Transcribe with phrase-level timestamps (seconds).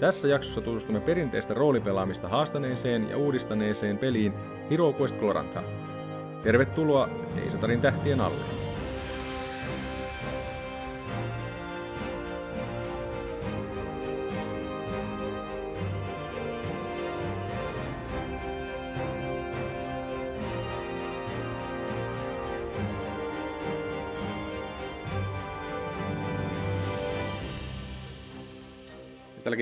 [0.00, 4.34] Tässä jaksossa tutustumme perinteistä roolipelaamista haastaneeseen ja uudistaneeseen peliin
[4.70, 5.16] Hero Quest.
[6.42, 7.08] Tervetuloa
[7.44, 8.53] Eisatarin tähtien alle.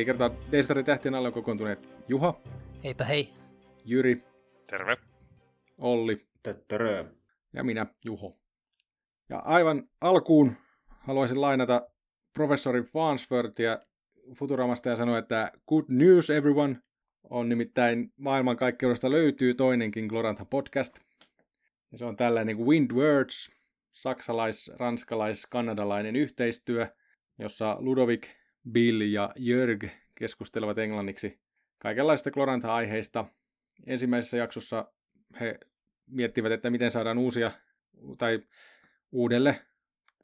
[0.02, 2.40] Tälläkin kertaa Deistarin tähtien alle on kokoontuneet Juha,
[2.84, 3.28] Heipä hei.
[3.84, 4.24] Jyri,
[4.70, 4.96] Terve.
[5.78, 7.04] Olli Töttörö.
[7.52, 8.38] ja minä, Juho.
[9.28, 10.52] Ja aivan alkuun
[10.98, 11.88] haluaisin lainata
[12.32, 13.78] professori Farnsworthia
[14.34, 16.76] Futuramasta ja sanoa, että good news everyone
[17.30, 20.98] on nimittäin maailmankaikkeudesta löytyy toinenkin Glorantha podcast.
[21.92, 23.50] Ja se on tällainen kuin Wind Words,
[23.92, 26.86] saksalais, ranskalais, kanadalainen yhteistyö,
[27.38, 31.40] jossa Ludovic, Bill ja Jörg keskustelevat englanniksi
[31.78, 33.24] kaikenlaista Glorantha-aiheista.
[33.86, 34.92] Ensimmäisessä jaksossa
[35.40, 35.58] he
[36.06, 37.50] miettivät, että miten saadaan uusia
[38.18, 38.40] tai
[39.12, 39.60] uudelle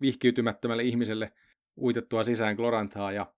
[0.01, 1.33] vihkiytymättömälle ihmiselle
[1.79, 3.33] uitettua sisään Glorantaa ja,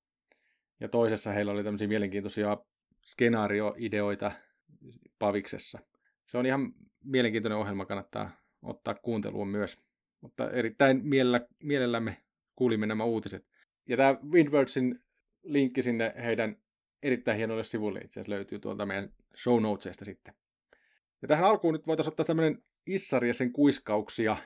[0.80, 2.58] ja toisessa heillä oli tämmöisiä mielenkiintoisia
[3.02, 4.32] skenaarioideoita
[5.18, 5.78] Paviksessa.
[6.24, 6.72] Se on ihan
[7.04, 8.30] mielenkiintoinen ohjelma, kannattaa
[8.62, 9.80] ottaa kuunteluun myös.
[10.20, 12.16] Mutta erittäin mielellä, mielellämme
[12.56, 13.49] kuulimme nämä uutiset.
[13.86, 15.00] Ja tämä Windwardsin
[15.42, 16.56] linkki sinne heidän
[17.02, 20.34] erittäin hienoille sivuille itse asiassa löytyy tuolta meidän show notesista sitten.
[21.22, 24.36] Ja tähän alkuun nyt voitaisiin ottaa tämmöinen Issari ja sen kuiskauksia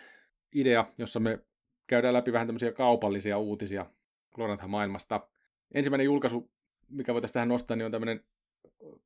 [0.54, 1.38] idea, jossa me
[1.86, 3.86] käydään läpi vähän tämmöisiä kaupallisia uutisia
[4.34, 5.28] Gloranthan maailmasta.
[5.74, 6.50] Ensimmäinen julkaisu,
[6.88, 8.24] mikä voitaisiin tähän nostaa, niin on tämmöinen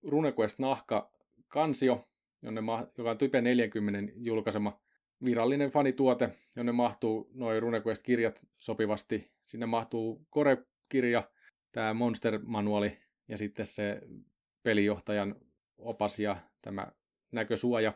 [0.02, 1.12] RuneQuest nahka
[1.48, 2.08] kansio,
[2.42, 4.80] jonne ma- joka on Type 40 julkaisema
[5.24, 9.30] virallinen fanituote, jonne mahtuu noin RuneQuest-kirjat sopivasti.
[9.48, 11.30] Sinne mahtuu Core-kirja,
[11.72, 14.00] tämä Monster-manuali ja sitten se
[14.62, 15.36] pelijohtajan
[15.78, 16.86] opas ja tämä
[17.32, 17.92] näkösuoja.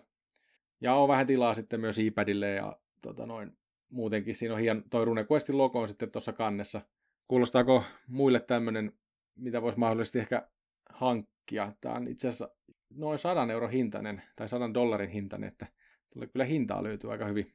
[0.81, 3.57] Ja on vähän tilaa sitten myös iPadille ja tota noin,
[3.89, 6.81] muutenkin siinä on hien, toi RuneQuestin logo on sitten tuossa kannessa.
[7.29, 8.93] Kuulostaako muille tämmöinen,
[9.35, 10.49] mitä voisi mahdollisesti ehkä
[10.91, 11.73] hankkia?
[11.81, 12.51] Tämä on itse asiassa
[12.91, 15.67] noin 100 euro hintainen tai 100 dollarin hintainen, että
[16.13, 17.55] tulee kyllä hintaa löytyy aika hyvin.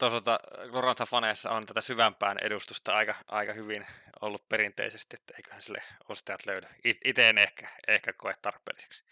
[0.00, 0.40] Toisaalta
[0.70, 3.86] Glorantha-faneissa on tätä syvämpään edustusta aika, aika hyvin
[4.20, 6.66] ollut perinteisesti, että eiköhän sille ostajat löydy.
[7.04, 9.04] Itse en ehkä, ehkä koe tarpeelliseksi.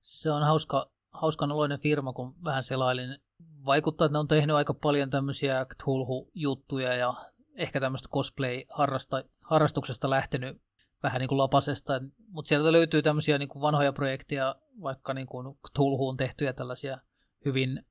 [0.00, 3.18] Se on hauska, hauskan oloinen firma, kun vähän selailin.
[3.66, 7.14] Vaikuttaa, että ne on tehnyt aika paljon tämmöisiä Cthulhu-juttuja ja
[7.54, 10.62] ehkä tämmöistä cosplay-harrastuksesta lähtenyt
[11.02, 11.92] vähän niin kuin lapasesta.
[12.28, 16.98] Mutta sieltä löytyy tämmöisiä niin kuin vanhoja projekteja, vaikka niin kuin Cthulhuun tehtyjä tällaisia
[17.44, 17.86] hyvin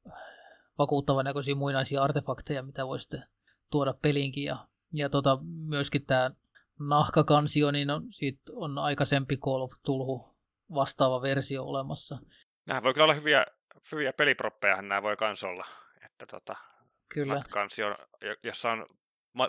[0.77, 3.23] vakuuttavan näköisiä muinaisia artefakteja, mitä voi sitten
[3.71, 4.43] tuoda peliinkin.
[4.43, 6.31] Ja, ja tota, myöskin tämä
[6.79, 10.35] nahkakansio, niin on, siitä on aikaisempi Call of Tulhu
[10.75, 12.17] vastaava versio olemassa.
[12.65, 13.45] Nämä voi kyllä olla hyviä,
[13.91, 15.65] hyviä peliproppeja, nämä voi kans olla.
[16.05, 16.55] Että tota,
[17.13, 17.43] Kyllä.
[17.49, 17.95] kansio,
[18.43, 18.85] jossa on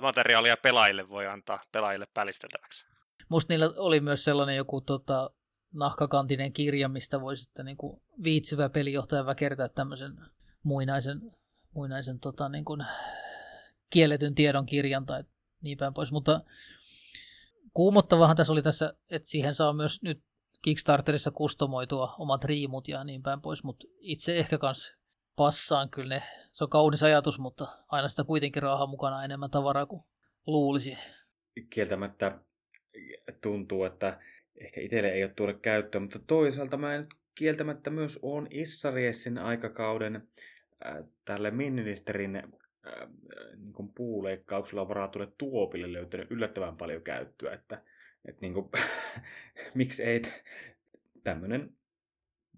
[0.01, 2.87] materiaalia pelaajille, voi antaa pelaajille pälisteltäväksi.
[3.29, 5.31] Musta niillä oli myös sellainen joku tota,
[5.75, 10.13] nahkakantinen kirja, mistä voi sitten niin kuin viitsivä pelijohtaja väkertää tämmöisen
[10.66, 11.21] muinaisen,
[11.75, 12.84] muinaisen tota, niin kuin,
[13.91, 15.25] kielletyn tiedon kirjan tai
[15.62, 16.12] niin päin pois.
[16.12, 16.41] Mutta
[17.72, 20.22] kuumottavahan tässä oli tässä, että siihen saa myös nyt
[20.62, 24.97] Kickstarterissa kustomoitua omat riimut ja niin päin pois, mutta itse ehkä kans
[25.37, 26.22] passaan kyllä ne.
[26.53, 30.03] Se on kaunis ajatus, mutta aina sitä kuitenkin rahaa mukana enemmän tavaraa kuin
[30.47, 30.98] luulisi.
[31.71, 32.38] Kieltämättä
[33.43, 34.21] tuntuu, että
[34.60, 40.28] ehkä itselle ei ole tuoda käyttöön, mutta toisaalta mä en kieltämättä myös on Issariessin aikakauden
[41.25, 42.43] tälle ministerin äh,
[43.57, 47.83] niin kuin puuleikkauksella varatulle tuopille löytänyt yllättävän paljon käyttöä, että,
[48.29, 48.69] että niin kuin,
[49.75, 50.23] miksi ei
[51.25, 51.73] tämmöinen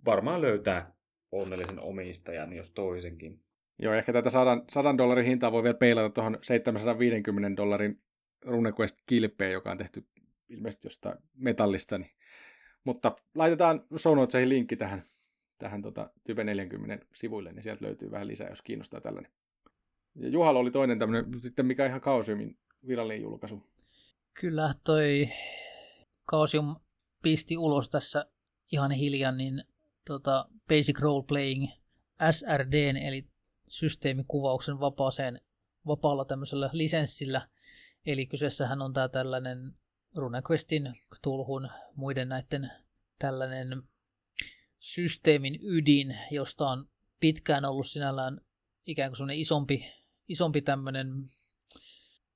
[0.05, 0.93] varmaan löytää
[1.33, 3.41] onnellisen omistajan, jos toisenkin.
[3.79, 8.01] Joo, ehkä tätä 100, 100 dollarin hintaa voi vielä peilata tuohon 750 dollarin
[8.45, 10.07] RuneQuest-kilpeen, joka on tehty
[10.49, 11.99] ilmeisesti jostain metallista.
[11.99, 12.11] Niin.
[12.85, 15.05] Mutta laitetaan show linkki tähän,
[15.59, 19.33] tähän tota, Type 40 sivuille, niin sieltä löytyy vähän lisää, jos kiinnostaa tällainen.
[20.15, 23.63] Ja Juhalla oli toinen tämmöinen, sitten mikä ihan Kaosiumin virallinen julkaisu.
[24.41, 25.29] Kyllä, toi
[26.25, 26.77] Kaosium
[27.23, 28.27] pisti ulos tässä
[28.73, 29.65] ihan hiljan, niin
[30.07, 31.67] tota, Basic Role Playing
[32.31, 33.29] SRD, eli
[33.69, 35.41] systeemikuvauksen vapaaseen,
[35.87, 37.49] vapaalla tämmöisellä lisenssillä.
[38.07, 39.75] Eli kyseessähän on tämä tällainen
[40.15, 42.71] RuneQuestin, Cthulhun, muiden näiden
[43.19, 43.83] tällainen
[44.79, 46.89] systeemin ydin, josta on
[47.21, 48.41] pitkään ollut sinällään
[48.87, 49.87] ikään kuin semmoinen isompi,
[50.29, 51.09] isompi tämmöinen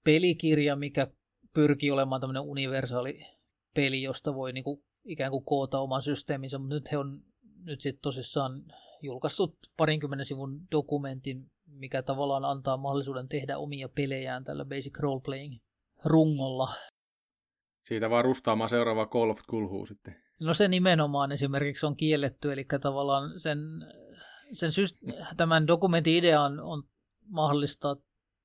[0.05, 1.07] pelikirja, mikä
[1.55, 3.27] pyrkii olemaan tämmöinen universaali
[3.75, 7.23] peli, josta voi niin kuin, ikään kuin koota oman systeeminsä, mutta nyt he on
[7.65, 8.65] nyt sitten tosissaan
[9.03, 15.61] julkaissut parinkymmenen sivun dokumentin, mikä tavallaan antaa mahdollisuuden tehdä omia pelejään tällä Basic Roleplaying
[16.05, 16.69] rungolla.
[17.85, 20.23] Siitä vaan rustaamaan seuraava Call of Kulhuu sitten.
[20.45, 23.59] No se nimenomaan esimerkiksi on kielletty, eli tavallaan sen,
[24.53, 26.83] sen syst- tämän dokumentin idea on, on
[27.29, 27.97] mahdollista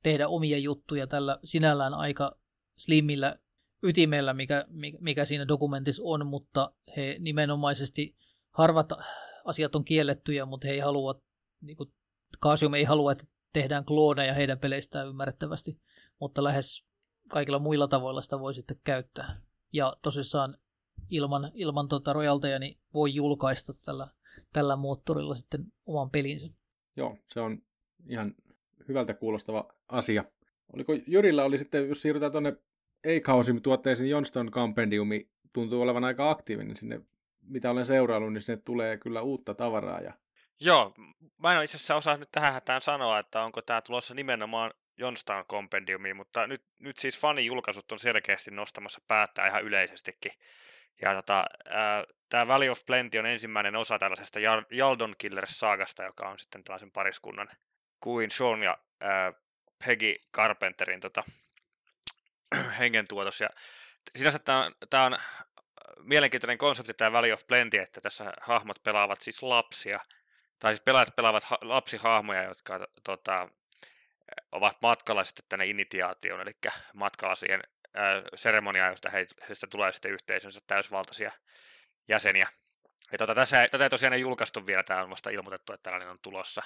[0.04, 2.40] tehdä omia juttuja tällä sinällään aika
[2.78, 3.40] slimmillä
[3.84, 4.66] ytimellä, mikä,
[5.00, 8.16] mikä siinä dokumentissa on, mutta he nimenomaisesti
[8.52, 8.90] harvat
[9.46, 11.22] asiat on kiellettyjä, mutta he ei halua,
[11.62, 11.94] niin kuin
[12.40, 15.82] Kaasium ei halua, että tehdään klooneja heidän peleistään ymmärrettävästi,
[16.20, 16.86] mutta lähes
[17.30, 19.42] kaikilla muilla tavoilla sitä voi sitten käyttää.
[19.74, 20.58] Ja tosissaan
[21.10, 24.08] ilman, ilman tuota rojalteja niin voi julkaista tällä,
[24.54, 26.48] tällä moottorilla sitten oman pelinsä.
[26.96, 27.62] Joo, se on
[28.10, 28.36] ihan
[28.88, 30.24] hyvältä kuulostava asia.
[30.74, 32.58] Oliko Jyrillä oli sitten, jos siirrytään tuonne
[33.04, 37.02] Eikhausin tuotteisiin, Johnston Compendiumi tuntuu olevan aika aktiivinen sinne,
[37.42, 40.02] mitä olen seuraillut, niin sinne tulee kyllä uutta tavaraa.
[40.02, 40.14] Ja...
[40.60, 40.94] Joo,
[41.38, 45.46] mä en itse asiassa osaa nyt tähän hätään sanoa, että onko tämä tulossa nimenomaan Johnston
[45.46, 50.32] Compendiumiin, mutta nyt, nyt siis fanijulkaisut on selkeästi nostamassa päättää ihan yleisestikin.
[51.02, 51.46] Ja tota,
[52.30, 54.40] tämä Valley of Plenty on ensimmäinen osa tällaisesta
[54.72, 57.50] Jaldon Killers-saagasta, joka on sitten tällaisen pariskunnan
[58.00, 59.34] kuin Sean ja ää,
[59.86, 61.24] Peggy Carpenterin tota,
[62.80, 63.42] hengentuotos.
[63.42, 63.50] Ja
[64.18, 65.18] sinänsä tämä on, tämä on
[66.04, 70.00] mielenkiintoinen konsepti tämä Valley of Plenty, että tässä hahmot pelaavat siis lapsia,
[70.60, 73.50] tai siis pelaajat pelaavat ha- lapsihahmoja, jotka tota,
[74.52, 76.52] ovat matkalla sitten tänne initiaatioon, eli
[76.94, 77.62] matkalla siihen
[77.98, 79.10] äh, seremoniaan, josta
[79.50, 81.32] heistä tulee sitten yhteisönsä täysvaltaisia
[82.08, 82.48] jäseniä.
[83.12, 86.10] Ja tota, tässä, tätä ei tosiaan ei julkaistu vielä, tämä on vasta ilmoitettu, että tällainen
[86.10, 86.62] on tulossa.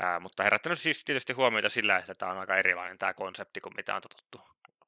[0.00, 3.72] Ää, mutta herättänyt siis tietysti huomiota sillä, että tämä on aika erilainen tämä konsepti kuin
[3.76, 4.40] mitä on totuttu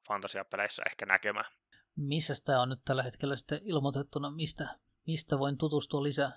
[0.07, 1.45] fantasiapeleissä ehkä näkemään.
[1.95, 4.31] Missä tämä on nyt tällä hetkellä sitten ilmoitettuna?
[4.31, 4.67] Mistä,
[5.07, 6.31] mistä voin tutustua lisää?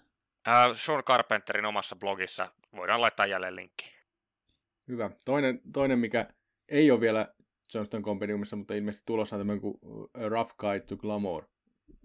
[0.47, 3.97] Ää, Sean Carpenterin omassa blogissa voidaan laittaa jälleen linkki.
[4.89, 5.11] Hyvä.
[5.25, 6.29] Toinen, toinen mikä
[6.69, 7.35] ei ole vielä
[7.75, 9.79] Johnston Compendiumissa, mutta ilmeisesti tulossa on tämmöinen kuin
[10.15, 11.45] A Rough Guide to Glamour,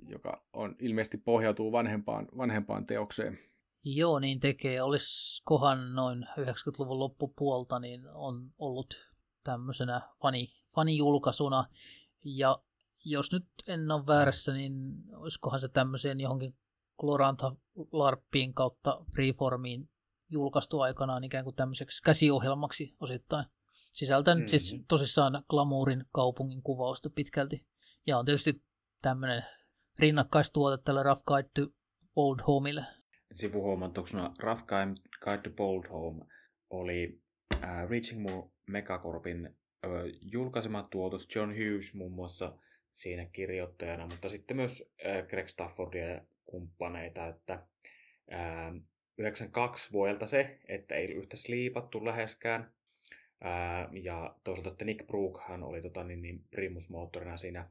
[0.08, 3.40] joka on ilmeisesti pohjautuu vanhempaan, vanhempaan teokseen.
[3.86, 4.82] Joo, niin tekee.
[4.82, 9.12] Olisikohan noin 90-luvun loppupuolta, niin on ollut
[9.44, 11.66] tämmöisenä fani, fanijulkaisuna.
[12.24, 12.62] Ja
[13.06, 14.74] jos nyt en ole väärässä, niin
[15.16, 16.58] olisikohan se tämmöiseen johonkin
[17.00, 17.56] Gloranta
[17.92, 19.90] Larppiin kautta Freeformiin
[20.30, 23.46] julkaistu aikanaan ikään kuin tämmöiseksi käsiohjelmaksi osittain.
[23.74, 24.60] Sisältää nyt mm-hmm.
[24.60, 27.66] siis tosissaan glamourin kaupungin kuvausta pitkälti.
[28.08, 28.64] Ja on tietysti
[29.02, 29.44] tämmöinen
[30.00, 31.68] rinnakkaistuote tälle Rough Guide to
[32.16, 32.86] Old Homeille.
[33.34, 34.66] Sivuhuomautuksena Rough
[35.22, 36.26] Guide to Old Home
[36.70, 37.22] oli
[37.64, 39.92] äh, Reaching More Megacorpin äh,
[40.22, 42.58] julkaisema tuotos John Hughes muun muassa
[42.94, 47.54] siinä kirjoittajana, mutta sitten myös äh, Greg Staffordia ja kumppaneita, että
[48.34, 48.74] äh,
[49.18, 52.74] 92 vuodelta se, että ei yhtä sliipattu läheskään,
[53.42, 57.70] Ää, ja toisaalta sitten Nick Brookhan oli tota, niin, niin primusmoottorina siinä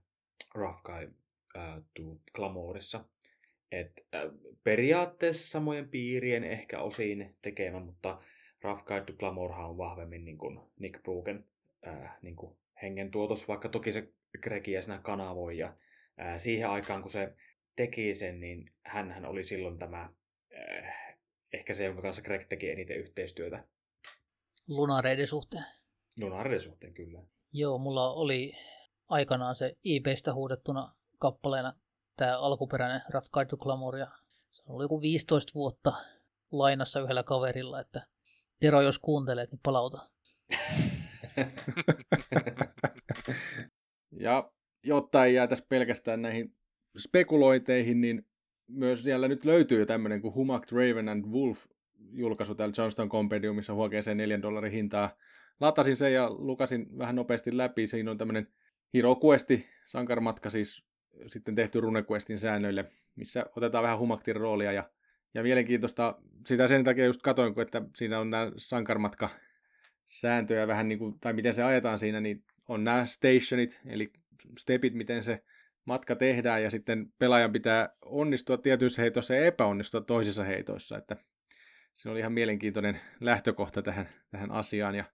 [0.55, 1.15] Rough Guy
[2.35, 3.05] Glamourissa.
[3.73, 4.23] Et, ää,
[4.65, 8.23] periaatteessa samojen piirien ehkä osin tekemä, mutta
[8.63, 11.45] Rough Guide to Glamourhan on vahvemmin niin kuin Nick Brooken
[11.83, 14.09] ää, niin kuin hengen tuotos, vaikka toki se
[14.43, 15.59] Gregiä siinä kanavoi.
[15.59, 15.77] Ja,
[16.17, 17.35] ää, siihen aikaan, kun se
[17.77, 20.13] teki sen, niin hän oli silloin tämä,
[20.55, 21.17] ää,
[21.53, 23.65] ehkä se, jonka kanssa Greg teki eniten yhteistyötä
[24.71, 25.65] lunareiden suhteen.
[26.17, 27.23] Lunareiden suhteen, kyllä.
[27.53, 28.53] Joo, mulla oli
[29.09, 31.73] aikanaan se IPstä huudettuna kappaleena
[32.17, 34.11] tämä alkuperäinen Rough Guide to Glamour, ja
[34.51, 35.93] se oli joku 15 vuotta
[36.53, 38.07] lainassa yhdellä kaverilla, että
[38.61, 40.11] Tero, jos kuuntelet, niin palauta.
[44.21, 44.53] ja
[44.85, 46.57] jotta ei jäätäisi pelkästään näihin
[46.99, 48.27] spekuloiteihin, niin
[48.69, 51.67] myös siellä nyt löytyy tämmöinen kuin Humac, Raven and Wolf
[52.13, 55.17] julkaisu täällä Johnston Compendiumissa huokeeseen 4 dollarin hintaa.
[55.61, 57.87] Latasin sen ja lukasin vähän nopeasti läpi.
[57.87, 58.49] Siinä on tämmöinen
[58.95, 60.85] Hero Questi, sankarmatka siis
[61.27, 62.85] sitten tehty RuneQuestin säännöille,
[63.17, 64.91] missä otetaan vähän humaktin roolia ja,
[65.35, 69.29] ja mielenkiintoista, sitä sen takia just katoin, että siinä on nämä sankarmatka
[70.07, 74.13] sääntöjä vähän niin kuin, tai miten se ajetaan siinä, niin on nämä stationit, eli
[74.59, 75.43] stepit, miten se
[75.85, 81.17] matka tehdään, ja sitten pelaajan pitää onnistua tietyissä heitoissa ja epäonnistua toisissa heitoissa, että
[81.95, 84.95] se oli ihan mielenkiintoinen lähtökohta tähän, tähän asiaan.
[84.95, 85.05] Ja,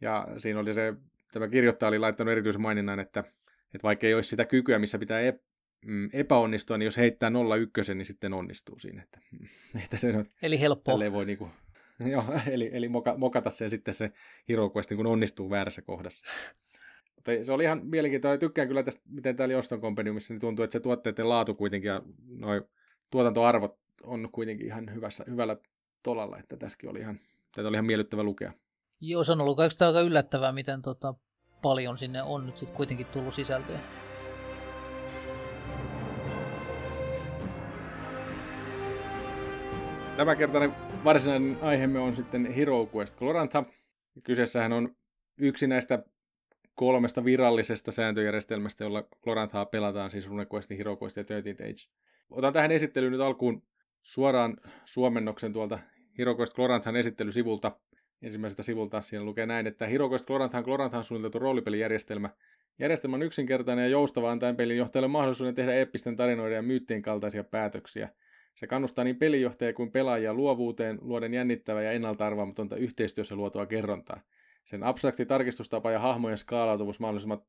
[0.00, 0.94] ja siinä oli se,
[1.32, 3.20] tämä kirjoittaja oli laittanut erityisen maininnan, että,
[3.74, 5.42] että vaikka ei olisi sitä kykyä, missä pitää ep,
[5.86, 9.02] mm, epäonnistua, niin jos heittää 0-1, niin sitten onnistuu siinä.
[9.02, 9.20] Että,
[9.84, 11.12] että se on, eli helppoa.
[11.12, 11.50] Voi niinku,
[12.12, 14.12] joo, eli, eli moka, mokata sen sitten se
[14.48, 16.26] Hero Quest, kun onnistuu väärässä kohdassa.
[17.16, 18.40] Mutta se oli ihan mielenkiintoinen.
[18.40, 22.02] Tykkään kyllä tästä, miten täällä Joston Compendiumissa niin tuntuu, että se tuotteiden laatu kuitenkin ja
[22.28, 22.62] noin
[23.10, 25.56] tuotantoarvot on kuitenkin ihan hyvässä, hyvällä
[26.02, 27.20] tolalla, että tässäkin oli ihan,
[27.54, 28.52] tätä oli ihan miellyttävä lukea.
[29.00, 31.14] Joo, se on ollut aika yllättävää, miten tota,
[31.62, 33.80] paljon sinne on nyt sitten kuitenkin tullut sisältöä.
[40.16, 40.72] Tämänkertainen
[41.04, 43.64] varsinainen aiheemme on sitten Hero Quest Glorantha.
[44.24, 44.96] Kyseessähän on
[45.38, 46.02] yksi näistä
[46.74, 51.96] kolmesta virallisesta sääntöjärjestelmästä, jolla Gloranthaa pelataan, siis RuneQuest, Hero Quest ja 13 Age.
[52.30, 53.62] Otan tähän esittelyyn nyt alkuun
[54.06, 55.78] suoraan suomennoksen tuolta
[56.18, 57.72] Hero Quest Gloranthan esittelysivulta.
[58.22, 62.30] Ensimmäiseltä sivulta siellä lukee näin, että Hero Quest Gloranthan Gloranthan suunniteltu roolipelijärjestelmä.
[62.78, 67.44] Järjestelmä on yksinkertainen ja joustava antaen pelin johtajalle mahdollisuuden tehdä eeppisten tarinoiden ja myyttien kaltaisia
[67.44, 68.08] päätöksiä–
[68.56, 72.26] se kannustaa niin pelijohtajia kuin pelaajia luovuuteen, luoden jännittävää ja ennalta
[72.76, 74.20] yhteistyössä luotua kerrontaa.
[74.64, 77.00] Sen abstrakti tarkistustapa ja hahmojen skaalautuvuus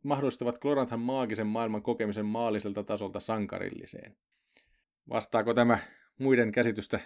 [0.04, 4.16] mahdollistavat Gloranthan maagisen maailman kokemisen maalliselta tasolta sankarilliseen.
[5.10, 5.80] Vastaako tämä
[6.18, 7.00] muiden käsitystä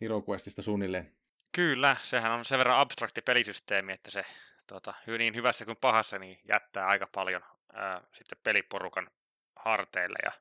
[0.00, 1.12] HeroQuestista suunnilleen?
[1.54, 4.24] Kyllä, sehän on sen verran abstrakti pelisysteemi, että se
[4.66, 9.10] tuota, niin hyvässä kuin pahassa niin jättää aika paljon ää, sitten peliporukan
[9.56, 10.18] harteille.
[10.24, 10.32] Ja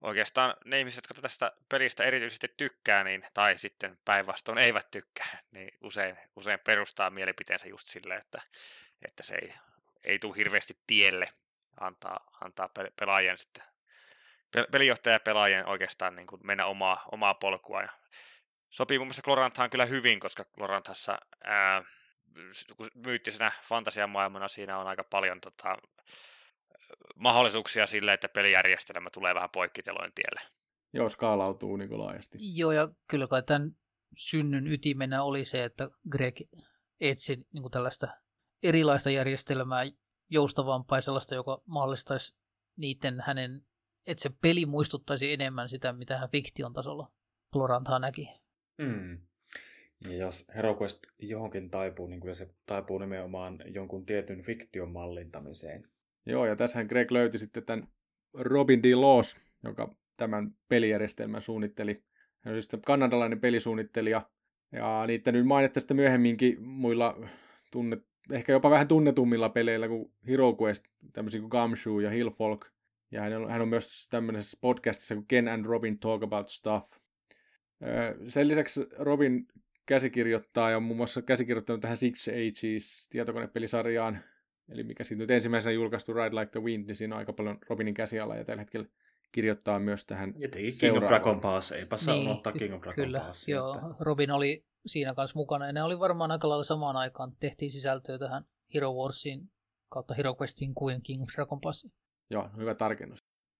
[0.00, 5.78] oikeastaan ne ihmiset, jotka tästä pelistä erityisesti tykkää, niin, tai sitten päinvastoin eivät tykkää, niin
[5.80, 8.42] usein, usein perustaa mielipiteensä just silleen, että,
[9.02, 9.54] että se ei,
[10.04, 11.26] ei tule hirveästi tielle
[11.80, 13.64] antaa, antaa pelaajien sitten,
[14.70, 17.82] pelijohtaja ja pelaajien oikeastaan niin kuin mennä omaa, omaa polkua.
[17.82, 17.88] Ja
[18.70, 21.84] sopii mun mielestä Gloranthaan kyllä hyvin, koska Gloranthassa ää,
[22.94, 25.76] myyttisenä fantasiamaailmana siinä on aika paljon tota,
[27.16, 30.50] mahdollisuuksia sille, että pelijärjestelmä tulee vähän poikkiteloin tielle.
[30.92, 32.38] Joo, skaalautuu niin laajasti.
[32.56, 33.76] Joo, ja kyllä kai tämän
[34.16, 36.40] synnyn ytimenä oli se, että Greg
[37.00, 38.08] etsi niin tällaista
[38.62, 39.84] erilaista järjestelmää,
[40.30, 42.36] joustavampaa ja sellaista, joka mahdollistaisi
[42.76, 43.66] niiden hänen,
[44.06, 47.12] että se peli muistuttaisi enemmän sitä, mitä hän fiktion tasolla
[47.52, 48.30] Floranthaa näki.
[48.78, 49.18] Mm.
[50.00, 55.88] Ja jos HeroQuest johonkin taipuu, niin kyllä se taipuu nimenomaan jonkun tietyn fiktion mallintamiseen.
[56.26, 57.88] Joo, ja tässähän Greg löyti sitten tämän
[58.34, 58.94] Robin D.
[58.94, 62.02] Laws, joka tämän pelijärjestelmän suunnitteli.
[62.40, 64.30] Hän on siis kanadalainen pelisuunnittelija,
[64.72, 67.28] ja niitä nyt mainittaa myöhemminkin muilla
[67.70, 72.73] tunnet, ehkä jopa vähän tunnetummilla peleillä kuin Hero Quest, tämmöisiä kuin Gumshoe ja Hillfolk.
[73.14, 76.90] Ja hän on, hän on myös tämmöisessä podcastissa kuin Ken and Robin Talk About Stuff.
[78.28, 79.46] Sen lisäksi Robin
[79.86, 84.24] käsikirjoittaa ja on muun muassa käsikirjoittanut tähän Six Ages tietokonepelisarjaan
[84.68, 87.58] Eli mikä siitä nyt ensimmäisenä julkaistu Ride Like the Wind, niin siinä on aika paljon
[87.68, 88.86] Robinin käsiala ja tällä hetkellä
[89.32, 90.48] kirjoittaa myös tähän Ja
[90.80, 93.48] King of Dragon Pass, eipä saa niin, unohtaa King of Dragon kyllä, Pass.
[93.48, 93.86] Joo, että...
[94.00, 98.18] Robin oli siinä kanssa mukana ja ne oli varmaan aika lailla samaan aikaan, tehtiin sisältöä
[98.18, 98.44] tähän
[98.74, 99.50] Hero Warsiin
[99.88, 101.88] kautta Hero Questiin kuin King of Dragon Pass.
[102.30, 103.18] Joo, hyvä tarkennus.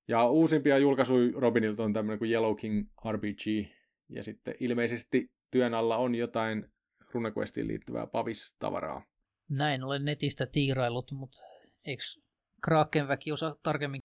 [0.08, 3.70] Ja uusimpia julkaisuja Robinilta on tämmöinen kuin Yellow King RPG,
[4.08, 6.72] ja sitten ilmeisesti työn alla on jotain
[7.12, 9.02] RuneQuestiin liittyvää pavis-tavaraa.
[9.48, 11.42] Näin olen netistä tiirailut, mutta
[11.84, 12.02] eikö
[12.64, 14.00] Krakenväki osaa tarkemmin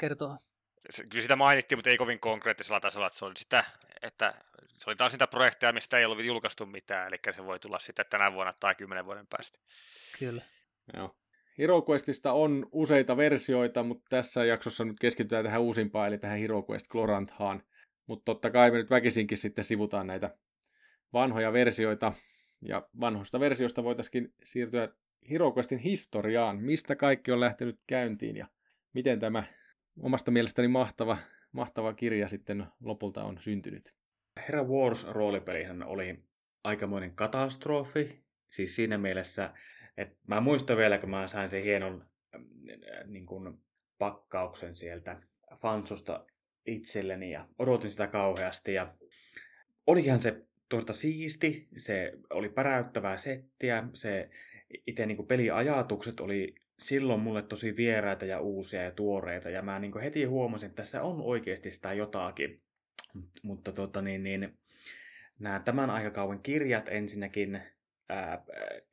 [0.00, 0.36] kertoa?
[1.10, 3.64] Kyllä sitä mainittiin, mutta ei kovin konkreettisella tasolla, että se oli, sitä,
[4.02, 4.34] että
[4.78, 8.04] se oli taas sitä projekteja, mistä ei ollut julkaistu mitään, eli se voi tulla sitten
[8.10, 9.58] tänä vuonna tai kymmenen vuoden päästä.
[10.18, 10.42] Kyllä.
[10.96, 11.16] Joo.
[11.58, 17.62] HeroQuestista on useita versioita, mutta tässä jaksossa nyt keskitytään tähän uusimpaan, eli tähän HeroQuest Gloranthaan.
[18.06, 20.36] Mutta totta kai me nyt väkisinkin sitten sivutaan näitä
[21.12, 22.12] vanhoja versioita,
[22.62, 24.88] ja vanhoista versioista voitaisiin siirtyä
[25.30, 28.46] HeroQuestin historiaan, mistä kaikki on lähtenyt käyntiin ja
[28.92, 29.44] miten tämä
[30.02, 31.18] omasta mielestäni mahtava,
[31.52, 33.94] mahtava kirja sitten lopulta on syntynyt.
[34.36, 36.24] Herra Wars-roolipelihän oli
[36.64, 39.50] aikamoinen katastrofi, siis siinä mielessä,
[39.96, 42.40] että mä muistan vielä, kun mä sain sen hienon äh,
[43.06, 43.58] niin kuin,
[43.98, 45.22] pakkauksen sieltä
[45.56, 46.26] Fansusta
[46.66, 48.94] itselleni ja odotin sitä kauheasti ja
[49.86, 54.30] olihan se tuosta siisti, se oli päräyttävää settiä, se
[54.86, 60.00] itse niin peliajatukset oli silloin mulle tosi vieraita ja uusia ja tuoreita, ja mä niin
[60.00, 62.62] heti huomasin, että tässä on oikeasti sitä jotakin.
[63.42, 64.58] Mutta tota, niin, niin,
[65.38, 67.62] nämä tämän aikakauden kirjat ensinnäkin,
[68.08, 68.44] ää,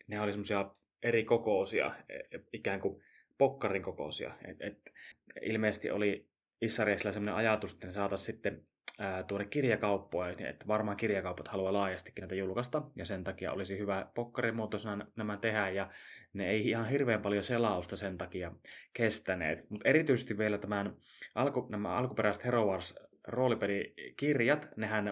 [0.07, 2.19] ne oli semmoisia eri kokoisia, e,
[2.53, 3.03] ikään kuin
[3.37, 4.33] pokkarin kokoisia.
[4.45, 4.93] Et, et,
[5.41, 6.27] ilmeisesti oli
[6.61, 8.65] Issariesillä sellainen ajatus, että ne saataisiin sitten
[8.99, 14.11] ää, tuonne kirjakauppoja, että varmaan kirjakaupat haluaa laajastikin näitä julkaista, ja sen takia olisi hyvä
[14.15, 15.89] pokkarimuotoisena nämä tehdä, ja
[16.33, 18.51] ne ei ihan hirveän paljon selausta sen takia
[18.93, 19.69] kestäneet.
[19.69, 20.95] Mutta erityisesti vielä tämän
[21.35, 22.95] alku, nämä alkuperäiset Hero Wars
[23.27, 25.07] roolipelikirjat, nehän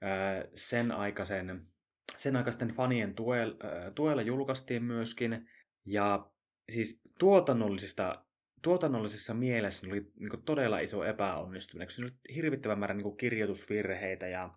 [0.00, 1.71] ää, sen aikaisen
[2.16, 3.56] sen aikaisten fanien tuella,
[3.94, 5.48] tuella julkaistiin myöskin,
[5.86, 6.30] ja
[6.70, 8.24] siis tuotannollisista,
[8.62, 14.50] tuotannollisessa mielessä oli niin todella iso epäonnistuminen, koska oli hirvittävän määrä niin kirjoitusvirheitä ja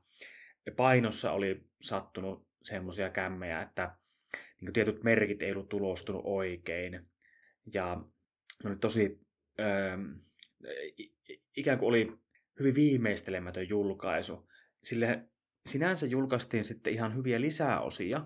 [0.75, 3.97] painossa oli sattunut semmoisia kämmejä, että
[4.61, 7.07] niin tietyt merkit ei ollut tulostunut oikein.
[7.73, 8.01] Ja
[8.65, 9.19] oli tosi,
[9.59, 9.97] öö,
[11.57, 12.17] ikään kuin oli
[12.59, 14.49] hyvin viimeistelemätön julkaisu.
[14.83, 15.27] Sille
[15.69, 18.25] sinänsä julkaistiin sitten ihan hyviä lisäosia,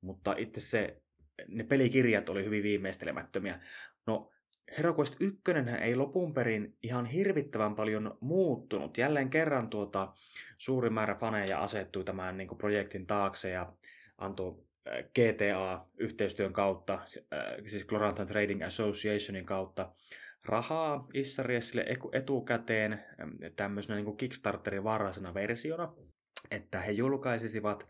[0.00, 1.02] mutta itse se,
[1.48, 3.60] ne pelikirjat oli hyvin viimeistelemättömiä.
[4.06, 4.30] No,
[4.78, 5.42] HeroQuest 1
[5.80, 8.98] ei lopun perin ihan hirvittävän paljon muuttunut.
[8.98, 10.12] Jälleen kerran tuota,
[10.58, 13.72] suuri määrä faneja asettui tämän niin kuin, projektin taakse ja
[14.18, 16.98] antoi GTA-yhteistyön kautta,
[17.66, 19.92] siis Clorantan Trading Associationin kautta,
[20.44, 23.04] rahaa Issariesille etukäteen
[23.56, 25.94] tämmöisenä niin Kickstarterin varhaisena versiona,
[26.50, 27.88] että he julkaisisivat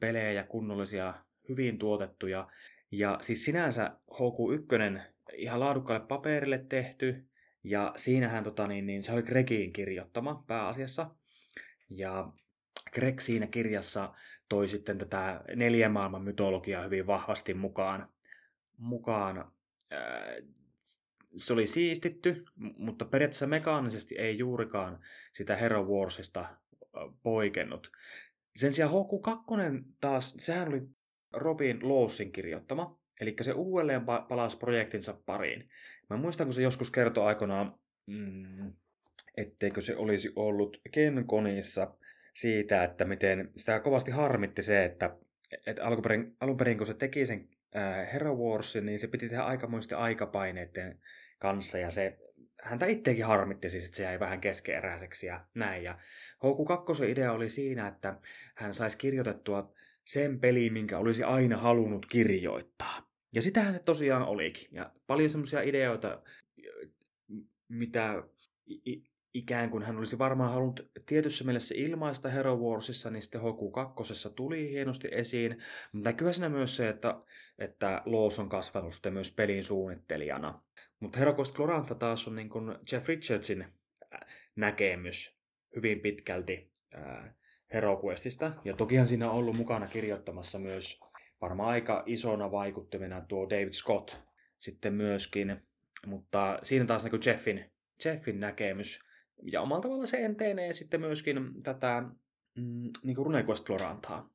[0.00, 1.14] pelejä kunnollisia,
[1.48, 2.48] hyvin tuotettuja.
[2.90, 5.00] Ja siis sinänsä HQ1
[5.34, 7.24] ihan laadukkaalle paperille tehty,
[7.64, 11.10] ja siinähän tota, niin, niin, se oli Gregin kirjoittama pääasiassa.
[11.90, 12.32] Ja
[12.92, 14.14] Greg siinä kirjassa
[14.48, 18.08] toi sitten tätä neljän maailman mytologiaa hyvin vahvasti mukaan.
[18.78, 19.52] mukaan.
[21.36, 24.98] Se oli siistitty, mutta periaatteessa mekaanisesti ei juurikaan
[25.34, 26.56] sitä Hero Warsista
[27.22, 27.90] poikennut.
[28.56, 30.82] Sen sijaan HQ2 taas, sehän oli
[31.32, 35.68] Robin Lawsin kirjoittama, eli se uudelleen palasi projektinsa pariin.
[36.10, 38.72] Mä muistan, kun se joskus kertoi aikoinaan, mm,
[39.36, 41.94] etteikö se olisi ollut Ken Konissa
[42.34, 45.16] siitä, että miten sitä kovasti harmitti se, että,
[45.66, 49.28] että alun, perin, alun perin kun se teki sen äh, Hero Warsin, niin se piti
[49.28, 51.00] tehdä aikamoisten aikapaineiden
[51.38, 52.18] kanssa ja se
[52.62, 55.84] häntä itsekin harmitti siis, että se jäi vähän keskeeräiseksi ja näin.
[55.84, 55.98] Ja
[56.44, 58.20] HQ2 idea oli siinä, että
[58.54, 59.72] hän saisi kirjoitettua
[60.04, 63.12] sen peli, minkä olisi aina halunnut kirjoittaa.
[63.32, 64.68] Ja sitähän se tosiaan olikin.
[64.72, 66.22] Ja paljon semmoisia ideoita,
[67.68, 68.22] mitä
[69.34, 74.70] ikään kuin hän olisi varmaan halunnut tietyssä mielessä ilmaista Hero Warsissa, niin sitten HQ2 tuli
[74.70, 75.62] hienosti esiin.
[75.92, 77.20] Mutta näkyy siinä myös se, että,
[77.58, 80.62] että Loos on kasvanut sitten myös pelin suunnittelijana.
[81.00, 84.20] Mutta Hero Quest Gloranta taas on niin kuin Jeff Richardsin äh,
[84.56, 85.38] näkemys
[85.76, 87.34] hyvin pitkälti äh,
[87.72, 88.52] Hero Questista.
[88.64, 91.00] Ja tokihan siinä on ollut mukana kirjoittamassa myös
[91.40, 94.16] varmaan aika isona vaikuttimena tuo David Scott
[94.58, 95.62] sitten myöskin.
[96.06, 97.72] Mutta siinä taas niin Jeffin,
[98.04, 99.11] Jeffin näkemys
[99.52, 102.02] ja omalla tavalla se enteenee sitten myöskin tätä
[102.56, 104.30] mm, niin kuin RuneQuest Glorantaa.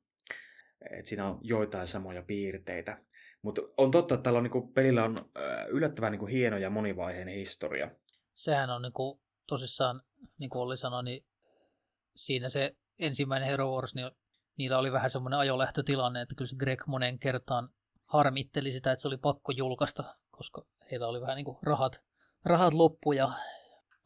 [0.90, 2.98] Et siinä on joitain samoja piirteitä.
[3.42, 5.30] Mutta on totta, että tällä on, niin kuin, pelillä on
[5.68, 7.90] yllättävän niin kuin, hieno ja monivaiheinen historia.
[8.34, 10.02] Sehän on niin kuin, tosissaan,
[10.38, 11.24] niin kuin Olli sanoi, niin
[12.16, 14.10] siinä se ensimmäinen Hero Wars, niin
[14.56, 17.68] niillä oli vähän semmoinen ajolähtötilanne, että kyllä se Greg monen kertaan
[18.04, 22.04] harmitteli sitä, että se oli pakko julkaista, koska heillä oli vähän niin kuin rahat,
[22.44, 23.32] rahat loppu ja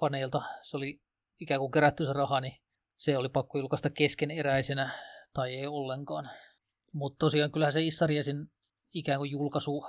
[0.03, 1.01] faneilta se oli
[1.41, 2.55] ikään kuin kerätty se raha, niin
[2.97, 4.91] se oli pakko julkaista keskeneräisenä
[5.35, 6.31] tai ei ollenkaan.
[6.95, 8.47] Mutta tosiaan kyllähän se Issariesin
[8.95, 9.85] ikään kuin julkaisu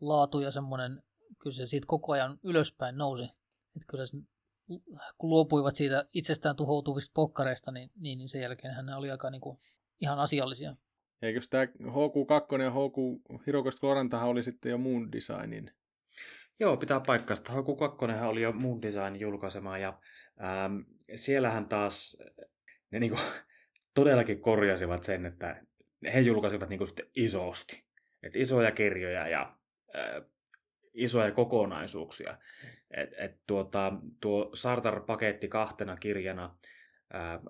[0.00, 1.02] laatu ja semmoinen,
[1.42, 3.24] kyllä se siitä koko ajan ylöspäin nousi.
[3.76, 4.16] Että kyllä se,
[5.18, 9.40] kun luopuivat siitä itsestään tuhoutuvista pokkareista, niin, niin, niin sen jälkeen hän oli aika niin
[9.40, 9.58] kuin,
[10.00, 10.74] ihan asiallisia.
[11.22, 12.96] Eikö tämä HQ2 ja HQ
[13.46, 15.70] Hirokosta Korantahan oli sitten jo muun designin
[16.64, 17.36] Joo, pitää paikkaa.
[17.48, 19.98] Haku 2 oli jo Moon Design julkaisema ja
[20.40, 20.78] ähm,
[21.14, 22.22] siellähän taas
[22.90, 23.18] ne niinku,
[23.94, 25.62] todellakin korjasivat sen, että
[26.14, 27.84] he julkaisivat niinku sitten isosti.
[28.22, 29.56] Et isoja kirjoja ja
[29.96, 30.22] äh,
[30.94, 32.38] isoja kokonaisuuksia.
[32.90, 36.56] Et, et tuota, tuo Sartar-paketti kahtena kirjana
[37.14, 37.40] äh,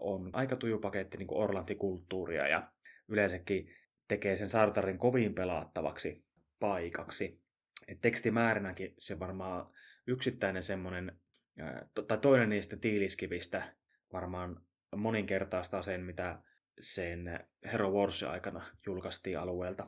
[0.00, 2.70] on aika tuju paketti niin Orlanti-kulttuuria ja
[3.08, 3.70] yleensäkin
[4.08, 6.24] tekee sen Sartarin kovin pelaattavaksi
[6.60, 7.45] paikaksi
[8.00, 9.66] tekstimäärinäkin se varmaan
[10.06, 11.18] yksittäinen semmoinen,
[12.08, 13.74] tai toinen niistä tiiliskivistä
[14.12, 14.60] varmaan
[14.96, 16.42] moninkertaistaa sen, mitä
[16.80, 19.86] sen Hero Wars aikana julkaistiin alueelta.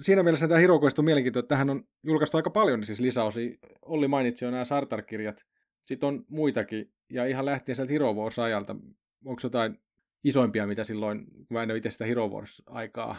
[0.00, 3.56] Siinä mielessä tämä Hirokoista on mielenkiintoista, että tähän on julkaistu aika paljon niin siis lisäosia.
[3.82, 5.44] Olli mainitsi jo nämä Sartar-kirjat.
[5.84, 8.76] Sitten on muitakin, ja ihan lähtien sieltä Hero Wars-ajalta.
[9.24, 9.80] Onko jotain
[10.24, 13.16] isoimpia, mitä silloin, kun mä en ole itse sitä Hero Wars-aikaa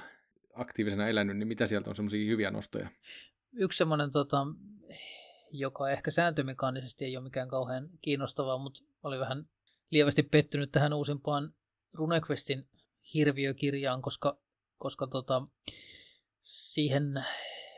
[0.54, 2.90] aktiivisena elänyt, niin mitä sieltä on semmoisia hyviä nostoja?
[3.56, 4.48] Yksi semmoinen, tota,
[5.52, 9.50] joka ehkä sääntömekaanisesti ei ole mikään kauhean kiinnostavaa, mutta oli vähän
[9.91, 11.54] lievästi pettynyt tähän uusimpaan
[11.94, 12.70] RuneQuestin
[13.13, 14.39] hirviökirjaan, koska,
[14.78, 15.48] koska tota,
[16.41, 17.26] siihen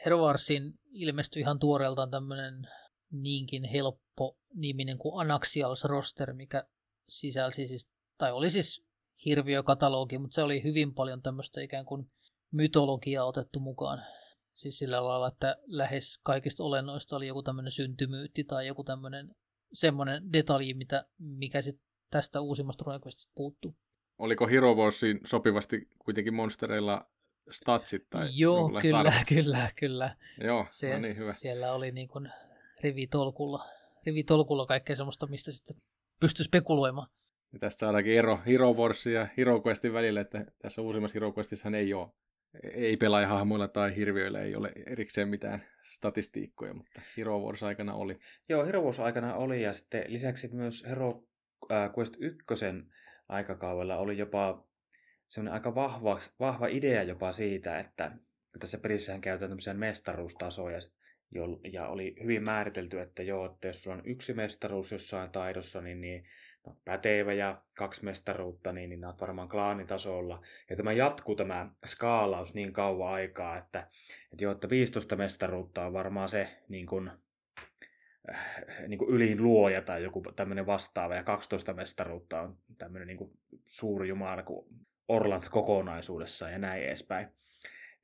[0.06, 2.68] Hervarsin ilmestyi ihan tuoreeltaan tämmöinen
[3.12, 6.68] niinkin helppo niminen kuin Anaxials Roster, mikä
[7.10, 8.86] sisälsi siis, tai oli siis
[9.26, 12.12] hirviökatalogi, mutta se oli hyvin paljon tämmöistä ikään kuin
[12.52, 14.17] mytologiaa otettu mukaan
[14.58, 19.36] Siis sillä lailla, että lähes kaikista olennoista oli joku tämmöinen syntymyytti tai joku tämmöinen
[19.74, 23.76] semmoinen detalji, mitä, mikä sitten tästä uusimmasta RuneQuestista puuttuu.
[24.18, 27.12] Oliko Hero Warsiin sopivasti kuitenkin monstereilla
[27.52, 29.14] statsit tai Joo, kyllä, arvot?
[29.28, 30.16] kyllä, kyllä.
[30.44, 31.34] Joo, Se, no niin hyvä.
[31.34, 32.32] Siellä oli niin kuin
[32.84, 33.66] rivitolkulla,
[34.06, 35.78] rivitolkulla kaikkea semmoista, mistä sitten
[36.20, 37.08] pystyi spekuloimaan.
[37.54, 41.76] Ja tästä saadaankin ero Hero Warsin ja Hero Questin välillä, että tässä uusimmassa Hero Questissahan
[41.76, 42.08] ei ole,
[42.74, 48.20] ei pelaajahahmoilla tai hirviöillä ei ole erikseen mitään statistiikkoja, mutta Hero Wars aikana oli.
[48.50, 51.24] Joo, Hero Wars aikana oli ja sitten lisäksi myös Hero
[51.72, 52.46] äh, Quest 1
[53.30, 54.68] aikakaudella oli jopa
[55.28, 58.12] semmoinen aika vahva, vahva idea jopa siitä, että
[58.60, 60.80] tässä pelissähän käytetään tämmöisiä mestaruustasoja,
[61.72, 66.02] ja oli hyvin määritelty, että joo, että jos sulla on yksi mestaruus jossain taidossa, niin,
[66.02, 66.26] niin
[66.86, 70.42] pätevä ja kaksi mestaruutta, niin, niin nämä varmaan klaanitasolla.
[70.70, 73.80] Ja tämä jatkuu tämä skaalaus niin kauan aikaa, että,
[74.32, 77.12] että joo, että 15 mestaruutta on varmaan se niin kuin,
[78.30, 83.18] äh, niin kuin ylin luoja tai joku tämmöinen vastaava, ja 12 mestaruutta on tämmöinen niin
[83.18, 83.32] kuin
[83.66, 84.68] suuri jumala kuin
[85.08, 87.28] Orland kokonaisuudessaan ja näin edespäin.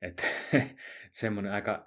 [0.02, 0.22] Että
[1.12, 1.86] semmoinen aika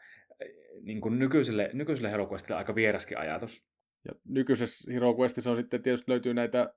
[0.81, 3.67] niin kuin nykyiselle, nykyiselle Hero Questille aika vieraskin ajatus.
[4.07, 6.73] Ja nykyisessä Hero Questissa on sitten tietysti löytyy näitä,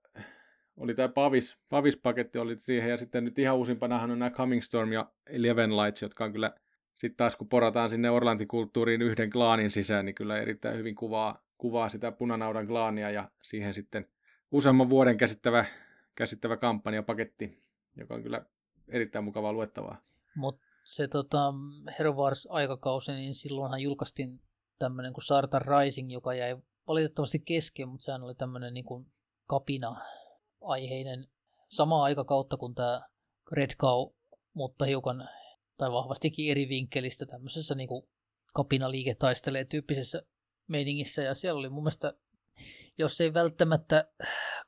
[0.76, 4.92] oli tämä Pavis, Pavis-paketti oli siihen, ja sitten nyt ihan uusimpanahan on nämä Coming Storm
[4.92, 6.54] ja Eleven Lights, jotka on kyllä
[6.94, 11.88] sitten taas kun porataan sinne Orlantikulttuuriin yhden klaanin sisään, niin kyllä erittäin hyvin kuvaa, kuvaa
[11.88, 14.08] sitä punanaudan klaania ja siihen sitten
[14.52, 15.64] useamman vuoden käsittävä,
[16.14, 17.62] käsittävä kampanjapaketti,
[17.96, 18.44] joka on kyllä
[18.88, 20.02] erittäin mukavaa luettavaa.
[20.34, 21.54] Mutta se tota,
[21.98, 24.40] Hero Wars-aikakausi, niin silloinhan julkaistiin
[24.78, 26.56] tämmöinen kuin Sarta Rising, joka jäi
[26.90, 29.06] valitettavasti kesken, mutta sehän oli tämmöinen niin kuin
[29.46, 31.28] kapina-aiheinen
[31.68, 33.08] sama aikakautta kuin tämä
[33.52, 34.12] Red Cow,
[34.52, 35.28] mutta hiukan
[35.76, 38.08] tai vahvastikin eri vinkkelistä tämmöisessä niin kuin
[38.54, 40.22] kapina liiketaistelee tyyppisessä
[40.66, 42.14] meiningissä, ja siellä oli mun mielestä,
[42.98, 44.12] jos ei välttämättä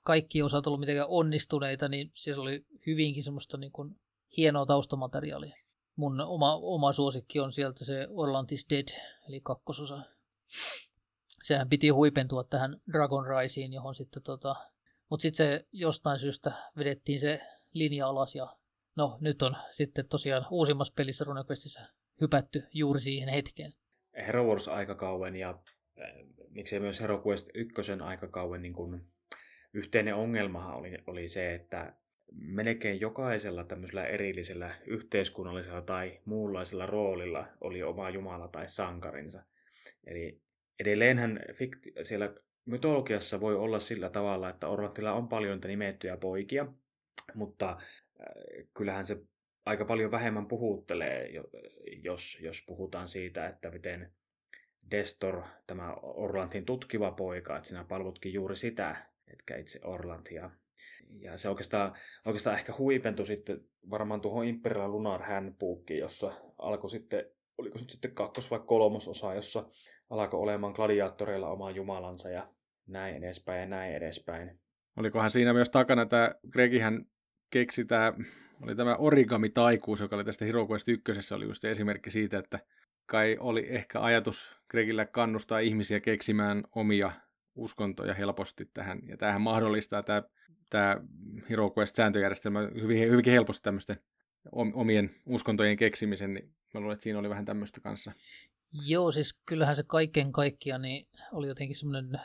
[0.03, 4.01] kaikki osat ollut mitenkään onnistuneita, niin siellä oli hyvinkin semmoista niin kuin
[4.37, 5.57] hienoa taustamateriaalia.
[5.97, 8.89] Mun oma, oma suosikki on sieltä se Orlantis Dead,
[9.29, 10.03] eli kakkososa.
[11.43, 14.57] Sehän piti huipentua tähän Dragon Riseen, johon sitten tota...
[15.11, 17.41] Mutta sitten se jostain syystä vedettiin se
[17.75, 18.57] linja alas ja
[18.97, 21.81] no nyt on sitten tosiaan uusimmassa pelissä RuneQuestissa
[22.21, 23.73] hypätty juuri siihen hetkeen.
[24.27, 26.07] Hero Wars aikakauen ja äh,
[26.51, 29.07] miksei myös Hero Quest 1 aikakauen niin kun,
[29.73, 31.95] yhteinen ongelmahan oli, oli se, että
[32.33, 39.43] melkein jokaisella tämmöisellä erillisellä yhteiskunnallisella tai muunlaisella roolilla oli oma jumala tai sankarinsa.
[40.05, 40.43] Eli
[40.83, 46.67] edelleenhän fikti- siellä mytologiassa voi olla sillä tavalla, että Orlantilla on paljon nimettyjä poikia,
[47.35, 49.17] mutta äh, kyllähän se
[49.67, 51.29] aika paljon vähemmän puhuttelee,
[52.03, 54.13] jos, jos puhutaan siitä, että miten
[54.91, 58.97] Destor, tämä Orlantin tutkiva poika, että sinä palvotkin juuri sitä,
[59.33, 60.51] etkä itse Orlantia.
[61.11, 61.93] Ja se oikeastaan,
[62.27, 67.25] oikeastaan ehkä huipentui sitten varmaan tuohon Imperial Lunar Handbookiin, jossa alkoi sitten,
[67.59, 69.71] oliko se sitten kakkos- vai kolmososa, jossa
[70.13, 72.49] alkoi olemaan gladiaattoreilla oma jumalansa ja
[72.87, 74.61] näin edespäin ja näin edespäin.
[74.97, 77.05] Olikohan siinä myös takana tämä, Gregihän
[77.51, 78.13] keksi tämä,
[78.63, 82.59] oli tämä origami-taikuus, joka oli tästä Hero Quest 1, oli just esimerkki siitä, että
[83.07, 87.13] kai oli ehkä ajatus Gregillä kannustaa ihmisiä keksimään omia
[87.55, 89.01] uskontoja helposti tähän.
[89.09, 90.23] Ja tämähän mahdollistaa tämä,
[90.71, 90.97] tämä
[91.51, 93.97] Hero Quest-sääntöjärjestelmä hyvin, hyvinkin helposti tämmöisten
[94.53, 98.13] omien uskontojen keksimisen, niin mä luulen, että siinä oli vähän tämmöistä kanssa.
[98.87, 102.21] Joo, siis kyllähän se kaiken kaikkiaan niin oli jotenkin semmoinen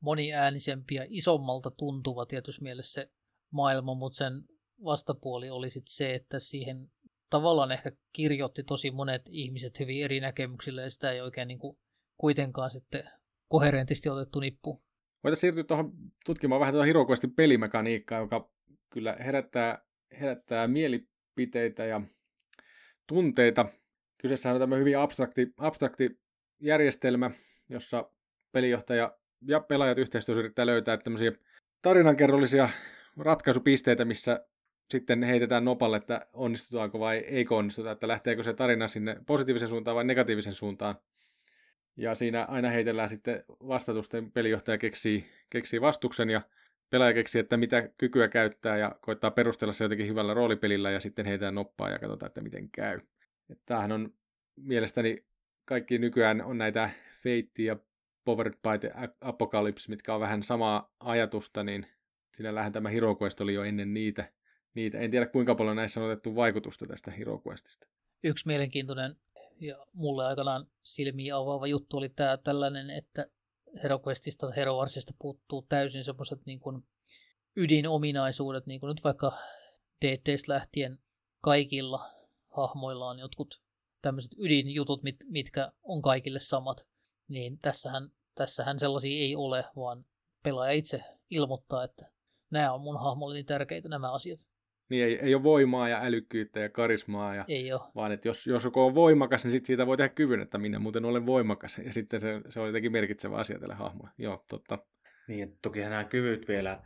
[0.00, 3.10] moniäänisempi ja isommalta tuntuva tietysti mielessä se
[3.52, 4.42] maailma, mutta sen
[4.84, 6.90] vastapuoli oli sitten se, että siihen
[7.30, 11.78] tavallaan ehkä kirjoitti tosi monet ihmiset hyvin eri näkemyksillä ja sitä ei oikein niin kuin
[12.16, 13.10] kuitenkaan sitten
[13.48, 14.82] koherentisti otettu nippu.
[15.24, 15.92] Voitaisiin siirtyä tuohon
[16.24, 18.50] tutkimaan vähän tuota Hero Questin pelimekaniikkaa, joka
[18.90, 19.84] kyllä herättää,
[20.20, 22.00] herättää mielipiteitä ja
[23.06, 23.66] tunteita.
[24.24, 26.20] Kyseessä on tämmöinen hyvin abstrakti, abstrakti
[26.60, 27.30] järjestelmä,
[27.68, 28.10] jossa
[28.52, 31.32] pelijohtaja ja pelaajat yhteistyössä yrittää löytää tämmöisiä
[31.82, 32.68] tarinankerrollisia
[33.16, 34.46] ratkaisupisteitä, missä
[34.90, 39.94] sitten heitetään nopalle, että onnistutaanko vai eikö onnistuta, että lähteekö se tarina sinne positiivisen suuntaan
[39.94, 40.94] vai negatiivisen suuntaan.
[41.96, 46.40] Ja siinä aina heitellään sitten vastatusten pelijohtaja keksii, keksii vastuksen ja
[46.90, 51.26] pelaaja keksii, että mitä kykyä käyttää ja koittaa perustella se jotenkin hyvällä roolipelillä ja sitten
[51.26, 53.00] heitään noppaa ja katsotaan, että miten käy.
[53.66, 54.14] Tämähän on
[54.56, 55.24] mielestäni
[55.64, 57.76] kaikki nykyään on näitä Fate ja
[58.24, 61.86] Powered by the Apocalypse, mitkä on vähän samaa ajatusta, niin
[62.36, 64.32] sinällähän tämä Hero Quest oli jo ennen niitä.
[64.74, 64.98] niitä.
[64.98, 67.86] En tiedä kuinka paljon näissä on otettu vaikutusta tästä Hero Questista.
[68.24, 69.16] Yksi mielenkiintoinen
[69.60, 73.26] Ja mulle aikanaan silmiä avaava juttu oli tämä tällainen, että
[73.82, 76.84] HeroQuestista tai HeroWarsista puuttuu täysin semmoiset niin kuin
[77.56, 79.38] ydinominaisuudet, niin kuin nyt vaikka
[80.04, 80.98] DTstä lähtien
[81.40, 82.13] kaikilla
[82.56, 83.62] hahmoilla on jotkut
[84.02, 86.86] tämmöiset ydinjutut, mit, mitkä on kaikille samat,
[87.28, 90.04] niin tässähän, tässähän sellaisia ei ole, vaan
[90.42, 92.10] pelaaja itse ilmoittaa, että
[92.50, 94.38] nämä on mun hahmolle niin tärkeitä nämä asiat.
[94.88, 97.80] Niin ei, ei ole voimaa ja älykkyyttä ja karismaa, ja, ei ole.
[97.94, 100.78] vaan että jos, jos joku on voimakas, niin sit siitä voi tehdä kyvyn, että minä
[100.78, 101.78] muuten olen voimakas.
[101.78, 104.10] Ja sitten se, se on jotenkin merkitsevä asia tälle hahmolle.
[104.18, 104.78] Joo, totta.
[105.28, 106.82] Niin, että toki nämä kyvyt vielä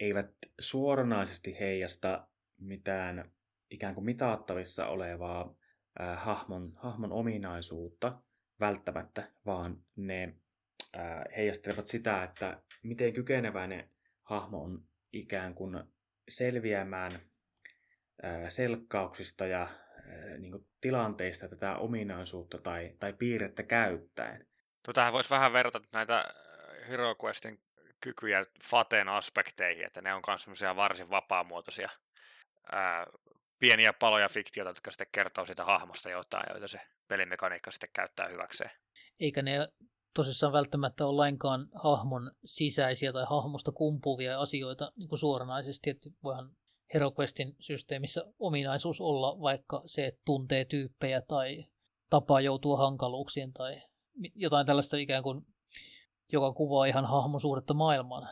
[0.00, 2.28] eivät suoranaisesti heijasta
[2.60, 3.33] mitään
[3.70, 5.54] ikään kuin mitattavissa olevaa
[6.00, 8.18] äh, hahmon, hahmon ominaisuutta
[8.60, 10.34] välttämättä, vaan ne
[10.96, 13.90] äh, heijastelevat sitä, että miten kykeneväinen
[14.22, 15.84] hahmo on ikään kuin
[16.28, 17.12] selviämään
[18.24, 24.46] äh, selkkauksista ja äh, niin kuin tilanteista tätä ominaisuutta tai, tai piirrettä käyttäen.
[24.86, 26.24] No, tähän voisi vähän verrata näitä
[26.88, 27.60] HeroQuestin
[28.00, 31.88] kykyjä Faten aspekteihin, että ne on myös varsin vapaamuotoisia
[33.64, 38.70] pieniä paloja fiktiota, jotka sitten kertoo siitä hahmosta jotain, joita se pelimekaniikka sitten käyttää hyväkseen.
[39.20, 39.68] Eikä ne
[40.14, 46.50] tosissaan välttämättä ole lainkaan hahmon sisäisiä tai hahmosta kumpuvia asioita niin kuin suoranaisesti, että voihan
[46.94, 51.64] HeroQuestin systeemissä ominaisuus olla vaikka se, että tuntee tyyppejä tai
[52.10, 53.82] tapaa joutua hankaluuksiin tai
[54.34, 55.46] jotain tällaista ikään kuin,
[56.32, 58.28] joka kuvaa ihan hahmosuhdetta maailmaan.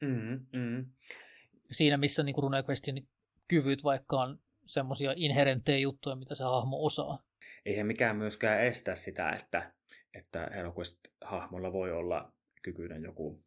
[0.00, 0.92] Mm, mm.
[1.72, 3.08] Siinä missä niin RuneQuestin
[3.48, 7.18] kyvyt vaikka on semmoisia inherenttejä juttuja, mitä se hahmo osaa.
[7.66, 9.72] Eihän mikään myöskään estä sitä, että,
[10.18, 13.42] että HeroQuest-hahmolla voi olla kykyinen joku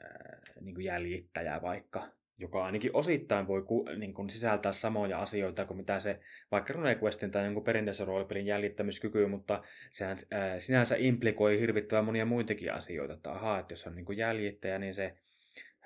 [0.00, 5.76] ää, niin jäljittäjä vaikka, joka ainakin osittain voi ku, niin kuin sisältää samoja asioita kuin
[5.76, 12.04] mitä se vaikka RuneQuestin tai jonkun perinteisen roolipelin jäljittämiskyky, mutta sehän ää, sinänsä implikoi hirvittävän
[12.04, 15.18] monia muitakin asioita, että ahaa, että jos on niin kuin jäljittäjä, niin se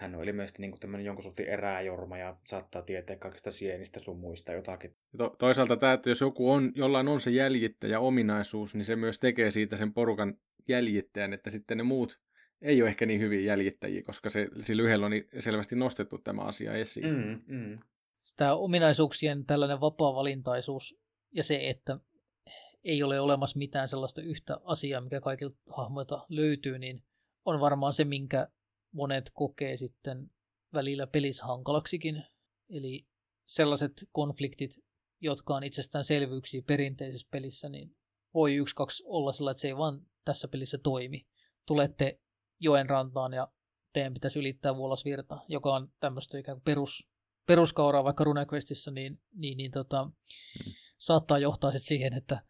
[0.01, 4.53] hän on ilmeisesti niin tämmöinen jonkun sortin eräjorma ja saattaa tietää kaikista sienistä sun muista
[4.53, 4.97] jotakin.
[5.19, 9.21] To- toisaalta tämä, että jos joku on, jollain on se jäljittäjä ominaisuus, niin se myös
[9.21, 12.21] tekee siitä sen porukan jäljittäjän, että sitten ne muut
[12.63, 16.43] ei ole ehkä niin hyvin jäljittäjiä, koska se, sillä yhdellä on niin selvästi nostettu tämä
[16.43, 17.07] asia esiin.
[17.07, 17.79] Mm, mm.
[18.19, 20.99] Sitä ominaisuuksien tällainen vapaa-valintaisuus
[21.33, 21.99] ja se, että
[22.85, 27.03] ei ole olemassa mitään sellaista yhtä asiaa, mikä kaikilta hahmoilta löytyy, niin
[27.45, 28.49] on varmaan se, minkä
[28.93, 30.31] monet kokee sitten
[30.75, 32.25] välillä pelissä hankalaksikin.
[32.71, 33.07] Eli
[33.47, 34.71] sellaiset konfliktit,
[35.21, 37.97] jotka on itsestäänselvyyksiä perinteisessä pelissä, niin
[38.35, 41.27] voi yksi, kaksi olla sellainen, että se ei vaan tässä pelissä toimi.
[41.67, 42.21] Tulette
[42.61, 43.53] joen rantaan ja
[43.93, 47.09] teidän pitäisi ylittää vuolasvirta, joka on tämmöistä ikään kuin perus,
[47.47, 50.13] peruskauraa vaikka RuneQuestissa, niin, niin, niin tota, hmm.
[50.99, 52.43] saattaa johtaa sitten siihen, että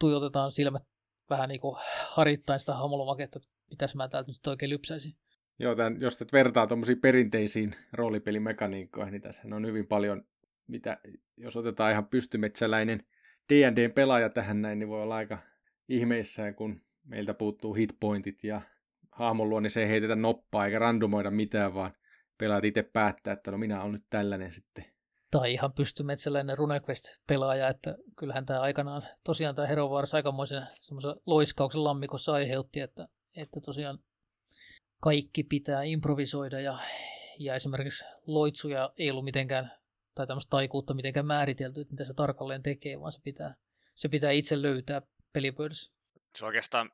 [0.00, 0.82] tuijotetaan silmät
[1.30, 1.76] vähän niin kuin
[2.08, 5.16] harittain sitä hamolomaketta, että pitäisi mä täältä nyt oikein lypsäisin.
[5.58, 10.24] Joo, tämän, jos et vertaa tuommoisiin perinteisiin roolipelimekaniikkoihin, niin tässä on hyvin paljon,
[10.66, 10.98] mitä,
[11.36, 13.04] jos otetaan ihan pystymetsäläinen
[13.52, 15.38] D&Dn pelaaja tähän näin, niin voi olla aika
[15.88, 18.60] ihmeissään, kun meiltä puuttuu hitpointit ja
[19.10, 21.94] hahmon luo, niin se ei heitetä noppaa eikä randomoida mitään, vaan
[22.38, 24.84] pelaat itse päättää, että no minä olen nyt tällainen sitten.
[25.30, 31.84] Tai ihan pystymetsäläinen RuneQuest-pelaaja, että kyllähän tämä aikanaan, tosiaan tämä Hero Wars aikamoisen semmoisen loiskauksen
[31.84, 33.98] lammikossa aiheutti, että, että tosiaan
[35.00, 36.78] kaikki pitää improvisoida ja,
[37.38, 39.72] ja esimerkiksi loitsuja ei ollut mitenkään,
[40.14, 43.54] tai tämmöistä taikuutta mitenkään määritelty, että mitä se tarkalleen tekee, vaan se pitää,
[43.94, 45.02] se pitää itse löytää
[45.32, 45.92] pelipöydässä.
[46.36, 46.90] Se oikeastaan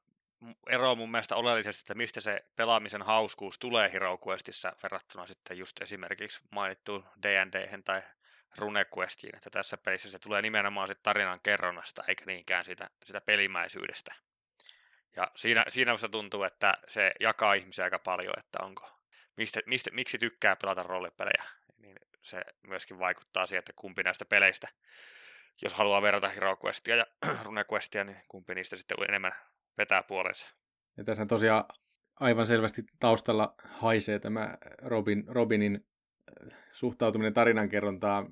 [0.70, 5.82] ero mun mielestä oleellisesti, että mistä se pelaamisen hauskuus tulee Hero Questissa verrattuna sitten just
[5.82, 8.02] esimerkiksi mainittuun D&D tai
[8.56, 14.14] RuneQuestiin, että tässä pelissä se tulee nimenomaan sit tarinan kerronnasta eikä niinkään sitä, sitä pelimäisyydestä.
[15.16, 18.88] Ja siinä, siinä se tuntuu, että se jakaa ihmisiä aika paljon, että onko,
[19.36, 21.44] mistä, mistä, miksi tykkää pelata roolipelejä.
[21.78, 24.68] Niin se myöskin vaikuttaa siihen, että kumpi näistä peleistä,
[25.62, 27.06] jos haluaa verrata Hero Questia ja
[27.44, 29.32] RuneQuestia, niin kumpi niistä sitten enemmän
[29.78, 30.46] vetää puolensa.
[30.96, 31.64] Ja tässä tosiaan
[32.20, 35.86] aivan selvästi taustalla haisee tämä Robin, Robinin
[36.52, 38.28] äh, suhtautuminen tarinankerrontaan.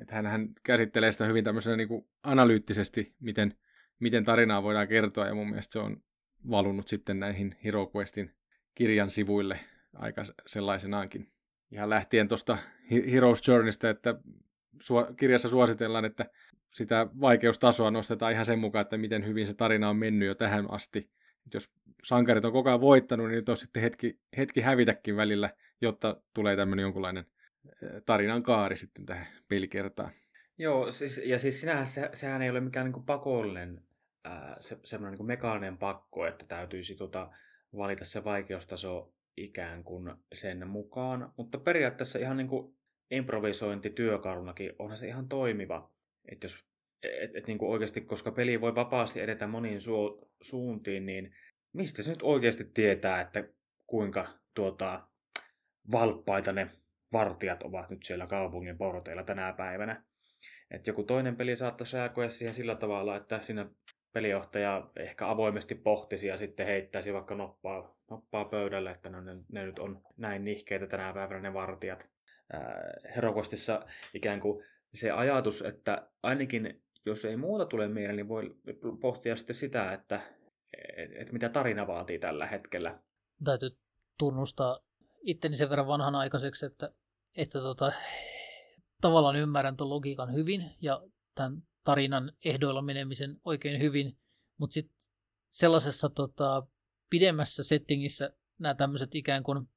[0.00, 3.54] Että hän, hän käsittelee sitä hyvin tämmöisenä niin analyyttisesti, miten,
[4.00, 6.02] miten tarinaa voidaan kertoa, ja mun mielestä se on
[6.50, 8.34] valunut sitten näihin HeroQuestin
[8.74, 9.60] kirjan sivuille
[9.94, 11.32] aika sellaisenaankin.
[11.72, 12.58] Ihan lähtien tuosta
[13.12, 14.14] Heroes Journeysta, että
[15.16, 16.26] kirjassa suositellaan, että
[16.74, 20.70] sitä vaikeustasoa nostetaan ihan sen mukaan, että miten hyvin se tarina on mennyt jo tähän
[20.70, 21.10] asti.
[21.54, 21.70] Jos
[22.04, 26.56] sankarit on koko ajan voittanut, niin nyt on sitten hetki, hetki hävitäkin välillä, jotta tulee
[26.56, 27.24] tämmöinen jonkunlainen
[28.06, 30.12] tarinan kaari sitten tähän pelikertaan.
[30.58, 33.82] Joo, siis, ja siis sinähän se, sehän ei ole mikään niin pakollinen
[34.58, 37.30] se, semmoinen niin mekaaninen pakko, että täytyisi tota,
[37.76, 42.76] valita se vaikeustaso ikään kuin sen mukaan, mutta periaatteessa ihan niin kuin
[43.10, 45.90] improvisointityökalunakin onhan se ihan toimiva.
[46.28, 46.70] Että jos
[47.02, 51.34] et, et niin kuin oikeasti, koska peli voi vapaasti edetä moniin su- suuntiin, niin
[51.72, 53.44] mistä se nyt oikeasti tietää, että
[53.86, 55.06] kuinka tuota,
[55.92, 56.70] valppaita ne
[57.12, 60.04] vartijat ovat nyt siellä kaupungin porteilla tänä päivänä.
[60.70, 63.70] Että joku toinen peli saattaisi reagoida siihen sillä tavalla, että siinä
[64.12, 69.66] pelijohtaja ehkä avoimesti pohtisi ja sitten heittäisi vaikka noppaa, noppaa pöydälle, että no, ne, ne
[69.66, 72.08] nyt on näin nihkeitä tänä päivänä ne vartijat.
[73.16, 78.56] Herokostissa ikään kuin se ajatus, että ainakin jos ei muuta tule mieleen, niin voi
[79.00, 80.20] pohtia sitten sitä, että
[80.96, 82.98] et, et mitä tarina vaatii tällä hetkellä.
[83.44, 83.70] Täytyy
[84.18, 84.80] tunnustaa
[85.22, 86.92] itteni sen verran vanhanaikaiseksi, että,
[87.36, 87.92] että tota,
[89.00, 91.02] tavallaan ymmärrän tuon logiikan hyvin ja
[91.34, 94.16] tämän tarinan ehdoilla menemisen oikein hyvin,
[94.58, 95.10] mutta sitten
[95.50, 96.66] sellaisessa tota,
[97.10, 99.68] pidemmässä settingissä nämä tämmöiset ikään kuin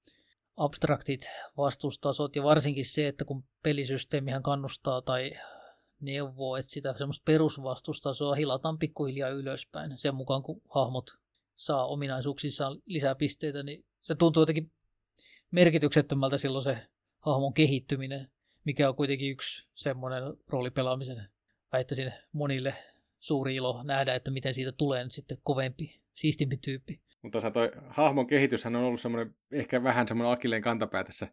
[0.58, 5.32] abstraktit vastustasot ja varsinkin se, että kun pelisysteemihän kannustaa tai
[6.00, 9.98] neuvoo, että sitä semmoista perusvastustasoa hilataan pikkuhiljaa ylöspäin.
[9.98, 11.12] Sen mukaan, kun hahmot
[11.56, 14.72] saa ominaisuuksissaan lisää pisteitä, niin se tuntuu jotenkin
[15.52, 16.78] merkityksettömältä silloin se
[17.20, 18.32] hahmon kehittyminen,
[18.66, 21.30] mikä on kuitenkin yksi semmoinen roolipelaamisen,
[21.74, 22.74] väittäisin monille
[23.20, 27.02] suuri ilo nähdä, että miten siitä tulee nyt sitten kovempi, siistimpi tyyppi.
[27.22, 31.28] Mutta se toi hahmon kehityshän on ollut semmoinen, ehkä vähän semmoinen akilleen kantapää tässä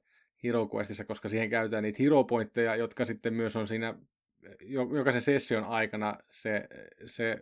[0.45, 0.69] Hero
[1.07, 3.95] koska siihen käytetään niitä hero pointteja, jotka sitten myös on siinä
[4.97, 6.69] jokaisen session aikana se,
[7.07, 7.39] se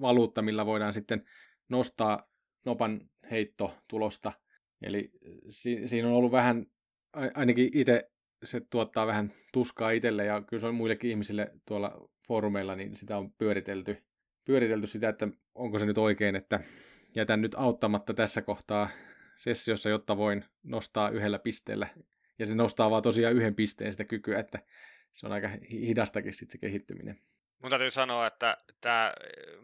[0.00, 1.24] valuutta, millä voidaan sitten
[1.68, 2.28] nostaa
[2.64, 4.32] nopan heittotulosta.
[4.82, 5.10] Eli
[5.50, 6.66] si, siinä on ollut vähän,
[7.34, 8.10] ainakin itse
[8.44, 13.16] se tuottaa vähän tuskaa itselle ja kyllä se on muillekin ihmisille tuolla foorumeilla, niin sitä
[13.16, 14.02] on pyöritelty,
[14.44, 16.60] pyöritelty sitä, että onko se nyt oikein, että
[17.14, 18.88] jätän nyt auttamatta tässä kohtaa
[19.36, 21.88] sessiossa, jotta voin nostaa yhdellä pisteellä.
[22.38, 24.58] Ja se nostaa vaan tosiaan yhden pisteen sitä kykyä, että
[25.12, 27.20] se on aika hidastakin sitten se kehittyminen.
[27.62, 29.12] Mun täytyy sanoa, että tämä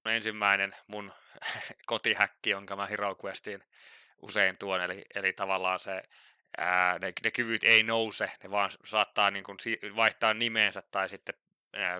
[0.06, 1.12] ensimmäinen mun
[1.86, 3.60] kotihäkki, jonka mä Hero Questiin
[4.22, 6.02] usein tuon, eli, eli tavallaan se,
[6.58, 9.58] ää, ne, ne kyvyt ei nouse, ne vaan saattaa niin kuin
[9.96, 11.34] vaihtaa nimensä tai sitten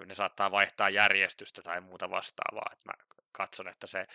[0.07, 2.71] ne saattaa vaihtaa järjestystä tai muuta vastaavaa.
[2.73, 2.93] Et mä
[3.33, 4.07] katson, että se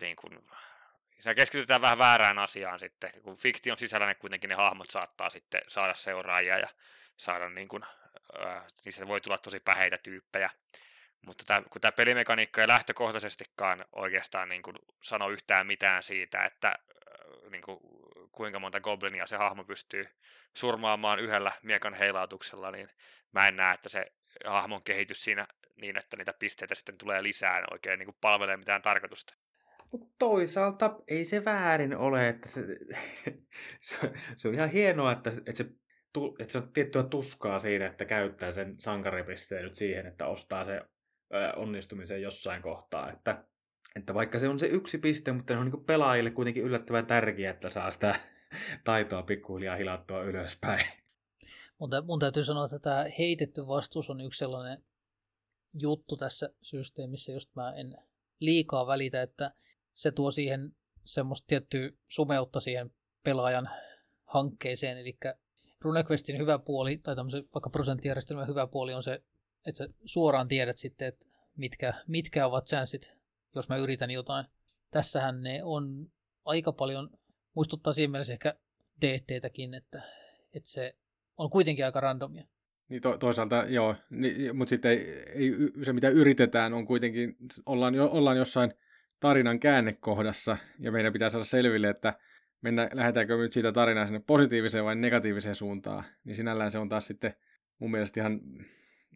[0.00, 0.38] niin kuin,
[1.18, 5.60] se keskitytään vähän väärään asiaan sitten, kun fiktion sisällä ne kuitenkin ne hahmot saattaa sitten
[5.68, 6.68] saada seuraajia ja
[7.16, 7.84] saada niin kuin,
[8.46, 10.50] äh, niistä voi tulla tosi päheitä tyyppejä.
[11.26, 16.74] Mutta tämä, kun tämä pelimekaniikka ei lähtökohtaisestikaan oikeastaan niin kuin sano yhtään mitään siitä, että
[17.50, 17.78] niin kuin,
[18.32, 20.08] kuinka monta goblinia se hahmo pystyy
[20.54, 22.90] surmaamaan yhdellä miekan heilautuksella, niin
[23.32, 24.06] mä en näe, että se
[24.46, 25.46] hahmon kehitys siinä
[25.80, 29.34] niin, että niitä pisteitä sitten tulee lisää, oikein niin kuin palvelee mitään tarkoitusta.
[29.92, 32.62] Mutta toisaalta ei se väärin ole, että se,
[33.80, 33.96] se,
[34.36, 35.64] se on ihan hienoa, että, että se
[36.38, 40.82] että se on tiettyä tuskaa siinä, että käyttää sen sankaripisteen nyt siihen, että ostaa se
[41.56, 43.12] onnistumisen jossain kohtaa.
[43.12, 43.44] Että,
[43.96, 47.50] että vaikka se on se yksi piste, mutta ne on niin pelaajille kuitenkin yllättävän tärkeää,
[47.50, 48.14] että saa sitä
[48.84, 50.86] taitoa pikkuhiljaa hilattua ylöspäin.
[51.78, 54.84] Mutta mun täytyy sanoa, että tämä heitetty vastuus on yksi sellainen
[55.80, 57.96] juttu tässä systeemissä, just mä en
[58.40, 59.54] liikaa välitä, että
[59.94, 62.90] se tuo siihen semmoista tiettyä sumeutta siihen
[63.24, 63.70] pelaajan
[64.24, 65.18] hankkeeseen, eli
[65.80, 69.22] RuneQuestin hyvä puoli, tai tämmöisen vaikka prosenttijärjestelmän hyvä puoli on se,
[69.66, 73.14] että sä suoraan tiedät sitten, että mitkä, mitkä ovat chanssit,
[73.54, 74.46] jos mä yritän jotain.
[74.90, 76.12] Tässähän ne on
[76.44, 77.10] aika paljon,
[77.54, 78.54] muistuttaa siinä mielessä ehkä
[79.00, 80.02] DDtäkin, että,
[80.54, 80.96] että se
[81.38, 82.44] on kuitenkin aika randomia.
[82.88, 84.98] Niin to, toisaalta joo, niin, mutta sitten ei,
[85.34, 85.52] ei,
[85.84, 88.74] se mitä yritetään on kuitenkin, ollaan, jo, ollaan jossain
[89.20, 92.14] tarinan käännekohdassa ja meidän pitää saada selville, että
[92.60, 97.06] mennä, lähdetäänkö nyt siitä tarinaa sinne positiiviseen vai negatiiviseen suuntaan, niin sinällään se on taas
[97.06, 97.34] sitten
[97.78, 98.40] mun mielestä ihan,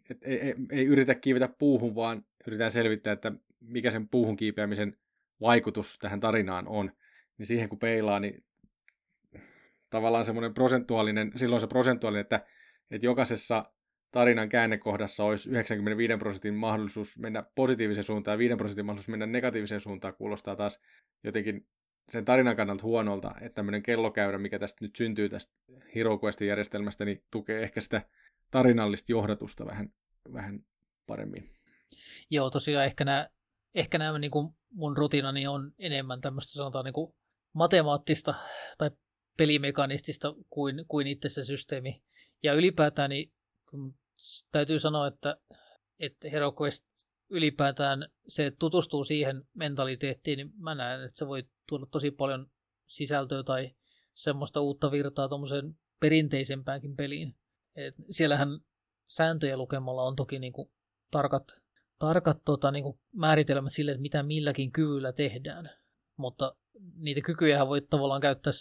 [0.09, 3.31] et ei, ei, ei yritä kiivetä puuhun, vaan yritetään selvittää, että
[3.61, 4.97] mikä sen puuhun kiipeämisen
[5.41, 6.91] vaikutus tähän tarinaan on.
[7.37, 8.43] Niin siihen kun peilaa, niin
[9.93, 12.45] tavallaan semmoinen prosentuaalinen, silloin se prosentuaalinen, että,
[12.91, 13.65] että jokaisessa
[14.11, 19.81] tarinan käännekohdassa olisi 95 prosentin mahdollisuus mennä positiiviseen suuntaan ja 5 prosentin mahdollisuus mennä negatiiviseen
[19.81, 20.79] suuntaan, kuulostaa taas
[21.23, 21.67] jotenkin
[22.09, 25.53] sen tarinan kannalta huonolta, että tämmöinen kellokäyrä, mikä tästä nyt syntyy tästä
[25.95, 28.01] Hero Questin järjestelmästä, niin tukee ehkä sitä
[28.51, 29.89] tarinallista johdatusta vähän,
[30.33, 30.59] vähän
[31.07, 31.49] paremmin.
[32.31, 33.27] Joo, tosiaan ehkä nämä,
[33.75, 37.13] ehkä nämä niin kuin mun rutiinani on enemmän tämmöistä sanotaan niin kuin
[37.53, 38.33] matemaattista
[38.77, 38.89] tai
[39.37, 42.03] pelimekanistista kuin, kuin itse se systeemi.
[42.43, 43.33] Ja ylipäätään niin
[44.51, 45.37] täytyy sanoa, että,
[45.99, 46.85] että Hero Quest
[47.29, 52.51] ylipäätään se, tutustuu siihen mentaliteettiin, niin mä näen, että se voi tuoda tosi paljon
[52.87, 53.75] sisältöä tai
[54.13, 57.35] semmoista uutta virtaa tuommoiseen perinteisempäänkin peliin.
[57.75, 58.59] Et siellähän
[59.09, 60.71] sääntöjä lukemalla on toki niinku
[61.11, 61.43] tarkat,
[61.99, 65.69] tarkat tota, niinku määritelmät sille, että mitä milläkin kyvyllä tehdään.
[66.17, 66.55] Mutta
[66.95, 68.53] niitä kykyjä voi tavallaan käyttää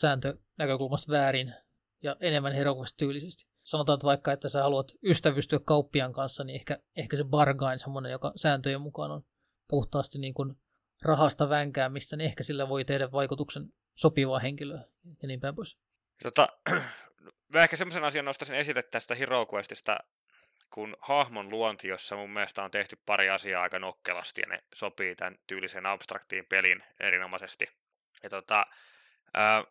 [0.62, 1.54] sääntönäkökulmasta väärin
[2.02, 3.44] ja enemmän herokuvasti tyylisesti.
[3.56, 8.12] Sanotaan että vaikka, että sä haluat ystävystyä kauppian kanssa, niin ehkä, ehkä se bargain, semmoinen,
[8.12, 9.22] joka sääntöjen mukaan on
[9.68, 10.54] puhtaasti niin kuin
[11.02, 13.62] rahasta vänkäämistä, niin ehkä sillä voi tehdä vaikutuksen
[13.94, 14.84] sopivaa henkilöä
[15.22, 15.78] ja niin päin pois.
[16.22, 16.48] Tota,
[17.54, 19.98] mä ehkä semmoisen asian nostaisin esille tästä Hero Questista,
[20.70, 25.14] kun hahmon luonti, jossa mun mielestä on tehty pari asiaa aika nokkelasti ja ne sopii
[25.16, 27.66] tämän tyyliseen abstraktiin pelin erinomaisesti.
[28.22, 28.66] Ja tota,
[29.38, 29.64] äh,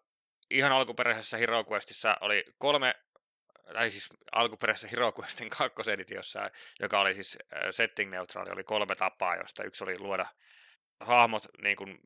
[0.52, 2.96] ihan alkuperäisessä Hero Questissa oli kolme,
[3.74, 7.38] tai siis alkuperäisessä Hero Questin kakkoseditiossa, joka oli siis
[7.72, 10.26] setting-neutraali, oli kolme tapaa, josta yksi oli luoda
[11.00, 12.00] hahmot, niin kuin,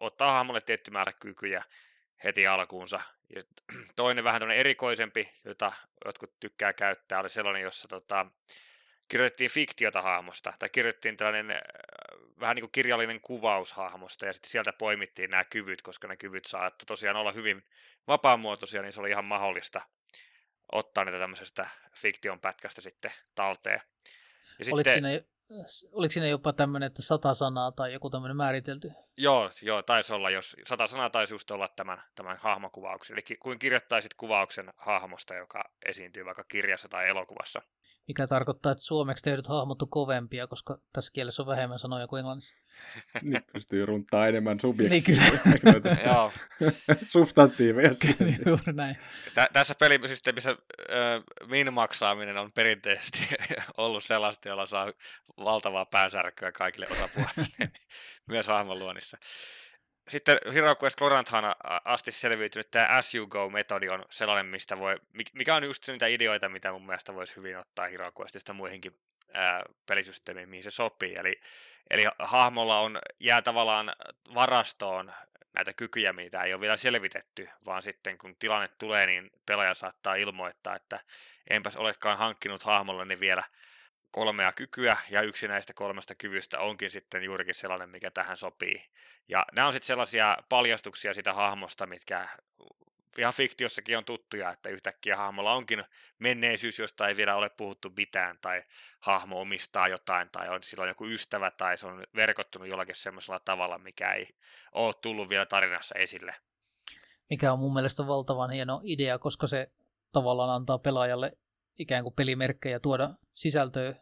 [0.00, 1.64] ottaa hahmolle tietty määrä kykyjä
[2.24, 3.00] heti alkuunsa.
[3.36, 3.42] Ja
[3.96, 5.72] toinen vähän erikoisempi, jota
[6.04, 8.26] jotkut tykkää käyttää, oli sellainen, jossa tota,
[9.08, 11.60] kirjoitettiin fiktiota hahmosta, tai kirjoitettiin tällainen äh,
[12.42, 16.44] vähän niin kuin kirjallinen kuvaus hahmosta, ja sitten sieltä poimittiin nämä kyvyt, koska ne kyvyt
[16.44, 17.64] saattoi tosiaan olla hyvin
[18.08, 19.80] vapaamuotoisia, niin se oli ihan mahdollista
[20.72, 23.80] ottaa niitä tämmöisestä fiktion pätkästä sitten talteen.
[24.58, 25.31] Ja Oliko sitten, siinä
[25.92, 28.92] oliko siinä jopa tämmöinen, että sata sanaa tai joku tämmöinen määritelty?
[29.16, 33.14] Joo, joo, taisi olla, jos sata sanaa taisi just olla tämän, tämän hahmokuvauksen.
[33.14, 37.62] Eli kuin kirjoittaisit kuvauksen hahmosta, joka esiintyy vaikka kirjassa tai elokuvassa.
[38.08, 42.18] Mikä tarkoittaa, että suomeksi tehdyt hahmot on kovempia, koska tässä kielessä on vähemmän sanoja kuin
[42.18, 42.56] englannissa.
[43.22, 45.30] niin pystyy runtaa enemmän subjektiivia.
[45.40, 45.96] niin kyllä.
[46.12, 46.32] Joo.
[47.08, 47.90] Substantiiveja.
[48.46, 48.96] Juuri näin.
[49.34, 53.18] Tä- tässä pelisysteemissä äh, min-maksaaminen on perinteisesti
[53.76, 54.92] ollut sellaista, jolla saa
[55.44, 57.70] valtavaa pääsärkyä kaikille osapuolille,
[58.28, 59.18] myös hahmon luonnissa.
[60.08, 60.98] Sitten Hero Quest
[61.84, 64.96] asti selviytynyt tämä As You Go-metodi on sellainen, mistä voi,
[65.34, 68.92] mikä on just niitä ideoita, mitä mun mielestä voisi hyvin ottaa Hero Questista muihinkin
[69.86, 71.14] pelisysteemiin, mihin se sopii.
[71.18, 71.40] Eli,
[71.90, 73.92] eli hahmolla on, jää tavallaan
[74.34, 75.12] varastoon
[75.54, 80.14] näitä kykyjä, mitä ei ole vielä selvitetty, vaan sitten kun tilanne tulee, niin pelaaja saattaa
[80.14, 81.00] ilmoittaa, että
[81.50, 83.42] enpäs olekaan hankkinut hahmolleni vielä
[84.10, 88.88] kolmea kykyä, ja yksi näistä kolmesta kyvystä onkin sitten juurikin sellainen, mikä tähän sopii.
[89.28, 92.28] Ja nämä on sitten sellaisia paljastuksia sitä hahmosta, mitkä
[93.18, 95.84] ihan fiktiossakin on tuttuja, että yhtäkkiä hahmolla onkin
[96.18, 98.62] menneisyys, josta ei vielä ole puhuttu mitään, tai
[99.00, 103.78] hahmo omistaa jotain, tai on silloin joku ystävä, tai se on verkottunut jollakin semmoisella tavalla,
[103.78, 104.28] mikä ei
[104.72, 106.34] ole tullut vielä tarinassa esille.
[107.30, 109.72] Mikä on mun mielestä valtavan hieno idea, koska se
[110.12, 111.32] tavallaan antaa pelaajalle
[111.78, 113.94] ikään kuin pelimerkkejä tuoda sisältöä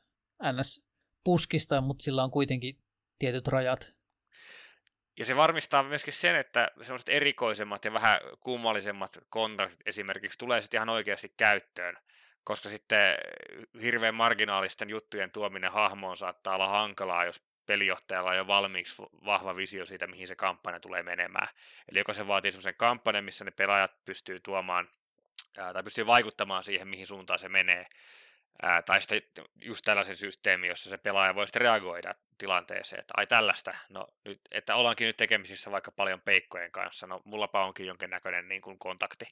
[0.53, 0.85] ns.
[1.25, 2.79] puskista, mutta sillä on kuitenkin
[3.19, 4.00] tietyt rajat.
[5.19, 10.79] Ja se varmistaa myöskin sen, että sellaiset erikoisemmat ja vähän kummallisemmat kontaktit esimerkiksi tulee sitten
[10.79, 11.97] ihan oikeasti käyttöön,
[12.45, 13.19] koska sitten
[13.83, 19.87] hirveän marginaalisten juttujen tuominen hahmoon saattaa olla hankalaa, jos pelijohtajalla on jo valmiiksi vahva visio
[19.87, 21.49] siitä, mihin se kampanja tulee menemään.
[21.91, 24.89] Eli joko se vaatii sellaisen kampanjan, missä ne pelaajat pystyy tuomaan
[25.55, 27.87] tai pystyy vaikuttamaan siihen, mihin suuntaan se menee,
[28.87, 33.75] tai sitten just tällaisen systeemi, jossa se pelaaja voi sitten reagoida tilanteeseen, että ai tällaista,
[33.89, 38.63] no nyt, että ollaankin nyt tekemisissä vaikka paljon peikkojen kanssa, no mullapa onkin jonkinnäköinen niin
[38.63, 39.25] kuin kontakti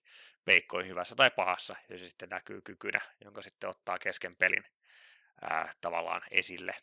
[0.44, 4.64] peikkoihin hyvässä tai pahassa, ja se sitten näkyy kykynä, jonka sitten ottaa kesken pelin
[5.42, 6.74] ää, tavallaan esille.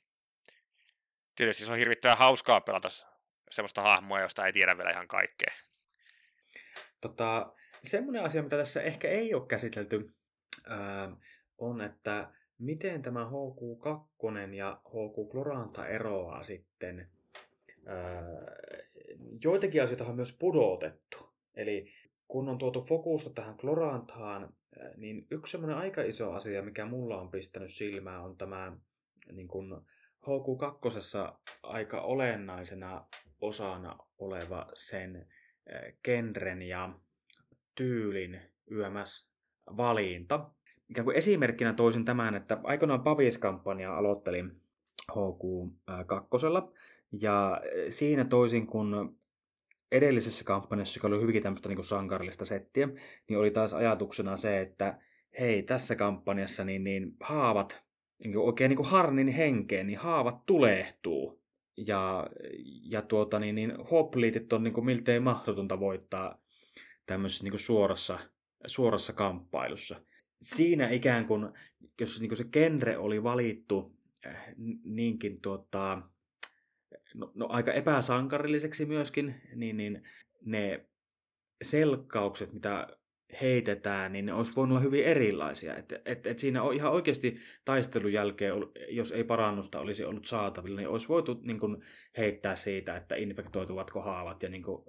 [1.35, 2.89] Tietysti se on hirvittävän hauskaa pelata
[3.51, 5.53] semmoista hahmoa, josta ei tiedä vielä ihan kaikkea.
[7.01, 7.53] Tota,
[7.83, 10.15] semmoinen asia, mitä tässä ehkä ei ole käsitelty,
[10.67, 11.09] ää,
[11.57, 17.09] on, että miten tämä HQ2 ja HQ Chloranta eroaa sitten.
[17.85, 18.23] Ää,
[19.43, 21.17] joitakin asioita on myös pudotettu.
[21.55, 21.91] Eli
[22.27, 24.53] kun on tuotu fokusta tähän Chlorantaan,
[24.97, 28.77] niin yksi semmoinen aika iso asia, mikä mulla on pistänyt silmään, on tämä
[29.31, 29.71] niin kuin
[30.21, 33.05] HQ2 aika olennaisena
[33.41, 35.27] osana oleva sen
[36.03, 36.99] genren ja
[37.75, 40.49] tyylin YMS-valinta.
[40.89, 44.61] Ikään kuin esimerkkinä toisin tämän, että aikoinaan Pavis-kampanja aloittelin
[45.11, 46.75] HQ2,
[47.21, 49.17] ja siinä toisin kuin
[49.91, 52.89] edellisessä kampanjassa, joka oli hyvinkin tämmöistä niin sankarillista settiä,
[53.29, 54.99] niin oli taas ajatuksena se, että
[55.39, 57.83] hei, tässä kampanjassa niin, niin haavat,
[58.23, 61.41] niin kuin oikein niin kuin harnin henkeen, niin haavat tulehtuu.
[61.77, 62.27] Ja,
[62.91, 66.39] ja tuota, niin, niin hopliitit on niin kuin miltei mahdotonta voittaa
[67.05, 68.19] tämmöisessä niin kuin suorassa,
[68.65, 70.01] suorassa kamppailussa.
[70.41, 71.49] Siinä ikään kuin,
[71.99, 73.95] jos niin kuin se genre oli valittu
[74.83, 76.01] niinkin tuota,
[77.13, 80.03] no, no, aika epäsankarilliseksi myöskin, niin, niin
[80.45, 80.85] ne
[81.63, 82.87] selkkaukset, mitä
[83.41, 85.75] heitetään, niin ne olisi voinut olla hyvin erilaisia.
[85.75, 88.53] Et, et, et siinä on ihan oikeasti taistelun jälkeen,
[88.89, 91.77] jos ei parannusta olisi ollut saatavilla, niin olisi voitu niin kuin,
[92.17, 94.83] heittää siitä, että infektoituvatko haavat ja niin kuin,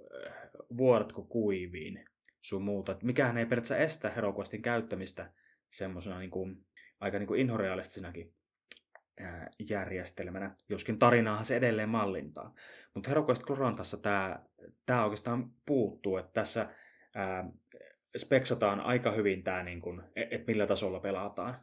[0.77, 2.05] vuodatko kuiviin
[2.41, 2.91] sun muuta.
[2.91, 5.31] Et mikään ei periaatteessa estä HeroQuestin käyttämistä
[5.69, 6.65] semmoisena niin kuin,
[6.99, 8.33] aika niin kuin inhorealistisinakin
[9.69, 12.53] järjestelmänä, joskin tarinaahan se edelleen mallintaa.
[12.93, 14.39] Mutta HeroQuest Glorantassa tämä,
[14.85, 16.69] tämä oikeastaan puuttuu, että tässä
[17.15, 17.49] ää,
[18.17, 19.81] speksataan aika hyvin tämä, niin
[20.15, 21.55] että millä tasolla pelataan.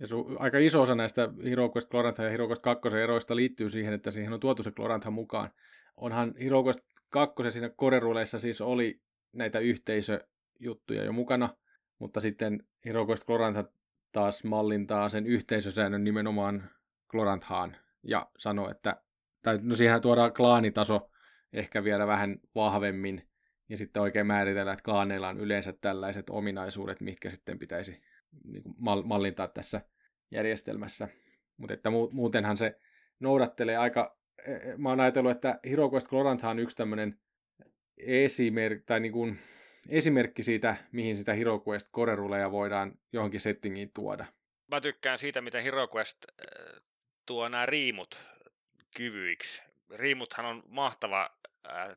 [0.00, 4.10] Ja su, aika iso osa näistä HeroQuest Glorantha ja HeroQuest 2 eroista liittyy siihen, että
[4.10, 5.50] siihen on tuotu se Glorantha mukaan.
[5.96, 9.00] Onhan HeroQuest 2 siinä koreruleissa siis oli
[9.32, 11.48] näitä yhteisöjuttuja jo mukana,
[11.98, 13.64] mutta sitten HeroQuest Glorantha
[14.12, 16.70] taas mallintaa sen yhteisösäännön nimenomaan
[17.08, 19.02] Gloranthaan ja sanoo, että
[19.42, 21.10] tai no siihen tuodaan klaanitaso
[21.52, 23.28] ehkä vielä vähän vahvemmin
[23.68, 28.02] ja sitten oikein määritellä, että klaaneilla on yleensä tällaiset ominaisuudet, mitkä sitten pitäisi
[28.44, 28.74] niin kuin
[29.04, 29.80] mallintaa tässä
[30.30, 31.08] järjestelmässä.
[31.56, 32.78] Mutta että muutenhan se
[33.20, 37.18] noudattelee aika, e, e, mä oon ajatellut, että HeroQuest Glorantha on yksi tämmöinen
[37.96, 39.38] esimerkki, tai niin kuin
[39.88, 42.16] esimerkki siitä, mihin sitä HeroQuest Core
[42.50, 44.26] voidaan johonkin settingiin tuoda.
[44.70, 46.18] Mä tykkään siitä, miten HeroQuest
[47.26, 48.18] tuo nämä riimut
[48.96, 49.62] kyvyiksi.
[49.94, 51.30] Riimuthan on mahtava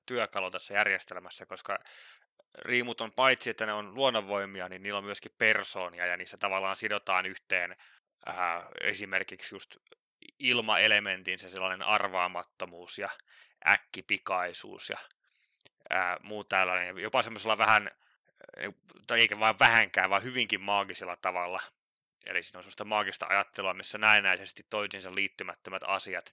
[0.05, 1.79] työkalu tässä järjestelmässä, koska
[2.57, 6.75] riimut on paitsi, että ne on luonnonvoimia, niin niillä on myöskin persoonia ja niissä tavallaan
[6.75, 7.75] sidotaan yhteen
[8.27, 8.35] äh,
[8.81, 9.75] esimerkiksi just
[10.39, 13.09] ilmaelementin se sellainen arvaamattomuus ja
[13.67, 14.97] äkkipikaisuus ja
[15.93, 16.97] äh, muu tällainen.
[16.97, 17.91] Jopa semmoisella vähän,
[19.07, 21.61] tai eikä vain vähänkään, vaan hyvinkin maagisella tavalla.
[22.25, 26.31] Eli siinä on semmoista maagista ajattelua, missä näennäisesti toisiinsa liittymättömät asiat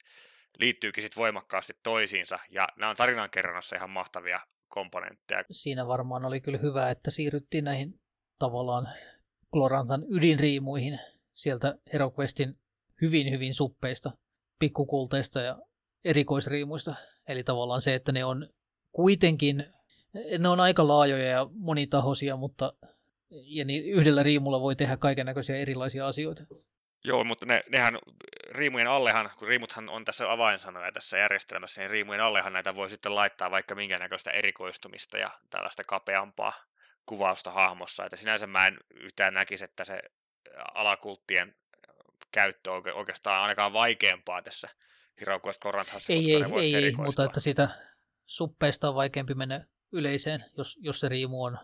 [0.59, 5.44] liittyykin sitten voimakkaasti toisiinsa, ja nämä on tarinankerronnassa ihan mahtavia komponentteja.
[5.50, 8.00] Siinä varmaan oli kyllä hyvä, että siirryttiin näihin
[8.38, 8.88] tavallaan
[9.53, 11.00] Glorantan ydinriimuihin
[11.34, 12.59] sieltä HeroQuestin
[13.03, 14.11] hyvin hyvin suppeista
[14.59, 15.59] pikkukulteista ja
[16.05, 16.94] erikoisriimuista.
[17.28, 18.48] Eli tavallaan se, että ne on
[18.93, 19.64] kuitenkin,
[20.38, 22.72] ne on aika laajoja ja monitahoisia, mutta
[23.30, 26.45] ja niin yhdellä riimulla voi tehdä kaiken näköisiä erilaisia asioita.
[27.05, 27.99] Joo, mutta ne, nehän
[28.51, 33.14] riimujen allehan, kun riimuthan on tässä avainsanoja tässä järjestelmässä, niin riimujen allehan näitä voi sitten
[33.14, 36.53] laittaa vaikka minkä näköistä erikoistumista ja tällaista kapeampaa
[37.07, 38.05] kuvausta hahmossa.
[38.05, 40.03] Että sinänsä mä en yhtään näkisi, että se
[40.74, 41.55] alakulttien
[42.32, 44.68] käyttö on oikeastaan ainakaan vaikeampaa tässä
[45.20, 47.68] Hero Quest Coranthassa, ei, ei, ei, mutta että sitä
[48.33, 51.59] suppeista on vaikeampi mennä yleiseen, jos, jos se riimu on,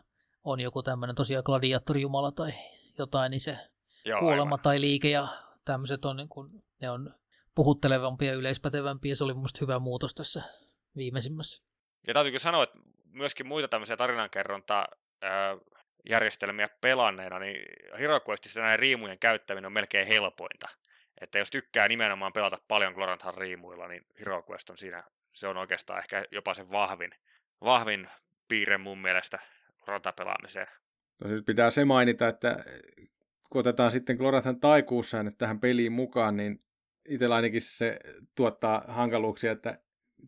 [0.45, 2.53] on joku tämmöinen tosiaan gladiaattorijumala tai
[2.99, 3.59] jotain, niin se
[4.05, 4.61] Joo, kuolema aivan.
[4.61, 5.29] tai liike ja
[5.65, 6.49] tämmöiset on, niin kuin,
[6.81, 7.15] ne on
[7.55, 9.15] puhuttelevampia ja yleispätevämpiä.
[9.15, 10.43] Se oli mun hyvä muutos tässä
[10.97, 11.63] viimeisimmässä.
[12.07, 12.79] Ja täytyykö sanoa, että
[13.13, 14.85] myöskin muita tämmöisiä tarinankerronta
[16.09, 17.65] järjestelmiä pelanneena, niin
[17.99, 20.69] HeroQuestissa näiden riimujen käyttäminen on melkein helpointa.
[21.21, 25.03] Että jos tykkää nimenomaan pelata paljon Gloranthan riimuilla, niin HeroQuest on siinä,
[25.39, 27.11] se on oikeastaan ehkä jopa se vahvin,
[27.65, 28.09] vahvin
[28.49, 29.39] piirre mun mielestä
[29.85, 30.67] Gloranta-pelaamiseen.
[31.25, 32.65] No, nyt pitää se mainita, että
[33.51, 36.65] kun otetaan sitten Glorathan taikuussäännöt tähän peliin mukaan, niin
[37.09, 37.99] itsellä ainakin se
[38.35, 39.79] tuottaa hankaluuksia, että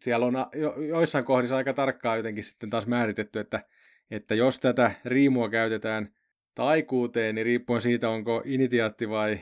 [0.02, 3.64] siellä on jo, joissain kohdissa aika tarkkaan jotenkin sitten taas määritetty, että,
[4.11, 6.14] että jos tätä riimua käytetään
[6.54, 9.40] taikuuteen, niin riippuen siitä, onko initiaatti vai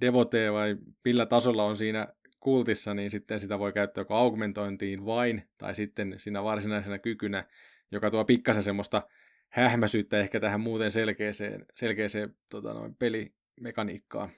[0.00, 2.08] devote vai millä tasolla on siinä
[2.46, 7.44] kultissa, niin sitten sitä voi käyttää joko augmentointiin vain, tai sitten siinä varsinaisena kykynä,
[7.90, 9.02] joka tuo pikkasen semmoista
[9.48, 14.30] hähmäsyyttä ehkä tähän muuten selkeäseen, selkeäseen tota noin, pelimekaniikkaan.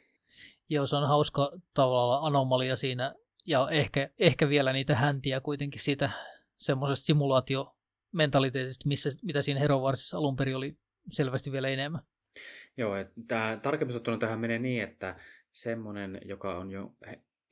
[0.69, 3.15] Joo, se on hauska tavalla anomalia siinä,
[3.47, 6.11] ja ehkä, ehkä vielä niitä häntiä kuitenkin siitä
[6.59, 10.77] semmoisesta simulaatiomentaliteetista, missä, mitä siinä Herovarsissa alun perin oli
[11.13, 12.03] selvästi vielä enemmän.
[12.77, 12.95] Joo,
[13.29, 15.17] tämä tarkemmin sanottuna tähän menee niin, että
[15.53, 16.95] semmoinen, joka on jo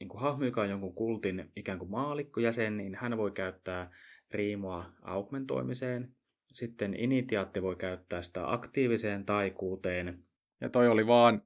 [0.00, 3.90] niin kuin hahmo, joka on jonkun kultin ikään kuin maalikkojäsen, niin hän voi käyttää
[4.30, 6.14] riimoa augmentoimiseen,
[6.52, 10.24] sitten initiaatti voi käyttää sitä aktiiviseen taikuuteen.
[10.60, 11.42] Ja toi oli vaan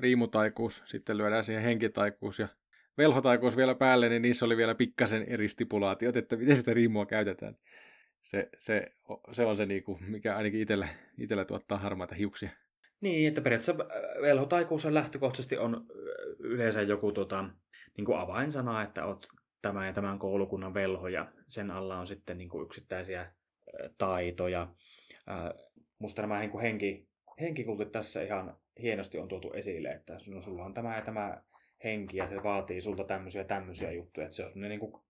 [0.00, 2.48] riimutaikuus, sitten lyödään siihen henkitaikuus ja
[2.98, 7.56] velhotaikuus vielä päälle, niin niissä oli vielä pikkasen eri stipulaatiot, että miten sitä riimua käytetään.
[8.22, 8.92] Se, se,
[9.32, 12.50] se on se, niinku, mikä ainakin itsellä, itsellä tuottaa harmaita hiuksia.
[13.00, 15.80] Niin, että periaatteessa äh, velhotaikuus lähtökohtaisesti on äh,
[16.38, 17.44] yleensä joku tota,
[17.96, 19.28] niin kuin avainsana, että olet
[19.62, 23.32] tämän ja tämän koulukunnan velho ja sen alla on sitten niin kuin yksittäisiä
[23.98, 24.68] taitoja.
[25.98, 27.08] Musta nämä henki,
[27.40, 31.42] henkikultit tässä ihan hienosti on tuotu esille, että sulla on tämä ja tämä
[31.84, 34.24] henki ja se vaatii sulta tämmöisiä tämmöisiä juttuja.
[34.26, 35.02] Että se on niin kuin,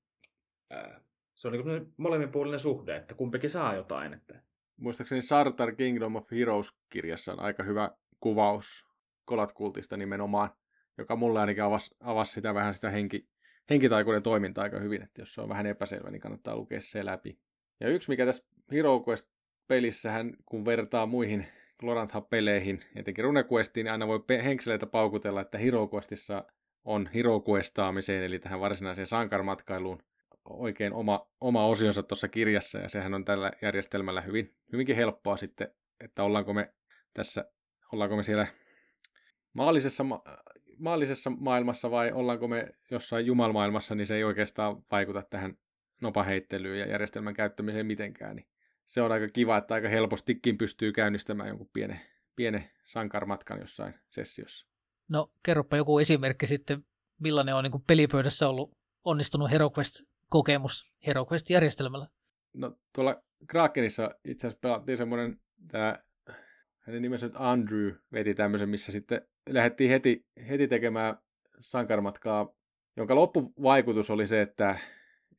[1.35, 4.15] se on niin molemminpuolinen suhde, että kumpikin saa jotain.
[4.15, 4.43] Että...
[4.79, 8.85] Muistaakseni Sartar Kingdom of Heroes-kirjassa on aika hyvä kuvaus
[9.25, 10.51] kolatkultista nimenomaan,
[10.99, 13.29] joka mulle ainakin avasi, avasi sitä vähän sitä henki,
[13.71, 17.39] henkitaikuuden toimintaa aika hyvin, että jos se on vähän epäselvä, niin kannattaa lukea se läpi.
[17.81, 21.47] Ja yksi, mikä tässä Hero Quest-pelissähän, kun vertaa muihin
[21.81, 26.45] Glorantha-peleihin, etenkin RuneQuestiin, niin aina voi henkseleitä paukutella, että Hero Questissa
[26.85, 30.03] on Hero Questaamiseen, eli tähän varsinaiseen sankarmatkailuun
[30.51, 35.75] oikein oma, oma osionsa tuossa kirjassa, ja sehän on tällä järjestelmällä hyvin, hyvinkin helppoa sitten,
[36.01, 36.75] että ollaanko me
[37.15, 37.45] tässä,
[37.93, 38.47] ollaanko me siellä
[39.53, 40.23] maallisessa, ma-
[40.79, 45.59] maallisessa maailmassa vai ollaanko me jossain jumalmaailmassa, niin se ei oikeastaan vaikuta tähän
[46.03, 48.37] nopaheittelyyn ja järjestelmän käyttämiseen mitenkään.
[48.37, 48.49] Niin
[48.87, 52.01] se on aika kiva, että aika helpostikin pystyy käynnistämään jonkun pienen,
[52.37, 54.67] pienen sankarmatkan jossain sessiossa.
[55.09, 56.85] No kerropa joku esimerkki sitten,
[57.19, 59.51] millainen on niin pelipöydässä ollut onnistunut
[60.29, 62.07] HeroQuest-kokemus HeroQuest-järjestelmällä?
[62.55, 65.99] No tuolla Krakenissa itse asiassa pelattiin semmoinen, tämä
[66.79, 71.19] hänen nimensä nyt Andrew veti tämmöisen, missä sitten lähdettiin heti, heti tekemään
[71.61, 72.55] sankarmatkaa,
[72.97, 74.79] jonka loppuvaikutus oli se, että,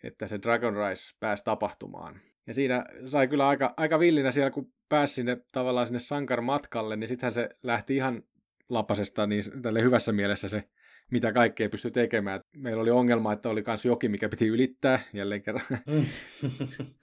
[0.03, 2.21] että se Dragon Rise pääsi tapahtumaan.
[2.47, 7.07] Ja siinä sai kyllä aika, aika villinä siellä, kun pääsi sinne tavallaan sinne sankarmatkalle, niin
[7.07, 8.23] sittenhän se lähti ihan
[8.69, 10.63] lapasesta niin tälle hyvässä mielessä se,
[11.11, 12.41] mitä kaikkea pystyi tekemään.
[12.55, 15.65] Meillä oli ongelma, että oli myös joki, mikä piti ylittää jälleen kerran.
[15.85, 16.05] Mm.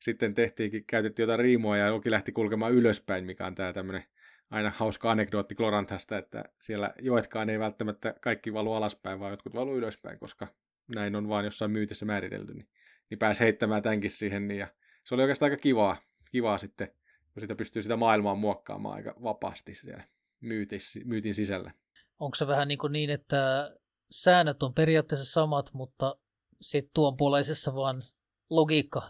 [0.00, 4.04] Sitten tehtiinkin, käytettiin jotain riimoa ja joki lähti kulkemaan ylöspäin, mikä on tämä tämmöinen
[4.50, 9.76] aina hauska anekdootti Gloranthasta, että siellä joetkaan ei välttämättä kaikki valu alaspäin, vaan jotkut valu
[9.76, 10.46] ylöspäin, koska
[10.94, 12.54] näin on vaan jossain myytissä määritelty.
[12.54, 12.68] Niin,
[13.10, 14.48] niin pääsi heittämään tämänkin siihen.
[14.48, 14.68] Niin, ja
[15.04, 15.96] se oli oikeastaan aika kivaa,
[16.30, 16.88] kivaa sitten,
[17.34, 20.04] kun sitä pystyy sitä maailmaa muokkaamaan aika vapaasti siellä
[20.40, 21.70] myytis, myytin sisällä.
[22.18, 23.70] Onko se vähän niin, kuin niin että
[24.10, 26.16] säännöt on periaatteessa samat, mutta
[26.60, 28.02] sitten tuon puoleisessa vaan
[28.50, 29.02] logiikka,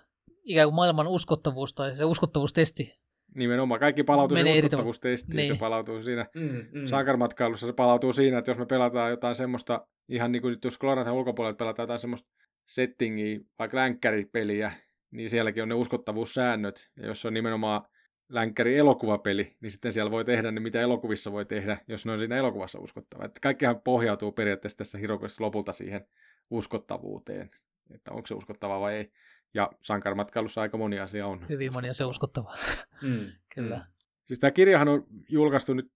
[0.42, 2.98] ikään kuin maailman uskottavuus tai se uskottavuustesti
[3.34, 5.54] Nimenomaan, kaikki palautuu siihen uskottavuustestiin, niin.
[5.54, 6.86] se palautuu siinä mm, mm.
[6.86, 10.78] sankarmatkailussa, se palautuu siinä, että jos me pelataan jotain semmoista, ihan niin kuin nyt jos
[10.78, 12.30] Gloranthan ulkopuolella pelataan jotain semmoista
[12.68, 14.72] settingiä, vaikka länkkäripeliä,
[15.11, 17.82] niin sielläkin on ne uskottavuussäännöt, ja jos on nimenomaan
[18.28, 22.18] länkkäri elokuvapeli, niin sitten siellä voi tehdä ne, mitä elokuvissa voi tehdä, jos ne on
[22.18, 23.24] siinä elokuvassa uskottava.
[23.24, 26.06] Että kaikkihan pohjautuu periaatteessa tässä Hirokossa lopulta siihen
[26.50, 27.50] uskottavuuteen,
[27.94, 29.12] että onko se uskottava vai ei.
[29.54, 31.46] Ja sankarmatkailussa aika moni asia on.
[31.48, 32.54] Hyvin moni asia uskottava.
[33.02, 33.26] Mm.
[33.54, 33.76] Kyllä.
[33.76, 33.82] Mm.
[34.24, 35.92] Siis tämä kirjahan on julkaistu nyt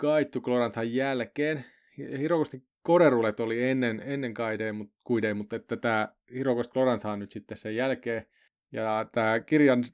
[0.00, 1.64] Guide to Gloranthan jälkeen.
[1.98, 7.32] Hirokostin Korerulet oli ennen, ennen Guidea, mutta, Guidea, mutta että tämä Hirokost Gloranthan on nyt
[7.32, 8.26] sitten sen jälkeen.
[8.72, 9.84] Ja tämä kirjan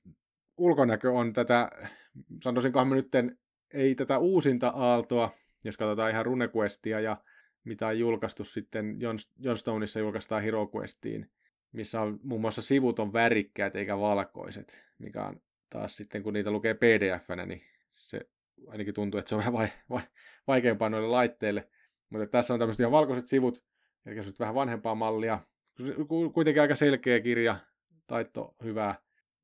[0.61, 1.71] ulkonäkö on tätä,
[2.43, 3.13] sanoisinkohan me nyt,
[3.75, 5.31] ei tätä uusinta aaltoa,
[5.65, 7.17] jos katsotaan ihan RuneQuestia ja
[7.65, 8.97] mitä on julkaistu sitten
[9.39, 11.31] Johnstoneissa julkaistaan HeroQuestiin,
[11.73, 15.41] missä on muun muassa sivut on värikkäät eikä valkoiset, mikä on
[15.71, 18.21] taas sitten, kun niitä lukee pdf niin se
[18.69, 20.03] ainakin tuntuu, että se on vähän vai, vai,
[20.47, 21.69] vaikeampaa noille laitteille.
[22.11, 23.65] Mutta tässä on tämmöiset ihan valkoiset sivut,
[24.07, 25.39] eli se vähän vanhempaa mallia.
[26.35, 27.57] Kuitenkin aika selkeä kirja,
[28.07, 28.95] taito hyvää.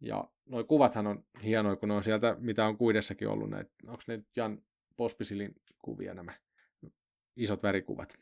[0.01, 3.71] Ja nuo kuvathan on hienoja, kun ne on sieltä, mitä on kuidessakin ollut näitä.
[3.87, 4.63] Onko ne Jan
[4.97, 6.33] Pospisilin kuvia nämä
[7.37, 8.19] isot värikuvat?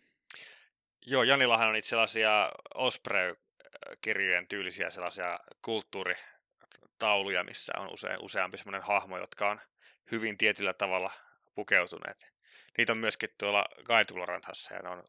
[1.07, 3.37] Joo, Janillahan on itse sellaisia Osprey
[4.01, 9.61] kirjojen tyylisiä sellaisia kulttuuritauluja, missä on usein, useampi sellainen hahmo, jotka on
[10.11, 11.11] hyvin tietyllä tavalla
[11.55, 12.35] pukeutuneet.
[12.79, 15.03] Niitä on myöskin tuolla Gaitulorantassa ja ne on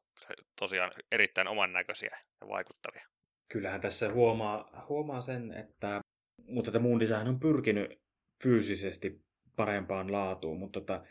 [0.59, 3.07] tosiaan erittäin oman näköisiä ja vaikuttavia.
[3.47, 6.01] Kyllähän tässä huomaa, huomaa sen, että
[6.47, 7.99] mutta että Moon Design on pyrkinyt
[8.43, 9.21] fyysisesti
[9.55, 11.03] parempaan laatuun, mutta tota,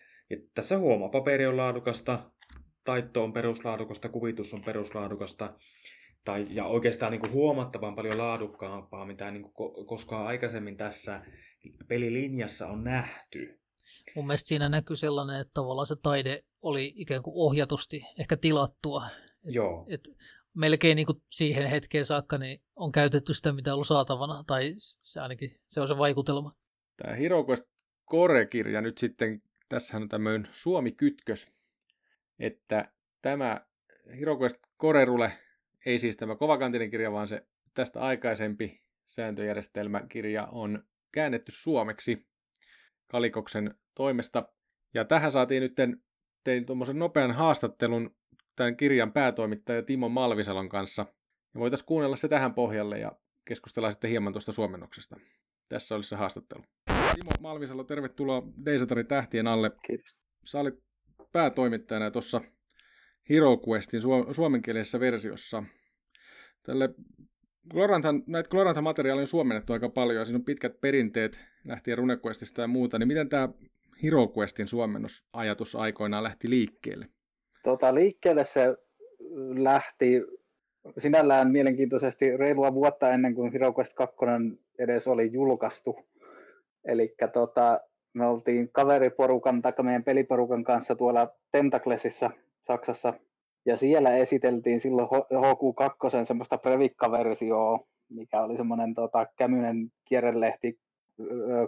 [0.54, 2.30] tässä huomaa, paperi on laadukasta,
[2.84, 5.54] taitto on peruslaadukasta, kuvitus on peruslaadukasta,
[6.24, 11.22] tai, ja oikeastaan niin kuin huomattavan paljon laadukkaampaa, mitä niin kuin koskaan aikaisemmin tässä
[11.88, 13.60] pelilinjassa on nähty.
[14.16, 19.06] Mun mielestä siinä näkyy sellainen, että tavallaan se taide oli ikään kuin ohjatusti ehkä tilattua.
[19.48, 19.86] Et, Joo.
[19.90, 20.08] Et
[20.54, 24.74] melkein niin kuin siihen hetkeen saakka niin on käytetty sitä, mitä on ollut saatavana, tai
[24.78, 26.56] se ainakin se on se vaikutelma.
[26.96, 27.64] Tämä HeroQuest
[28.10, 31.52] Core-kirja nyt sitten, tässä on tämmöinen Suomi-kytkös,
[32.38, 32.92] että
[33.22, 33.66] tämä
[34.18, 35.32] HeroQuest Core-rule
[35.86, 42.26] ei siis tämä kovakantinen kirja, vaan se tästä aikaisempi sääntöjärjestelmäkirja on käännetty suomeksi
[43.06, 44.48] Kalikoksen toimesta.
[44.94, 45.74] Ja tähän saatiin nyt,
[46.44, 48.16] tein tuommoisen nopean haastattelun
[48.56, 51.06] tämän kirjan päätoimittaja Timo Malvisalon kanssa.
[51.54, 53.12] Ja voitaisiin kuunnella se tähän pohjalle ja
[53.44, 55.16] keskustella sitten hieman tuosta suomennoksesta.
[55.68, 56.64] Tässä olisi se haastattelu.
[57.14, 59.70] Timo Malvisalo, tervetuloa Deisatarin tähtien alle.
[59.86, 60.16] Kiitos.
[60.44, 60.74] Sä olit
[61.32, 62.40] päätoimittajana tuossa
[63.30, 64.00] Hero Questin
[64.32, 65.62] suomenkielisessä versiossa.
[66.62, 66.94] Tälle
[67.70, 72.68] Gloranthan, näitä Glorantha-materiaalia on suomennettu aika paljon, ja siinä on pitkät perinteet lähtien RuneQuestista ja
[72.68, 73.48] muuta, niin miten tämä
[74.02, 77.08] HeroQuestin suomennosajatus aikoinaan lähti liikkeelle?
[77.64, 78.76] Tota, liikkeelle se
[79.56, 80.22] lähti
[80.98, 84.16] sinällään mielenkiintoisesti reilua vuotta ennen kuin HeroQuest 2
[84.78, 85.96] edes oli julkaistu.
[86.84, 87.80] Eli tota,
[88.14, 92.30] me oltiin kaveriporukan tai meidän peliporukan kanssa tuolla Tentaclesissa
[92.66, 93.14] Saksassa
[93.66, 100.78] ja siellä esiteltiin silloin HQ2 semmoista previkka-versioa, mikä oli semmoinen tota, kämyinen kierrelehti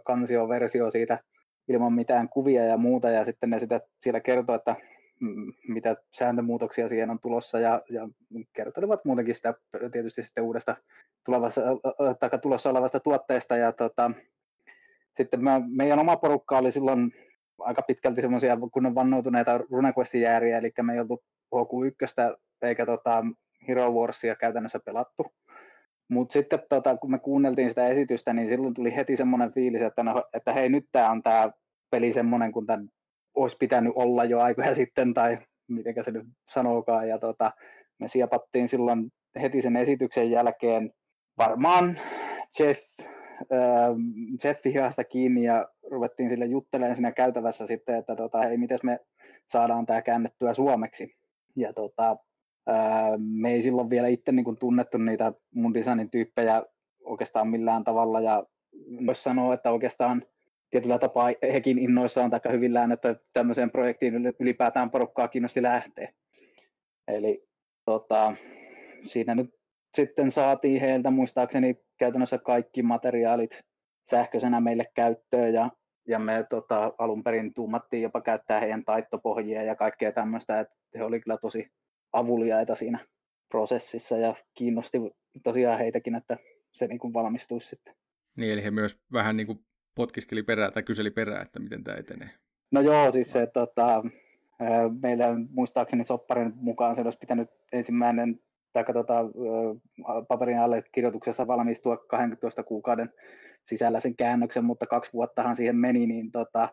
[0.04, 1.18] kansioversio siitä
[1.68, 4.76] ilman mitään kuvia ja muuta, ja sitten ne sitä siellä kertoi, että
[5.68, 8.08] mitä sääntömuutoksia siihen on tulossa, ja, ja
[8.52, 9.54] kertolivat muutenkin sitä
[9.92, 10.76] tietysti sitten uudesta
[11.24, 11.60] tulevassa,
[12.20, 14.10] tai tulossa olevasta tuotteesta, ja tota,
[15.16, 17.12] sitten mä, meidän oma porukka oli silloin
[17.58, 21.22] aika pitkälti semmoisia kunnon vannoutuneita RuneQuestin jääriä, eli me ei oltu
[21.54, 23.24] HQ1 eikä tota
[23.68, 25.26] Hero Warsia käytännössä pelattu.
[26.08, 30.02] Mutta sitten tota, kun me kuunneltiin sitä esitystä, niin silloin tuli heti semmoinen fiilis, että,
[30.02, 31.50] no, että hei nyt tämä on tämä
[31.90, 32.88] peli semmoinen, kun tämän
[33.36, 37.08] olisi pitänyt olla jo aikoja sitten, tai miten se nyt sanookaan.
[37.08, 37.52] Ja tota,
[37.98, 40.92] me siepattiin silloin heti sen esityksen jälkeen
[41.38, 41.98] varmaan
[42.58, 43.96] Jeff, äh,
[44.44, 48.98] Jeffi hihasta kiinni ja ruvettiin sille juttelemaan siinä käytävässä sitten, että tota, hei, miten me
[49.50, 51.16] saadaan tämä käännettyä suomeksi
[51.56, 52.16] ja tota,
[52.66, 56.62] ää, me ei silloin vielä itse niin kuin tunnettu niitä mun designin tyyppejä
[57.04, 58.44] oikeastaan millään tavalla ja
[59.06, 60.22] voisi sanoa, että oikeastaan
[60.70, 66.12] tietyllä tapaa hekin innoissaan tai hyvillään, että tämmöiseen projektiin ylipäätään porukkaa kiinnosti lähteä.
[67.08, 67.46] Eli
[67.84, 68.34] tota,
[69.04, 69.50] siinä nyt
[69.96, 73.60] sitten saatiin heiltä muistaakseni käytännössä kaikki materiaalit
[74.10, 75.70] sähköisenä meille käyttöön ja,
[76.08, 81.04] ja me tota, alun perin tuumattiin jopa käyttää heidän taittopohjia ja kaikkea tämmöistä, että he
[81.04, 81.68] oli kyllä tosi
[82.12, 83.06] avuliaita siinä
[83.48, 84.98] prosessissa ja kiinnosti
[85.44, 86.36] tosiaan heitäkin, että
[86.72, 87.94] se niin kuin valmistuisi sitten.
[88.36, 89.58] Niin, eli he myös vähän niin kuin
[89.96, 92.30] potkiskeli perää tai kyseli perää, että miten tämä etenee.
[92.70, 94.04] No joo, siis se, tota,
[95.02, 98.40] meillä muistaakseni Sopparin mukaan se olisi pitänyt ensimmäinen
[98.72, 99.14] tai tota,
[100.28, 103.12] paperin alle kirjoituksessa valmistua 12 kuukauden
[103.66, 106.68] sisällä sen käännöksen, mutta kaksi vuottahan siihen meni, niin, tota,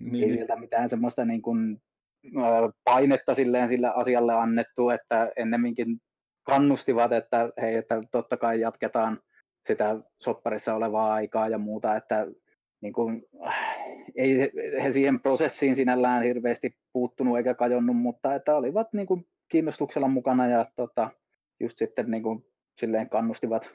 [0.00, 0.24] niin.
[0.24, 1.82] ei sieltä mitään semmoista niin kuin,
[2.84, 6.00] painetta silleen sillä asialle annettu, että ennemminkin
[6.42, 9.20] kannustivat, että hei, että totta kai jatketaan
[9.66, 12.26] sitä sopparissa olevaa aikaa ja muuta, että
[12.80, 13.26] niin kuin,
[14.14, 14.38] ei
[14.82, 20.46] he siihen prosessiin sinällään hirveästi puuttunut eikä kajonnut, mutta että olivat niin kuin kiinnostuksella mukana
[20.46, 21.10] ja tota,
[21.60, 22.44] just sitten niin kuin,
[22.80, 23.70] silleen kannustivat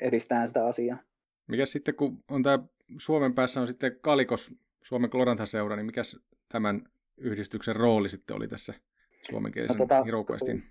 [0.00, 0.98] edistämään sitä asiaa.
[1.46, 2.58] Mikä sitten, kun on tämä
[2.98, 6.02] Suomen päässä on sitten Kalikos, Suomen Klorantha-seura, niin mikä
[6.48, 6.82] tämän
[7.16, 8.74] yhdistyksen rooli sitten oli tässä
[9.30, 10.64] suomenkielisen no, tota, HeroQuestin?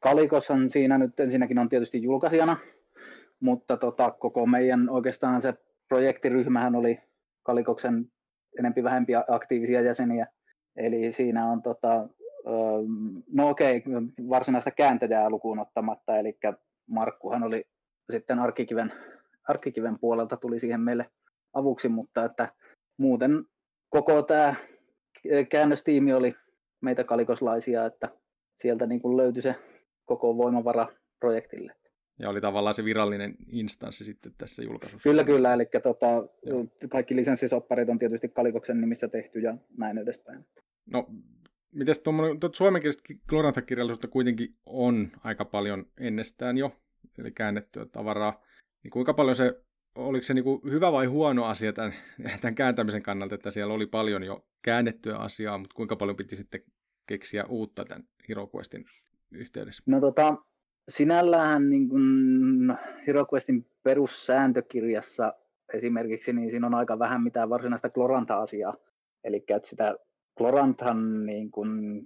[0.00, 2.56] Kalikoshan siinä nyt ensinnäkin on tietysti julkaisijana,
[3.40, 5.54] mutta tota, koko meidän oikeastaan se
[5.88, 6.98] projektiryhmähän oli
[7.48, 8.04] Kalikoksen
[8.58, 10.26] enempi vähempi aktiivisia jäseniä.
[10.76, 12.08] Eli siinä on tota,
[13.32, 13.82] no okei,
[14.28, 16.38] varsinaista kääntäjää lukuun ottamatta, eli
[16.90, 17.64] Markkuhan oli
[18.12, 18.92] sitten Arkkikiven,
[19.48, 21.10] Arkkikiven puolelta tuli siihen meille
[21.54, 22.52] avuksi, mutta että
[22.98, 23.44] muuten
[23.90, 24.54] koko tämä
[25.50, 26.34] käännöstiimi oli
[26.80, 28.08] meitä kalikoslaisia, että
[28.62, 29.54] sieltä niin kuin löytyi se
[30.04, 30.88] koko voimavara
[31.20, 31.74] projektille.
[32.18, 35.08] Ja oli tavallaan se virallinen instanssi sitten tässä julkaisussa.
[35.08, 35.54] Kyllä, kyllä.
[35.54, 36.06] Eli tota,
[36.88, 40.46] kaikki lisenssisopparit on tietysti Kalikoksen nimissä tehty ja näin edespäin.
[40.86, 41.06] No,
[41.72, 46.76] mites tuommoinen, suomenkielistä Glorantha-kirjallisuutta kuitenkin on aika paljon ennestään jo,
[47.18, 48.42] eli käännettyä tavaraa.
[48.82, 49.62] Niin kuinka paljon se
[49.98, 51.94] oliko se niin kuin hyvä vai huono asia tämän,
[52.40, 56.60] tämän kääntämisen kannalta, että siellä oli paljon jo käännettyä asiaa, mutta kuinka paljon piti sitten
[57.06, 58.84] keksiä uutta tämän HeroQuestin
[59.30, 59.82] yhteydessä?
[59.86, 60.36] No tota,
[60.88, 62.02] sinällään niin kuin
[63.06, 65.34] HeroQuestin perussääntökirjassa
[65.74, 68.76] esimerkiksi, niin siinä on aika vähän mitään varsinaista Gloranta-asiaa.
[69.24, 69.94] Eli että sitä
[70.36, 72.02] Gloranthan niin kuin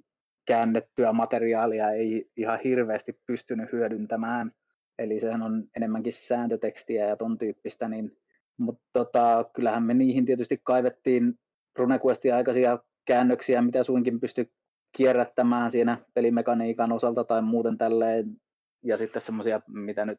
[0.46, 4.52] käännettyä materiaalia ei ihan hirveästi pystynyt hyödyntämään–
[4.98, 8.16] eli sehän on enemmänkin sääntötekstiä ja ton tyyppistä, niin,
[8.56, 11.38] mutta tota, kyllähän me niihin tietysti kaivettiin
[11.76, 14.50] RuneQuestin aikaisia käännöksiä, mitä suinkin pystyi
[14.96, 18.36] kierrättämään siinä pelimekaniikan osalta tai muuten tälleen,
[18.84, 20.18] ja sitten semmoisia, mitä nyt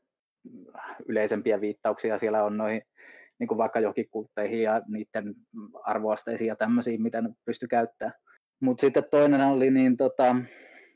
[1.08, 2.82] yleisempiä viittauksia siellä on noihin,
[3.40, 5.36] niin kuin vaikka johonkin kultteihin ja niiden
[5.84, 8.14] arvoasteisiin ja tämmöisiin, mitä ne pysty käyttämään.
[8.62, 10.36] Mutta sitten toinen oli, niin tota,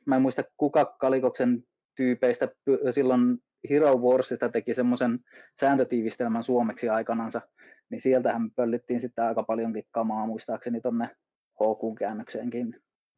[0.05, 1.63] mä en muista kuka Kalikoksen
[1.95, 2.47] tyypeistä
[2.91, 3.37] silloin
[3.69, 5.19] Hero Warsista teki semmoisen
[5.59, 7.41] sääntötiivistelmän suomeksi aikanansa,
[7.89, 11.09] niin sieltähän pöllittiin sitten aika paljonkin kamaa muistaakseni tuonne
[11.53, 12.75] HQ-käännökseenkin.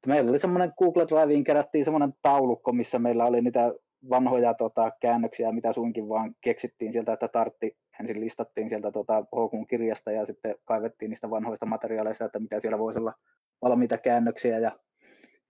[0.07, 3.73] meillä oli semmoinen Google Driveen kerättiin semmoinen taulukko, missä meillä oli niitä
[4.09, 9.67] vanhoja tota, käännöksiä, mitä suinkin vaan keksittiin sieltä, että tartti ensin listattiin sieltä tota, HKn
[9.69, 13.13] kirjasta ja sitten kaivettiin niistä vanhoista materiaaleista, että mitä siellä voisi olla
[13.61, 14.79] valmiita käännöksiä ja,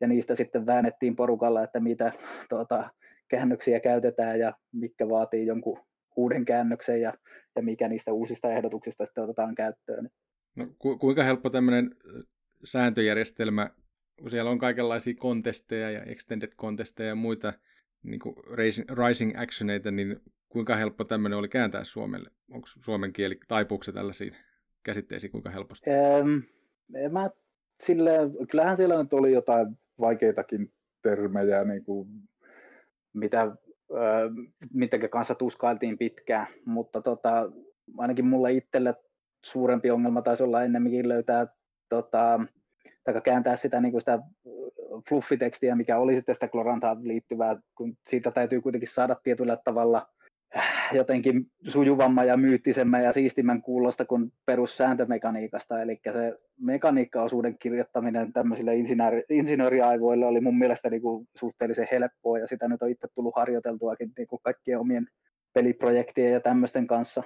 [0.02, 2.12] ja niistä sitten väännettiin porukalla, että mitä
[2.50, 2.90] tota,
[3.28, 5.80] käännöksiä käytetään ja mikä vaatii jonkun
[6.16, 7.14] uuden käännöksen ja,
[7.56, 10.10] ja mikä niistä uusista ehdotuksista sitten otetaan käyttöön.
[10.56, 11.96] No, ku, kuinka helppo tämmöinen
[12.66, 13.70] sääntöjärjestelmä,
[14.20, 17.54] kun siellä on kaikenlaisia kontesteja ja extended kontesteja ja muita
[18.04, 18.36] niin kuin
[18.98, 22.30] rising actioneita, niin kuinka helppo tämmöinen oli kääntää Suomelle?
[22.52, 24.36] Onko suomen kieli, taipuuko se tällaisiin
[24.84, 25.90] käsitteisiin kuinka helposti?
[25.90, 26.40] Ähm,
[27.12, 27.30] mä
[27.80, 28.12] sille,
[28.52, 29.68] kyllähän siellä nyt oli jotain
[30.00, 30.72] vaikeitakin
[31.02, 32.08] termejä, niin kuin,
[33.14, 37.52] mitä, äh, kanssa tuskailtiin pitkään, mutta tota,
[37.98, 38.96] ainakin mulle itselle
[39.46, 41.48] suurempi ongelma taisi olla ennemminkin löytää
[41.90, 42.40] tota,
[43.04, 44.20] tai kääntää sitä, niin kuin sitä
[45.10, 50.08] fluffitekstiä, mikä oli sitten sitä Glorantaan liittyvää, kun siitä täytyy kuitenkin saada tietyllä tavalla
[50.58, 58.76] äh, jotenkin sujuvamman ja myyttisemmän ja siistimän kuulosta kuin perussääntömekaniikasta, eli se mekaniikkaosuuden kirjoittaminen tämmöisille
[58.76, 63.36] insinööri, insinööriaivoille oli mun mielestä niin kuin suhteellisen helppoa, ja sitä nyt on itse tullut
[63.36, 65.08] harjoiteltuakin niin kuin kaikkien omien
[65.54, 67.24] peliprojektien ja tämmöisten kanssa,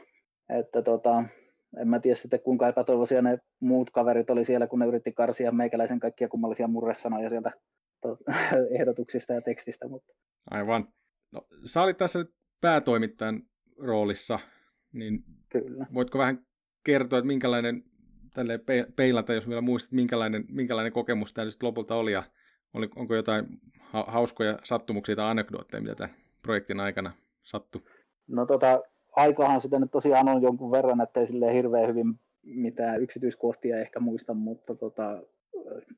[0.49, 1.23] että tota,
[1.77, 5.51] en mä tiedä sitten kuinka epätoivoisia ne muut kaverit oli siellä, kun ne yritti karsia
[5.51, 7.51] meikäläisen kaikkia kummallisia murresanoja sieltä
[8.01, 8.17] to,
[8.79, 9.87] ehdotuksista ja tekstistä.
[9.87, 10.13] Mutta.
[10.51, 10.87] Aivan.
[11.31, 13.41] No, sä olit tässä nyt päätoimittajan
[13.77, 14.39] roolissa,
[14.93, 15.87] niin Kyllä.
[15.93, 16.45] voitko vähän
[16.83, 17.83] kertoa, että minkälainen,
[18.33, 18.59] tälle
[18.95, 22.23] peilata, jos vielä muistat, minkälainen, minkälainen kokemus tämä sitten lopulta oli, ja
[22.73, 23.45] oli, onko jotain
[23.79, 27.13] ha- hauskoja sattumuksia tai anekdootteja, mitä tämän projektin aikana
[27.43, 27.81] sattui?
[28.27, 28.81] No tota,
[29.15, 34.33] aikahan sitä nyt tosiaan on jonkun verran, ettei sille hirveän hyvin mitään yksityiskohtia ehkä muista,
[34.33, 35.23] mutta tota,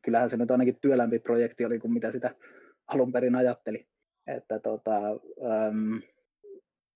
[0.01, 2.35] kyllähän se nyt ainakin työlämpi projekti oli kuin mitä sitä
[2.87, 3.85] alun perin ajatteli.
[4.27, 4.97] Että tota,
[5.67, 6.01] äm,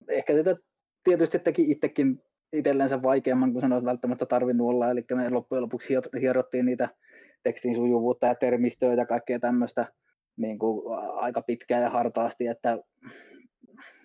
[0.07, 0.55] ehkä sitä
[1.03, 6.65] tietysti teki itsekin itsellensä vaikeamman kuin sanoit välttämättä tarvinnut olla, eli me loppujen lopuksi hierottiin
[6.65, 6.89] niitä
[7.43, 9.85] tekstin sujuvuutta ja termistöä ja kaikkea tämmöistä
[10.37, 12.77] niin kuin aika pitkään ja hartaasti, että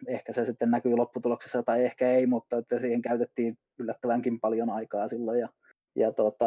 [0.06, 5.08] ehkä se sitten näkyy lopputuloksessa tai ehkä ei, mutta että siihen käytettiin yllättävänkin paljon aikaa
[5.08, 5.40] silloin.
[5.40, 5.48] Ja,
[5.96, 6.46] ja tota,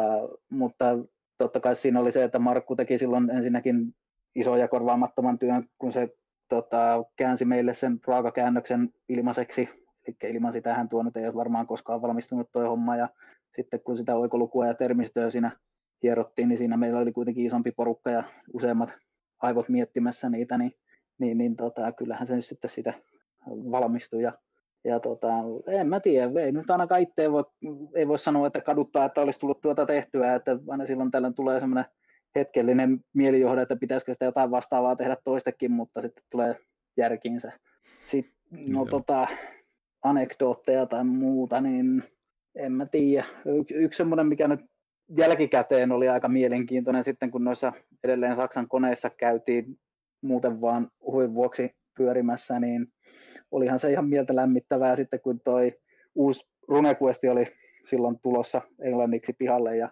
[0.50, 0.98] mutta
[1.38, 3.94] totta kai siinä oli se, että Markku teki silloin ensinnäkin
[4.34, 6.08] isoja ja korvaamattoman työn, kun se
[6.48, 9.68] tota, käänsi meille sen raakakäännöksen ilmaiseksi.
[10.06, 12.96] Eli ilman sitä hän tuo nyt ei ole varmaan koskaan valmistunut tuo homma.
[12.96, 13.08] Ja
[13.56, 15.50] sitten kun sitä oikolukua ja termistöä siinä
[16.02, 18.92] hierottiin, niin siinä meillä oli kuitenkin isompi porukka ja useammat
[19.42, 20.72] aivot miettimässä niitä, niin,
[21.18, 22.94] niin, niin tota, kyllähän se nyt sitten sitä
[23.46, 24.22] valmistui.
[24.22, 24.32] Ja,
[24.84, 25.28] ja tota,
[25.66, 27.44] en mä tiedä, ei nyt ainakaan itse voi,
[27.94, 31.60] ei voi sanoa, että kaduttaa, että olisi tullut tuota tehtyä, että aina silloin tällöin tulee
[31.60, 31.84] semmoinen
[32.36, 36.56] hetkellinen mielijohde, että pitäisikö sitä jotain vastaavaa tehdä toistekin, mutta sitten tulee
[36.96, 37.52] järkiinsä.
[38.06, 38.34] Sitten,
[38.66, 39.28] no tota,
[40.02, 42.04] anekdootteja tai muuta, niin
[42.54, 43.24] en mä tiedä.
[43.44, 44.60] Y- yksi semmoinen, mikä nyt
[45.16, 47.72] jälkikäteen oli aika mielenkiintoinen sitten, kun noissa
[48.04, 49.78] edelleen Saksan koneissa käytiin
[50.22, 52.86] muuten vaan huin vuoksi pyörimässä, niin
[53.50, 55.78] olihan se ihan mieltä lämmittävää sitten, kun toi
[56.14, 57.44] uusi RuneQuest oli
[57.84, 59.88] silloin tulossa englanniksi pihalle ja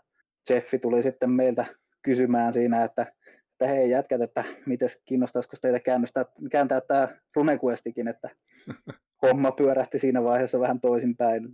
[0.50, 1.64] Jeffi tuli sitten meiltä
[2.02, 3.12] kysymään siinä, että,
[3.52, 8.30] että hei jätkät, että miten kiinnostaisiko teitä käännöstä, kääntää tämä RuneQuestikin, että
[9.22, 11.48] homma pyörähti siinä vaiheessa vähän toisinpäin.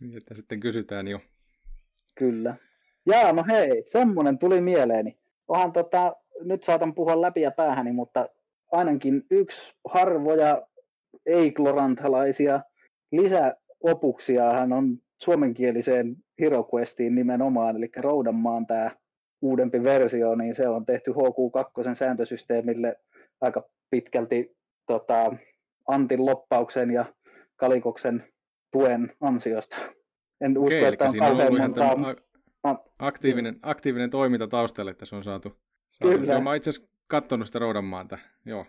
[0.00, 1.20] Niin, että sitten kysytään jo.
[2.18, 2.56] Kyllä.
[3.06, 5.18] Jaa, no hei, semmoinen tuli mieleeni.
[5.48, 8.28] Onhan tota, nyt saatan puhua läpi ja päähäni, mutta
[8.72, 10.67] ainakin yksi harvoja
[11.26, 12.60] ei-klorantalaisia
[13.12, 18.90] lisäopuksia hän on suomenkieliseen HeroQuestiin nimenomaan, eli Roudanmaan tämä
[19.42, 22.96] uudempi versio, niin se on tehty HQ2 sääntösysteemille
[23.40, 24.56] aika pitkälti
[24.86, 25.36] tota,
[25.88, 27.04] Antin loppauksen ja
[27.56, 28.24] Kalikoksen
[28.72, 29.76] tuen ansiosta.
[30.40, 32.14] En usko, Okei, että on kauhean ollut ihan montaa...
[32.62, 35.48] a- aktiivinen, aktiivinen toiminta taustalla, että se on saatu.
[35.90, 36.18] saatu.
[36.18, 36.32] Kyllä.
[36.32, 38.18] Joo, mä itse asiassa katsonut sitä Roudanmaata.
[38.44, 38.66] Joo,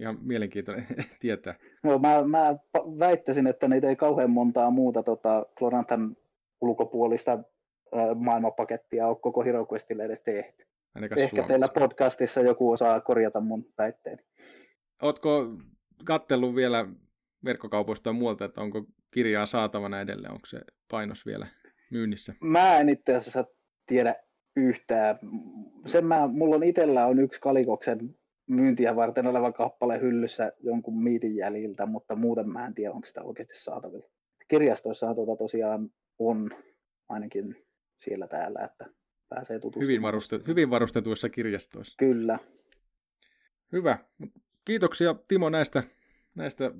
[0.00, 0.86] ihan mielenkiintoinen
[1.20, 1.54] tietää.
[1.82, 2.56] No, mä, mä
[2.98, 6.16] väittäisin, että niitä ei kauhean montaa muuta tota, Clorantan
[6.60, 10.64] ulkopuolista ää, maailmanpakettia ole koko HeroQuestille edes tehty.
[10.94, 11.48] Ainakaan Ehkä Suomessa.
[11.48, 14.22] teillä podcastissa joku osaa korjata mun väitteeni.
[15.02, 15.46] Ootko
[16.04, 16.86] kattellut vielä
[17.44, 21.46] verkkokaupoista ja muualta, että onko kirjaa saatavana edelleen, onko se painos vielä
[21.90, 22.34] myynnissä?
[22.40, 23.44] Mä en itse asiassa
[23.86, 24.14] tiedä
[24.56, 25.18] yhtään.
[25.86, 28.14] Sen mä, mulla on itsellä on yksi Kalikoksen
[28.50, 33.22] myyntiä varten oleva kappale hyllyssä jonkun miitin jäljiltä, mutta muuten mä en tiedä, onko sitä
[33.22, 34.06] oikeasti saatavilla.
[34.48, 36.50] Kirjastoissa tuota tosiaan on
[37.08, 37.56] ainakin
[37.98, 38.86] siellä täällä, että
[39.28, 39.88] pääsee tutustumaan.
[39.88, 41.96] Hyvin, varuste, hyvin varustetuissa kirjastoissa.
[41.98, 42.38] Kyllä.
[43.72, 43.98] Hyvä.
[44.64, 45.82] Kiitoksia Timo näistä,
[46.34, 46.70] näistä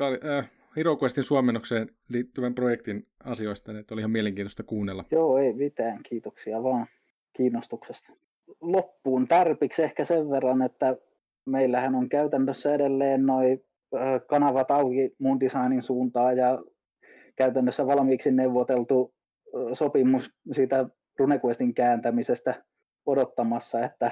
[0.00, 3.72] äh, HeroQuestin suomennokseen liittyvän projektin asioista.
[3.72, 5.04] Ne oli ihan mielenkiintoista kuunnella.
[5.10, 6.02] Joo, ei mitään.
[6.02, 6.86] Kiitoksia vaan
[7.36, 8.12] kiinnostuksesta.
[8.60, 10.96] Loppuun tärpiksi ehkä sen verran, että
[11.46, 13.64] meillähän on käytännössä edelleen noin
[14.26, 16.62] kanavat auki mun designin suuntaan ja
[17.36, 19.14] käytännössä valmiiksi neuvoteltu
[19.72, 20.86] sopimus siitä
[21.18, 22.64] RuneQuestin kääntämisestä
[23.06, 24.10] odottamassa, että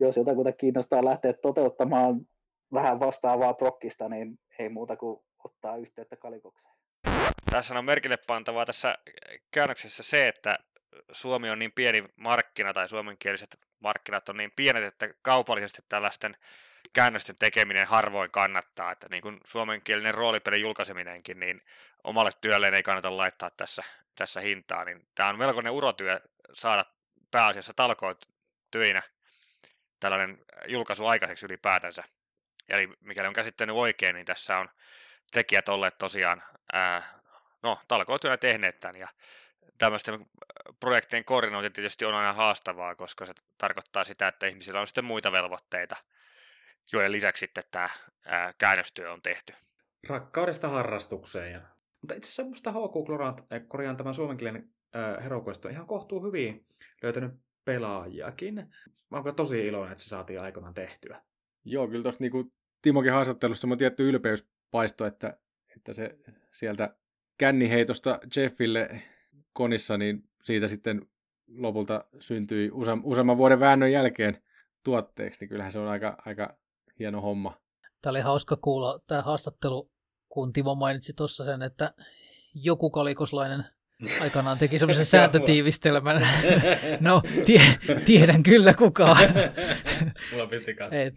[0.00, 2.20] jos jotakuta kiinnostaa lähteä toteuttamaan
[2.72, 6.74] vähän vastaavaa prokkista, niin ei muuta kuin ottaa yhteyttä kalikokseen.
[7.50, 8.98] Tässä on merkille pantavaa tässä
[9.54, 10.58] käännöksessä se, että
[11.12, 16.36] Suomi on niin pieni markkina tai suomenkieliset markkinat on niin pienet, että kaupallisesti tällaisten
[16.92, 21.62] käännösten tekeminen harvoin kannattaa, että niin kuin suomenkielinen roolipelin julkaiseminenkin, niin
[22.04, 23.82] omalle työlleen ei kannata laittaa tässä,
[24.14, 26.20] tässä hintaa, niin tämä on melkoinen urotyö
[26.52, 26.84] saada
[27.30, 28.28] pääasiassa talkoot
[28.70, 29.02] tyinä
[30.00, 32.02] tällainen julkaisu aikaiseksi ylipäätänsä.
[32.68, 34.68] Eli mikäli on käsittänyt oikein, niin tässä on
[35.32, 37.20] tekijät olleet tosiaan ää,
[37.62, 39.08] no, talkootyönä tehneet tämän, ja
[39.78, 40.26] tämmöisten
[40.80, 45.32] projektien koordinointi tietysti on aina haastavaa, koska se tarkoittaa sitä, että ihmisillä on sitten muita
[45.32, 45.96] velvoitteita,
[46.92, 47.88] joiden lisäksi sitten tämä
[48.26, 49.52] ää, käännöstyö on tehty.
[50.08, 51.52] Rakkaudesta harrastukseen.
[51.52, 51.60] Ja...
[52.00, 52.92] Mutta itse asiassa musta HK
[53.68, 54.70] Korjaan tämä suomenkielinen
[55.22, 56.66] Heroquest on ihan kohtuu hyvin
[57.02, 57.32] löytänyt
[57.64, 58.54] pelaajiakin.
[59.10, 61.22] Mä oon tosi iloinen, että se saatiin aikanaan tehtyä.
[61.64, 62.52] Joo, kyllä tuossa niin
[62.82, 65.38] Timokin haastattelussa on tietty ylpeys paisto, että,
[65.76, 66.18] että se
[66.52, 66.96] sieltä
[67.38, 69.02] känniheitosta Jeffille
[69.56, 71.06] konissa, niin siitä sitten
[71.48, 72.70] lopulta syntyi
[73.04, 74.42] useamman vuoden väännön jälkeen
[74.84, 76.56] tuotteeksi, niin kyllähän se on aika, aika
[76.98, 77.60] hieno homma.
[78.02, 79.90] Tämä oli hauska kuulla tämä haastattelu,
[80.28, 81.94] kun Timo mainitsi tuossa sen, että
[82.54, 83.64] joku kalikoslainen
[84.20, 86.28] aikanaan teki semmoisen sääntötiivistelmän.
[87.00, 87.62] no, tie,
[88.04, 89.16] tiedän kyllä kukaan.
[90.32, 91.14] Mulla pisti Et,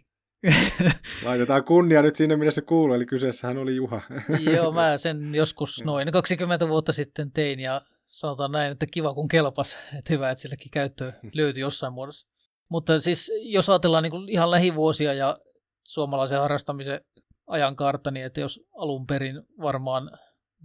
[1.25, 4.01] Laitetaan kunnia nyt sinne, minne se kuuluu, eli kyseessähän oli Juha.
[4.39, 9.27] Joo, mä sen joskus noin 20 vuotta sitten tein ja sanotaan näin, että kiva kun
[9.27, 12.27] kelpas, että hyvä, että sillekin käyttö löytyi jossain muodossa.
[12.69, 15.39] Mutta siis jos ajatellaan niin ihan lähivuosia ja
[15.87, 17.01] suomalaisen harrastamisen
[17.47, 20.11] ajankartta, niin että jos alun perin varmaan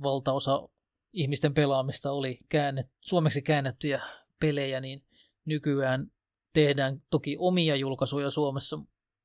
[0.02, 0.68] valtaosa
[1.12, 4.02] ihmisten pelaamista oli käännet, suomeksi käännettyjä
[4.40, 5.06] pelejä, niin
[5.44, 6.06] nykyään
[6.52, 8.78] tehdään toki omia julkaisuja Suomessa,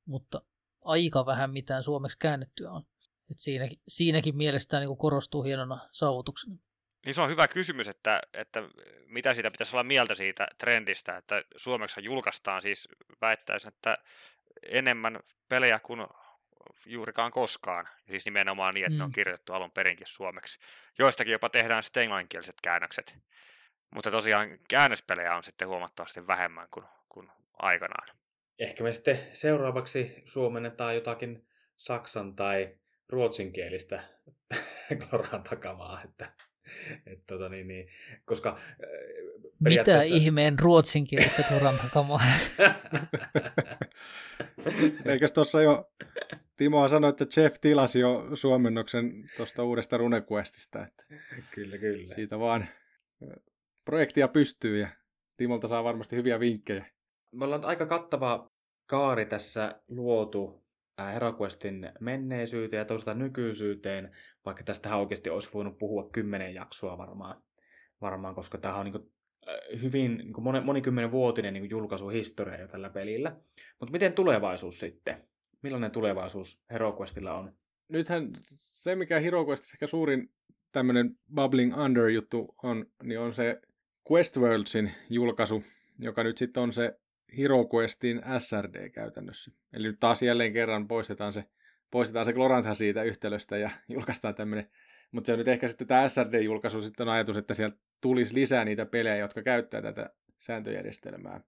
[0.06, 0.42] mutta
[0.84, 2.82] aika vähän mitään suomeksi käännettyä on.
[3.30, 6.56] Et siinäkin, siinäkin mielestäni niin korostuu hienona saavutuksena.
[7.04, 8.62] Niin se on hyvä kysymys, että, että
[9.06, 12.88] mitä siitä pitäisi olla mieltä siitä trendistä, että suomeksi julkaistaan siis
[13.20, 13.98] väittäisin, että
[14.62, 16.06] enemmän pelejä kuin
[16.86, 17.88] juurikaan koskaan.
[18.10, 18.98] Siis nimenomaan niin, että mm.
[18.98, 19.14] ne on mm.
[19.14, 20.58] kirjoitettu alun perinkin suomeksi.
[20.98, 23.14] Joistakin jopa tehdään sitten englanninkieliset käännökset.
[23.94, 28.08] Mutta tosiaan käännöspelejä on sitten huomattavasti vähemmän kuin, kuin aikanaan
[28.60, 31.46] ehkä me sitten seuraavaksi suomennetaan jotakin
[31.76, 32.78] saksan tai
[33.08, 34.02] ruotsinkielistä
[35.08, 36.32] Gloran takamaa, että,
[37.06, 37.88] että tota niin, niin,
[38.24, 38.58] koska
[39.64, 40.14] periaatteessa...
[40.14, 42.22] Mitä ihmeen ruotsinkielistä Gloran takamaa?
[45.04, 45.90] Eikös tuossa jo
[46.56, 50.86] Timo sanoi, että Jeff tilasi jo suomennoksen tuosta uudesta RuneQuestista.
[50.86, 51.04] Että
[51.50, 52.14] kyllä, kyllä.
[52.14, 52.68] Siitä vaan
[53.84, 54.88] projektia pystyy ja
[55.36, 56.86] Timolta saa varmasti hyviä vinkkejä
[57.32, 58.50] me ollaan aika kattava
[58.86, 60.64] kaari tässä luotu
[61.14, 64.10] HeroQuestin menneisyyteen ja toisaalta nykyisyyteen,
[64.44, 67.42] vaikka tästä oikeasti olisi voinut puhua kymmenen jaksoa varmaan,
[68.00, 69.12] varmaan koska tämä on niin
[69.82, 73.36] hyvin niin monen, monikymmenen vuotinen niin julkaisuhistoria jo tällä pelillä.
[73.80, 75.28] Mutta miten tulevaisuus sitten?
[75.62, 77.52] Millainen tulevaisuus HeroQuestilla on?
[77.88, 80.30] Nythän se, mikä HeroQuestissa ehkä suurin
[80.72, 83.60] tämmöinen Bubbling Under-juttu on, niin on se
[84.12, 85.64] Questworldsin julkaisu,
[85.98, 87.00] joka nyt sitten on se
[87.38, 89.50] HeroQuestin SRD käytännössä.
[89.72, 91.44] Eli taas jälleen kerran poistetaan se,
[91.90, 94.70] poistetaan se Glorantha siitä yhtälöstä ja julkaistaan tämmöinen.
[95.12, 98.64] Mutta se on nyt ehkä sitten tämä SRD-julkaisu sitten on ajatus, että sieltä tulisi lisää
[98.64, 101.40] niitä pelejä, jotka käyttää tätä sääntöjärjestelmää.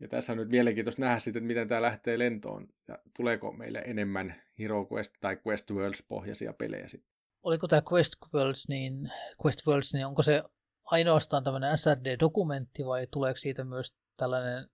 [0.00, 3.78] Ja tässä on nyt mielenkiintoista nähdä sitten, että miten tämä lähtee lentoon ja tuleeko meille
[3.78, 7.12] enemmän HeroQuest tai Quest Worlds pohjaisia pelejä sitten.
[7.42, 9.10] Oliko tämä Quest Worlds, niin,
[9.46, 10.42] Quest Worlds, niin onko se
[10.84, 14.68] ainoastaan tämmöinen SRD-dokumentti vai tuleeko siitä myös tällainen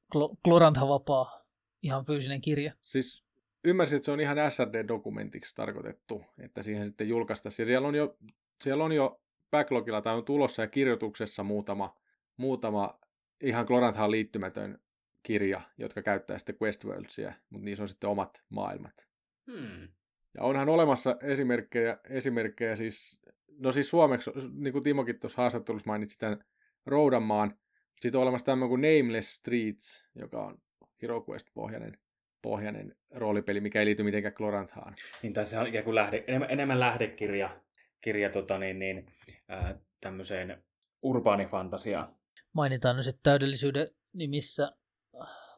[0.45, 1.47] Glorantha-vapaa
[1.83, 2.73] ihan fyysinen kirja.
[2.83, 3.25] Siis
[3.65, 7.65] ymmärsin, että se on ihan SRD-dokumentiksi tarkoitettu, että siihen sitten julkaistaisiin.
[7.65, 8.17] Ja siellä on jo,
[8.63, 9.21] siellä on jo
[9.51, 11.97] backlogilla tai on tulossa ja kirjoituksessa muutama,
[12.37, 12.99] muutama
[13.43, 14.79] ihan Gloranthaan liittymätön
[15.23, 19.07] kirja, jotka käyttää sitten Questworldsia, mutta niissä on sitten omat maailmat.
[19.53, 19.89] Hmm.
[20.35, 23.21] Ja onhan olemassa esimerkkejä, esimerkkejä siis,
[23.59, 26.45] no siis suomeksi, niin kuin Timokin tuossa haastattelussa mainitsi tämän
[26.87, 27.59] Roudanmaan,
[28.01, 30.59] Sitten on olemassa tämmöinen kuin Nameless Streets, joka on
[31.03, 31.99] Hero Quest-pohjainen
[32.43, 34.95] pohjainen roolipeli, mikä ei liity mitenkään Gloranthaan.
[35.23, 37.61] Niin, tai se on ikään kuin lähde, enemmän, enemmän lähdekirja
[38.01, 39.07] kirja, tota, niin, niin,
[39.49, 40.65] ää, tämmöiseen
[41.03, 42.17] urbaanifantasiaan.
[42.53, 44.73] Mainitaan nyt sitten täydellisyyden nimissä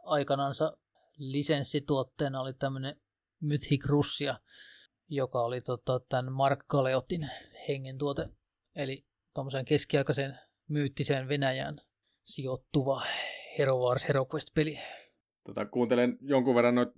[0.03, 0.77] aikanansa
[1.19, 3.01] lisenssituotteena oli tämmöinen
[3.41, 4.41] Mythic Russia,
[5.09, 7.31] joka oli tota, tämän Mark Galeotin
[7.69, 8.29] hengen tuote,
[8.77, 10.39] eli tuommoiseen keskiaikaisen
[10.69, 11.81] myyttiseen Venäjään
[12.25, 13.03] sijoittuva
[13.59, 14.79] Hero Wars Hero Quest-peli.
[15.45, 16.93] Tota, kuuntelen jonkun verran noita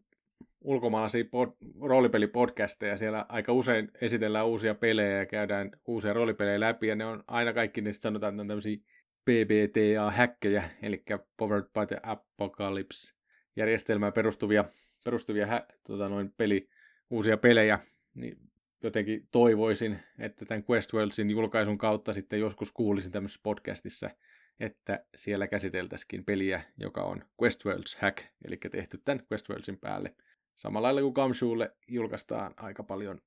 [0.60, 2.96] ulkomaalaisia pod- roolipelipodcasteja.
[2.96, 6.86] Siellä aika usein esitellään uusia pelejä ja käydään uusia roolipelejä läpi.
[6.86, 8.76] Ja ne on aina kaikki, niin sanotaan, että ne on tämmöisiä
[9.24, 11.02] PBTA-häkkejä, eli
[11.36, 13.14] Powered by the Apocalypse
[13.56, 14.64] järjestelmään perustuvia,
[15.04, 16.68] perustuvia hä, tota, noin peli,
[17.10, 17.78] uusia pelejä.
[18.14, 18.36] Niin
[18.82, 24.10] jotenkin toivoisin, että tämän Questworldsin julkaisun kautta sitten joskus kuulisin tämmöisessä podcastissa–
[24.62, 30.14] että siellä käsiteltäisikin peliä, joka on Questworlds Hack, eli tehty tämän Questworldsin päälle.
[30.54, 33.20] Samalla lailla kuin Gamshuulle julkaistaan aika paljon,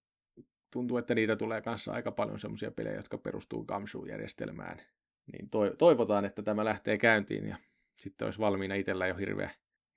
[0.72, 4.82] tuntuu, että niitä tulee kanssa aika paljon semmoisia pelejä, jotka perustuu Gamshu-järjestelmään.
[5.32, 7.58] Niin toivotaan, että tämä lähtee käyntiin ja
[8.00, 9.50] sitten olisi valmiina itsellä jo hirveä,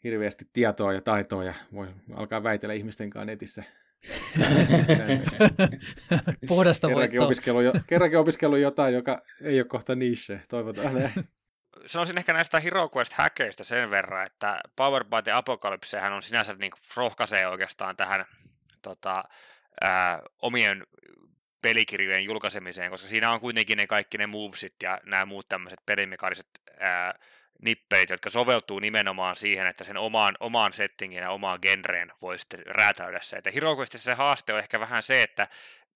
[0.05, 3.65] hirveästi tietoa ja taitoa ja voi alkaa väitellä ihmisten kanssa netissä
[6.49, 10.41] Puhdasta kerrankin opiskellut, jo, kerrankin opiskellut jotain, joka ei ole kohta niche.
[10.51, 11.13] Toivotaan näin.
[11.87, 16.73] Sanoisin ehkä näistä Hero Quest-häkeistä sen verran, että Power by the Apocalypse on sinänsä niin
[16.97, 18.25] rohkaisee oikeastaan tähän
[18.83, 19.25] tota,
[19.81, 20.87] ää, omien
[21.63, 26.49] pelikirjojen julkaisemiseen, koska siinä on kuitenkin ne kaikki ne movesit ja nämä muut tämmöiset pelimekaaniset
[26.81, 27.15] ää,
[27.63, 32.67] nippelit, jotka soveltuu nimenomaan siihen, että sen omaan, omaan settingin ja omaan genreen voi sitten
[32.67, 33.37] räätälöidä se.
[33.37, 35.49] Että Hero se haaste on ehkä vähän se, että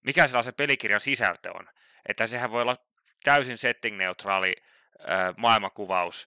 [0.03, 1.69] mikä se pelikirjan sisältö on.
[2.09, 2.77] Että sehän voi olla
[3.25, 4.55] täysin setting-neutraali
[5.01, 5.05] ö,
[5.37, 6.27] maailmankuvaus,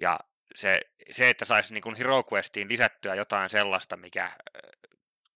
[0.00, 0.20] ja
[0.54, 0.80] se,
[1.10, 4.68] se että saisi niin Hero Questiin lisättyä jotain sellaista, mikä ö,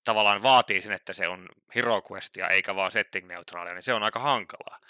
[0.05, 4.19] tavallaan vaatii sen, että se on Hero Questia eikä vaan setting-neutraalia, niin se on aika
[4.19, 4.81] hankalaa.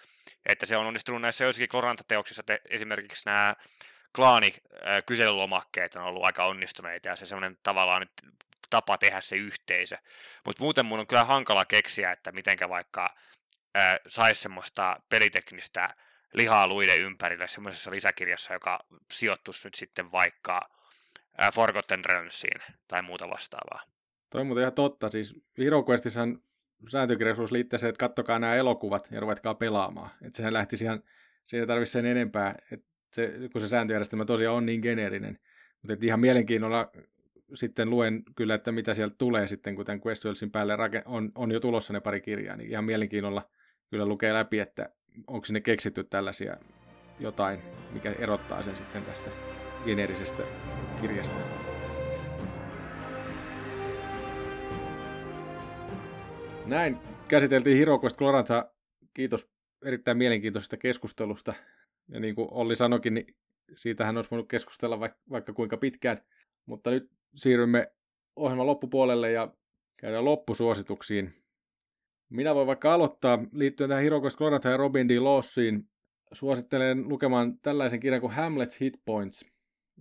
[0.46, 3.54] Että se on onnistunut näissä joissakin Gloranta-teoksissa, te, esimerkiksi nämä
[4.16, 4.54] klaani
[5.06, 8.06] kyselylomakkeet on ollut aika onnistuneita ja se semmoinen tavallaan
[8.70, 9.96] tapa tehdä se yhteisö.
[10.44, 13.14] Mutta muuten mun on kyllä hankala keksiä, että mitenkä vaikka
[14.06, 15.94] saisi semmoista peliteknistä
[16.34, 20.60] lihaa luiden ympärille semmoisessa lisäkirjassa, joka sijoittuisi nyt sitten vaikka
[21.54, 23.82] Forgotten Realmsiin tai muuta vastaavaa.
[24.30, 25.10] Toi on muuten ihan totta.
[25.10, 26.42] Siis Hero Questissahan
[26.88, 30.10] sääntökirjallisuus liittää se, että kattokaa nämä elokuvat ja ruvetkaa pelaamaan.
[30.22, 31.02] Että sehän lähtisi ihan,
[31.44, 32.54] siinä ei tarvitse sen enempää.
[32.72, 32.86] Että
[33.16, 35.38] se, kun se sääntöjärjestelmä tosiaan on niin geneerinen.
[35.82, 36.90] Mutta ihan mielenkiinnolla
[37.54, 41.60] sitten luen kyllä, että mitä sieltä tulee sitten, kun tämän Questwellsin päälle on, on jo
[41.60, 43.50] tulossa ne pari kirjaa, niin ihan mielenkiinnolla
[43.90, 44.88] kyllä lukee läpi, että
[45.26, 46.56] onko sinne keksitty tällaisia
[47.20, 47.60] jotain,
[47.92, 49.30] mikä erottaa sen sitten tästä
[49.84, 50.42] geneerisestä
[51.00, 51.36] kirjasta.
[56.66, 56.98] Näin
[57.28, 58.70] käsiteltiin Hero Quest Gloranta.
[59.14, 59.48] Kiitos
[59.84, 61.54] erittäin mielenkiintoisesta keskustelusta.
[62.08, 63.36] Ja niin kuin Olli sanoikin, niin
[63.76, 66.18] siitähän olisi voinut keskustella vaikka, vaikka kuinka pitkään.
[66.66, 67.92] Mutta nyt siirrymme
[68.36, 69.54] ohjelman loppupuolelle ja
[69.96, 71.34] käydään loppusuosituksiin.
[72.28, 75.18] Minä voin vaikka aloittaa liittyen tähän Hirokosta Glorata ja Robin D.
[75.18, 75.88] Lossiin.
[76.32, 79.44] Suosittelen lukemaan tällaisen kirjan kuin Hamlet's Hit Points,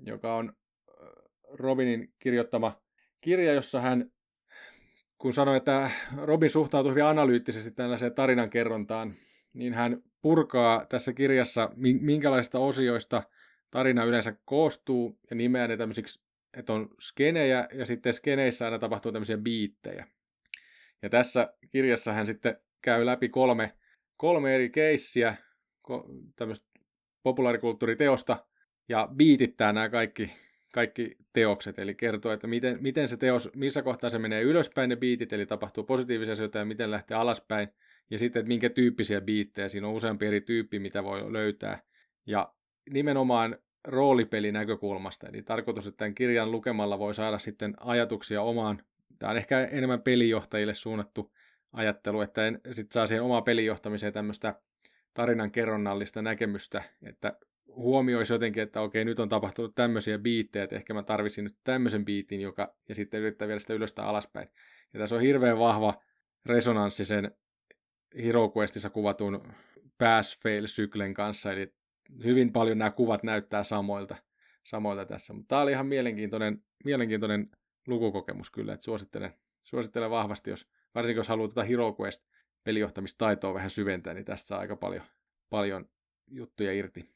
[0.05, 1.09] joka on äh,
[1.53, 2.81] Robinin kirjoittama
[3.21, 4.11] kirja, jossa hän,
[5.17, 5.91] kun sanoi, että
[6.23, 9.13] Robin suhtautuu hyvin analyyttisesti tällaiseen tarinankerrontaan,
[9.53, 11.69] niin hän purkaa tässä kirjassa,
[12.01, 13.23] minkälaisista osioista
[13.71, 16.21] tarina yleensä koostuu ja nimeää ne tämmöisiksi,
[16.57, 20.07] että on skenejä ja sitten skeneissä aina tapahtuu tämmöisiä biittejä.
[21.01, 23.73] Ja tässä kirjassa hän sitten käy läpi kolme,
[24.17, 25.35] kolme eri keissiä
[26.35, 26.67] tämmöistä
[27.23, 28.45] populaarikulttuuriteosta
[28.89, 30.31] ja biitittää nämä kaikki,
[30.73, 34.95] kaikki teokset, eli kertoo, että miten, miten se teos, missä kohtaa se menee ylöspäin ne
[34.95, 37.69] biitit, eli tapahtuu positiivisia asioita ja miten lähtee alaspäin,
[38.09, 41.81] ja sitten, että minkä tyyppisiä biittejä, siinä on useampi eri tyyppi, mitä voi löytää.
[42.25, 42.53] Ja
[42.89, 48.81] nimenomaan roolipelin näkökulmasta, eli tarkoitus, että tämän kirjan lukemalla voi saada sitten ajatuksia omaan,
[49.19, 51.33] tämä on ehkä enemmän pelijohtajille suunnattu
[51.73, 54.55] ajattelu, että sitten saa siihen omaan pelijohtamiseen tämmöistä
[55.13, 57.37] tarinan kerronnallista näkemystä, että
[57.67, 62.05] huomioisi jotenkin, että okei, nyt on tapahtunut tämmöisiä biittejä, että ehkä mä tarvisin nyt tämmöisen
[62.05, 64.49] biitin, joka, ja sitten yrittää viedä sitä ylös tai alaspäin.
[64.93, 66.03] Ja tässä on hirveän vahva
[66.45, 67.31] resonanssi sen
[68.23, 69.53] Hero Questissa kuvatun
[69.97, 71.73] pass-fail-syklen kanssa, eli
[72.23, 74.15] hyvin paljon nämä kuvat näyttää samoilta,
[74.63, 75.33] samoilta tässä.
[75.33, 77.49] Mutta tämä oli ihan mielenkiintoinen, mielenkiintoinen
[77.87, 79.33] lukukokemus kyllä, että suosittelen,
[79.63, 82.23] suosittelen vahvasti, jos, varsinkin jos haluaa tätä Hero Quest
[82.63, 85.03] pelijohtamistaitoa vähän syventää, niin tästä saa aika paljon,
[85.49, 85.89] paljon
[86.27, 87.15] juttuja irti.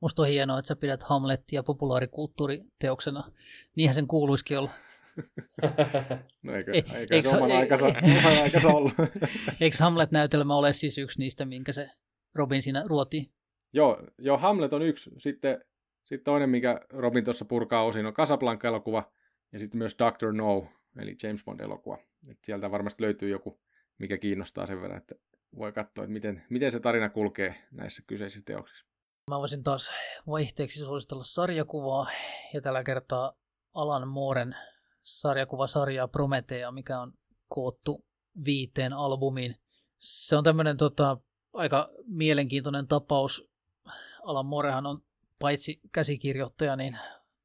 [0.00, 3.32] musta on hienoa, että sä pidät Hamlettia populaarikulttuuriteoksena.
[3.76, 4.70] Niinhän sen kuuluisikin olla.
[6.42, 8.92] No eikö, Ei, eikö eikö se se- oman ei- aikansa, ei- oman aikansa ollut?
[9.60, 11.90] Eikö Hamlet-näytelmä ole siis yksi niistä, minkä se
[12.34, 13.30] Robin siinä ruotii?
[13.72, 15.10] joo, joo, Hamlet on yksi.
[15.18, 15.64] Sitten,
[16.04, 19.12] sitten toinen, mikä Robin tuossa purkaa osin, on Casablanca-elokuva
[19.52, 20.66] ja sitten myös Doctor No,
[20.98, 21.98] eli James Bond-elokuva.
[22.30, 23.60] Et sieltä varmasti löytyy joku,
[23.98, 25.14] mikä kiinnostaa sen verran, että
[25.58, 28.86] voi katsoa, että miten, miten se tarina kulkee näissä kyseisissä teoksissa.
[29.30, 29.92] Mä voisin taas
[30.26, 32.10] vaihteeksi suositella sarjakuvaa,
[32.54, 33.32] ja tällä kertaa
[33.74, 34.56] Alan Mooren
[35.02, 37.12] sarjakuvasarjaa Prometea, mikä on
[37.48, 38.04] koottu
[38.44, 39.56] viiteen albumiin.
[39.98, 41.16] Se on tämmöinen tota,
[41.52, 43.50] aika mielenkiintoinen tapaus.
[44.22, 45.00] Alan Moorehan on
[45.38, 46.98] paitsi käsikirjoittaja, niin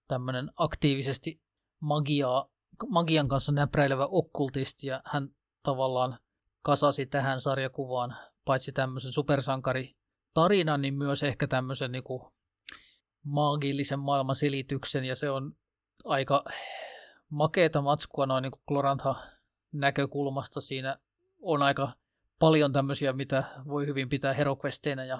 [0.07, 1.41] tämmöinen aktiivisesti
[1.79, 2.49] magiaa,
[2.87, 5.29] magian kanssa näpräilevä okkultisti, ja hän
[5.63, 6.19] tavallaan
[6.61, 8.15] kasasi tähän sarjakuvaan
[8.45, 9.95] paitsi tämmöisen supersankari
[10.33, 12.21] tarinan, niin myös ehkä tämmöisen niin kuin
[13.23, 15.55] maagillisen maailman selityksen, ja se on
[16.05, 16.43] aika
[17.29, 19.15] makeeta matskua noin niin Glorantha
[19.71, 20.61] näkökulmasta.
[20.61, 20.97] Siinä
[21.41, 21.93] on aika
[22.39, 25.19] paljon tämmöisiä, mitä voi hyvin pitää heroquesteinä, ja,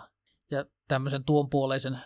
[0.51, 1.99] ja tämmöisen tuonpuoleisen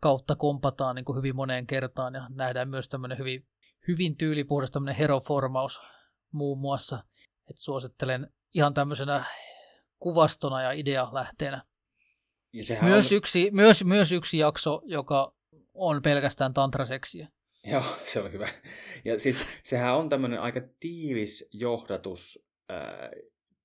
[0.00, 3.46] kautta kompataan niin kuin hyvin moneen kertaan, ja nähdään myös tämmöinen hyvin,
[3.88, 5.80] hyvin tyylipuhdas tämmöinen heroformaus
[6.32, 7.04] muun muassa,
[7.50, 9.24] että suosittelen ihan tämmöisenä
[9.98, 11.64] kuvastona ja idealähteenä.
[12.52, 13.16] Ja Myös on...
[13.16, 15.34] yksi, myös, myös yksi jakso, joka
[15.74, 17.28] on pelkästään tantraseksiä.
[17.72, 18.48] Joo, se on hyvä.
[19.04, 23.10] Ja siis sehän on tämmöinen aika tiivis johdatus ää,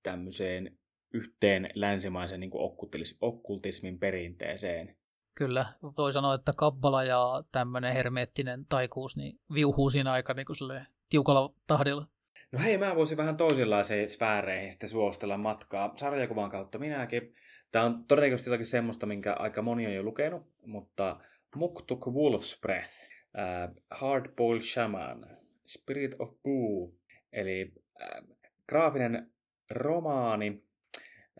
[0.03, 0.77] tämmöiseen
[1.13, 4.95] yhteen länsimaisen niin okkultis- okkultismin perinteeseen.
[5.35, 10.81] Kyllä, voi sanoa, että kabbala ja tämmöinen hermeettinen taikuus niin viuhuu siinä aika niin kuin
[11.09, 12.07] tiukalla tahdilla.
[12.51, 17.35] No hei, mä voisin vähän toisenlaiseen sfääreihin sitten suostella matkaa sarjakuvan kautta minäkin.
[17.71, 21.19] Tämä on todennäköisesti jotakin semmoista, minkä aika moni on jo lukenut, mutta
[21.55, 22.93] Muktuk Wolf's Breath,
[23.37, 25.25] äh, Hard Boiled Shaman,
[25.67, 26.93] Spirit of Boo,
[27.33, 28.23] eli äh,
[28.67, 29.31] graafinen
[29.69, 30.63] romaani.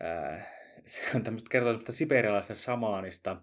[0.02, 0.46] Äh,
[0.84, 3.42] se on tämmöistä kertoo tämmöistä siberialaista shamaanista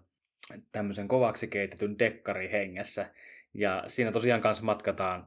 [0.72, 3.10] tämmöisen kovaksi keitetyn dekkari hengessä.
[3.54, 5.26] Ja siinä tosiaan kanssa matkataan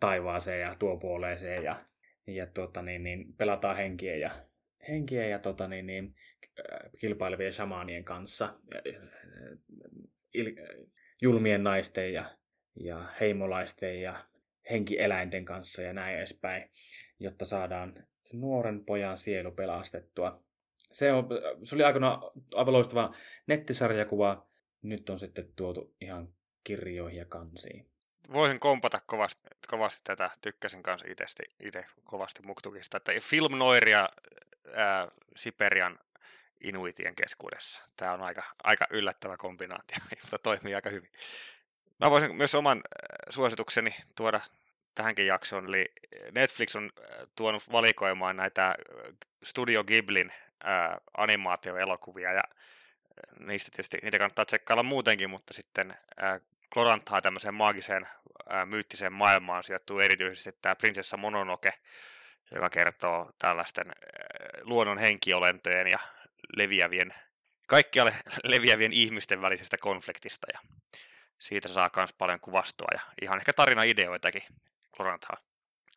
[0.00, 1.84] taivaaseen ja tuopuoleeseen ja,
[2.26, 4.30] ja tota niin, niin, pelataan henkiä ja,
[4.88, 6.14] henkiä ja tota niin, niin,
[6.44, 8.44] äh, kilpailevien shamaanien kanssa,
[8.74, 8.94] äh,
[10.34, 10.86] il, äh,
[11.22, 12.36] julmien naisten ja,
[12.76, 14.24] ja heimolaisten ja
[14.70, 16.70] henkieläinten kanssa ja näin edespäin,
[17.18, 17.94] jotta saadaan
[18.32, 20.42] nuoren pojan sielu pelastettua.
[20.92, 21.28] Se, on,
[21.62, 22.20] se oli aikana
[22.54, 23.14] aivan loistava
[23.46, 24.46] nettisarjakuva.
[24.82, 26.28] Nyt on sitten tuotu ihan
[26.64, 27.86] kirjoihin ja kansiin.
[28.32, 31.06] Voisin kompata kovasti, kovasti tätä, tykkäsin kanssa
[31.60, 34.08] itse kovasti Muktukista, että film noiria
[34.74, 35.98] ää, Siperian
[36.60, 37.82] inuitien keskuudessa.
[37.96, 41.10] Tämä on aika, aika yllättävä kombinaatio, mutta toimii aika hyvin.
[42.00, 42.82] Mä voisin myös oman
[43.28, 44.40] suositukseni tuoda
[44.94, 45.92] tähänkin jaksoon, eli
[46.32, 46.90] Netflix on
[47.36, 48.74] tuonut valikoimaan näitä
[49.42, 50.32] Studio Ghiblin
[50.64, 52.40] ää, animaatioelokuvia, ja
[53.38, 56.40] niistä tietysti, niitä kannattaa tsekkailla muutenkin, mutta sitten ää,
[56.72, 58.08] Gloranthaa tämmöiseen maagiseen
[58.64, 59.62] myyttiseen maailmaan.
[59.62, 61.70] Sijoittuu erityisesti tämä Prinsessa Mononoke,
[62.54, 63.94] joka kertoo tällaisten ää,
[64.62, 65.98] luonnon henkiolentojen ja
[66.56, 67.14] leviävien,
[67.66, 68.14] kaikkialle
[68.44, 70.79] leviävien ihmisten välisestä konfliktista, ja
[71.40, 74.42] siitä saa myös paljon kuvastoa ja ihan ehkä tarinaideoitakin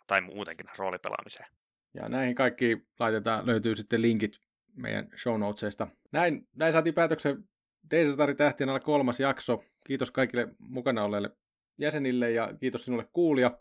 [0.07, 1.49] tai muutenkin roolipelaamiseen.
[1.93, 4.39] Ja näihin kaikki laitetaan, löytyy sitten linkit
[4.75, 5.87] meidän show notesista.
[6.11, 7.43] Näin, näin saatiin päätöksen
[7.91, 9.63] Deisatari tähtien alla kolmas jakso.
[9.87, 11.29] Kiitos kaikille mukana olleille
[11.77, 13.57] jäsenille ja kiitos sinulle kuulija.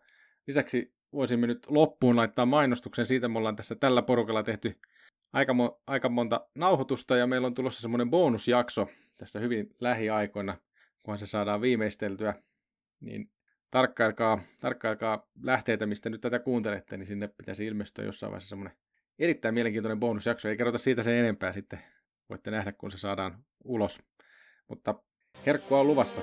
[0.46, 3.28] Lisäksi voisimme nyt loppuun laittaa mainostuksen siitä.
[3.28, 4.80] Me ollaan tässä tällä porukalla tehty
[5.32, 10.56] aika, mo- aika monta nauhoitusta ja meillä on tulossa semmoinen bonusjakso tässä hyvin lähiaikoina,
[11.02, 12.34] kunhan se saadaan viimeisteltyä.
[13.00, 13.30] Niin
[13.70, 18.76] tarkkailkaa, tarkkailkaa lähteitä, mistä nyt tätä kuuntelette, niin sinne pitäisi ilmestyä jossain vaiheessa semmoinen
[19.18, 20.48] erittäin mielenkiintoinen bonusjakso.
[20.48, 21.78] Ei kerrota siitä sen enempää sitten.
[22.28, 24.02] Voitte nähdä, kun se saadaan ulos.
[24.68, 24.94] Mutta
[25.46, 26.20] herkkua on luvassa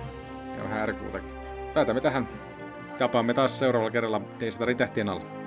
[0.58, 1.30] ja vähän ärkuutakin.
[1.74, 2.28] Päätämme tähän.
[2.98, 5.39] Tapaamme taas seuraavalla kerralla Deisatari tähtien alla.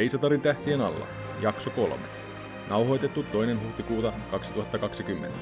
[0.00, 1.06] Deisatarin tähtien alla,
[1.40, 1.94] jakso 3.
[2.68, 5.38] Nauhoitettu toinen huhtikuuta 2020.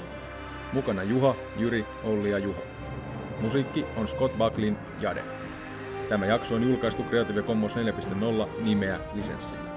[0.72, 2.62] Mukana Juha, Jyri, Olli ja Juho.
[3.40, 5.24] Musiikki on Scott Bucklin Jade.
[6.08, 9.67] Tämä jakso on julkaistu Creative Commons 4.0 nimeä lisenssillä.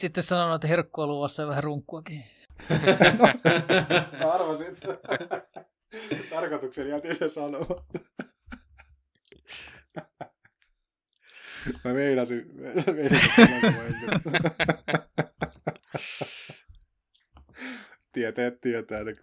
[0.00, 2.24] Sitten sanonut, että herkkua luvassa ja vähän runkkuakin.
[4.20, 4.80] no, arvasit.
[6.30, 7.84] Tarkoituksen jätin se sanoa.
[11.84, 13.20] Mä meinasin, meinasin
[18.12, 19.16] Tieteet tietää ne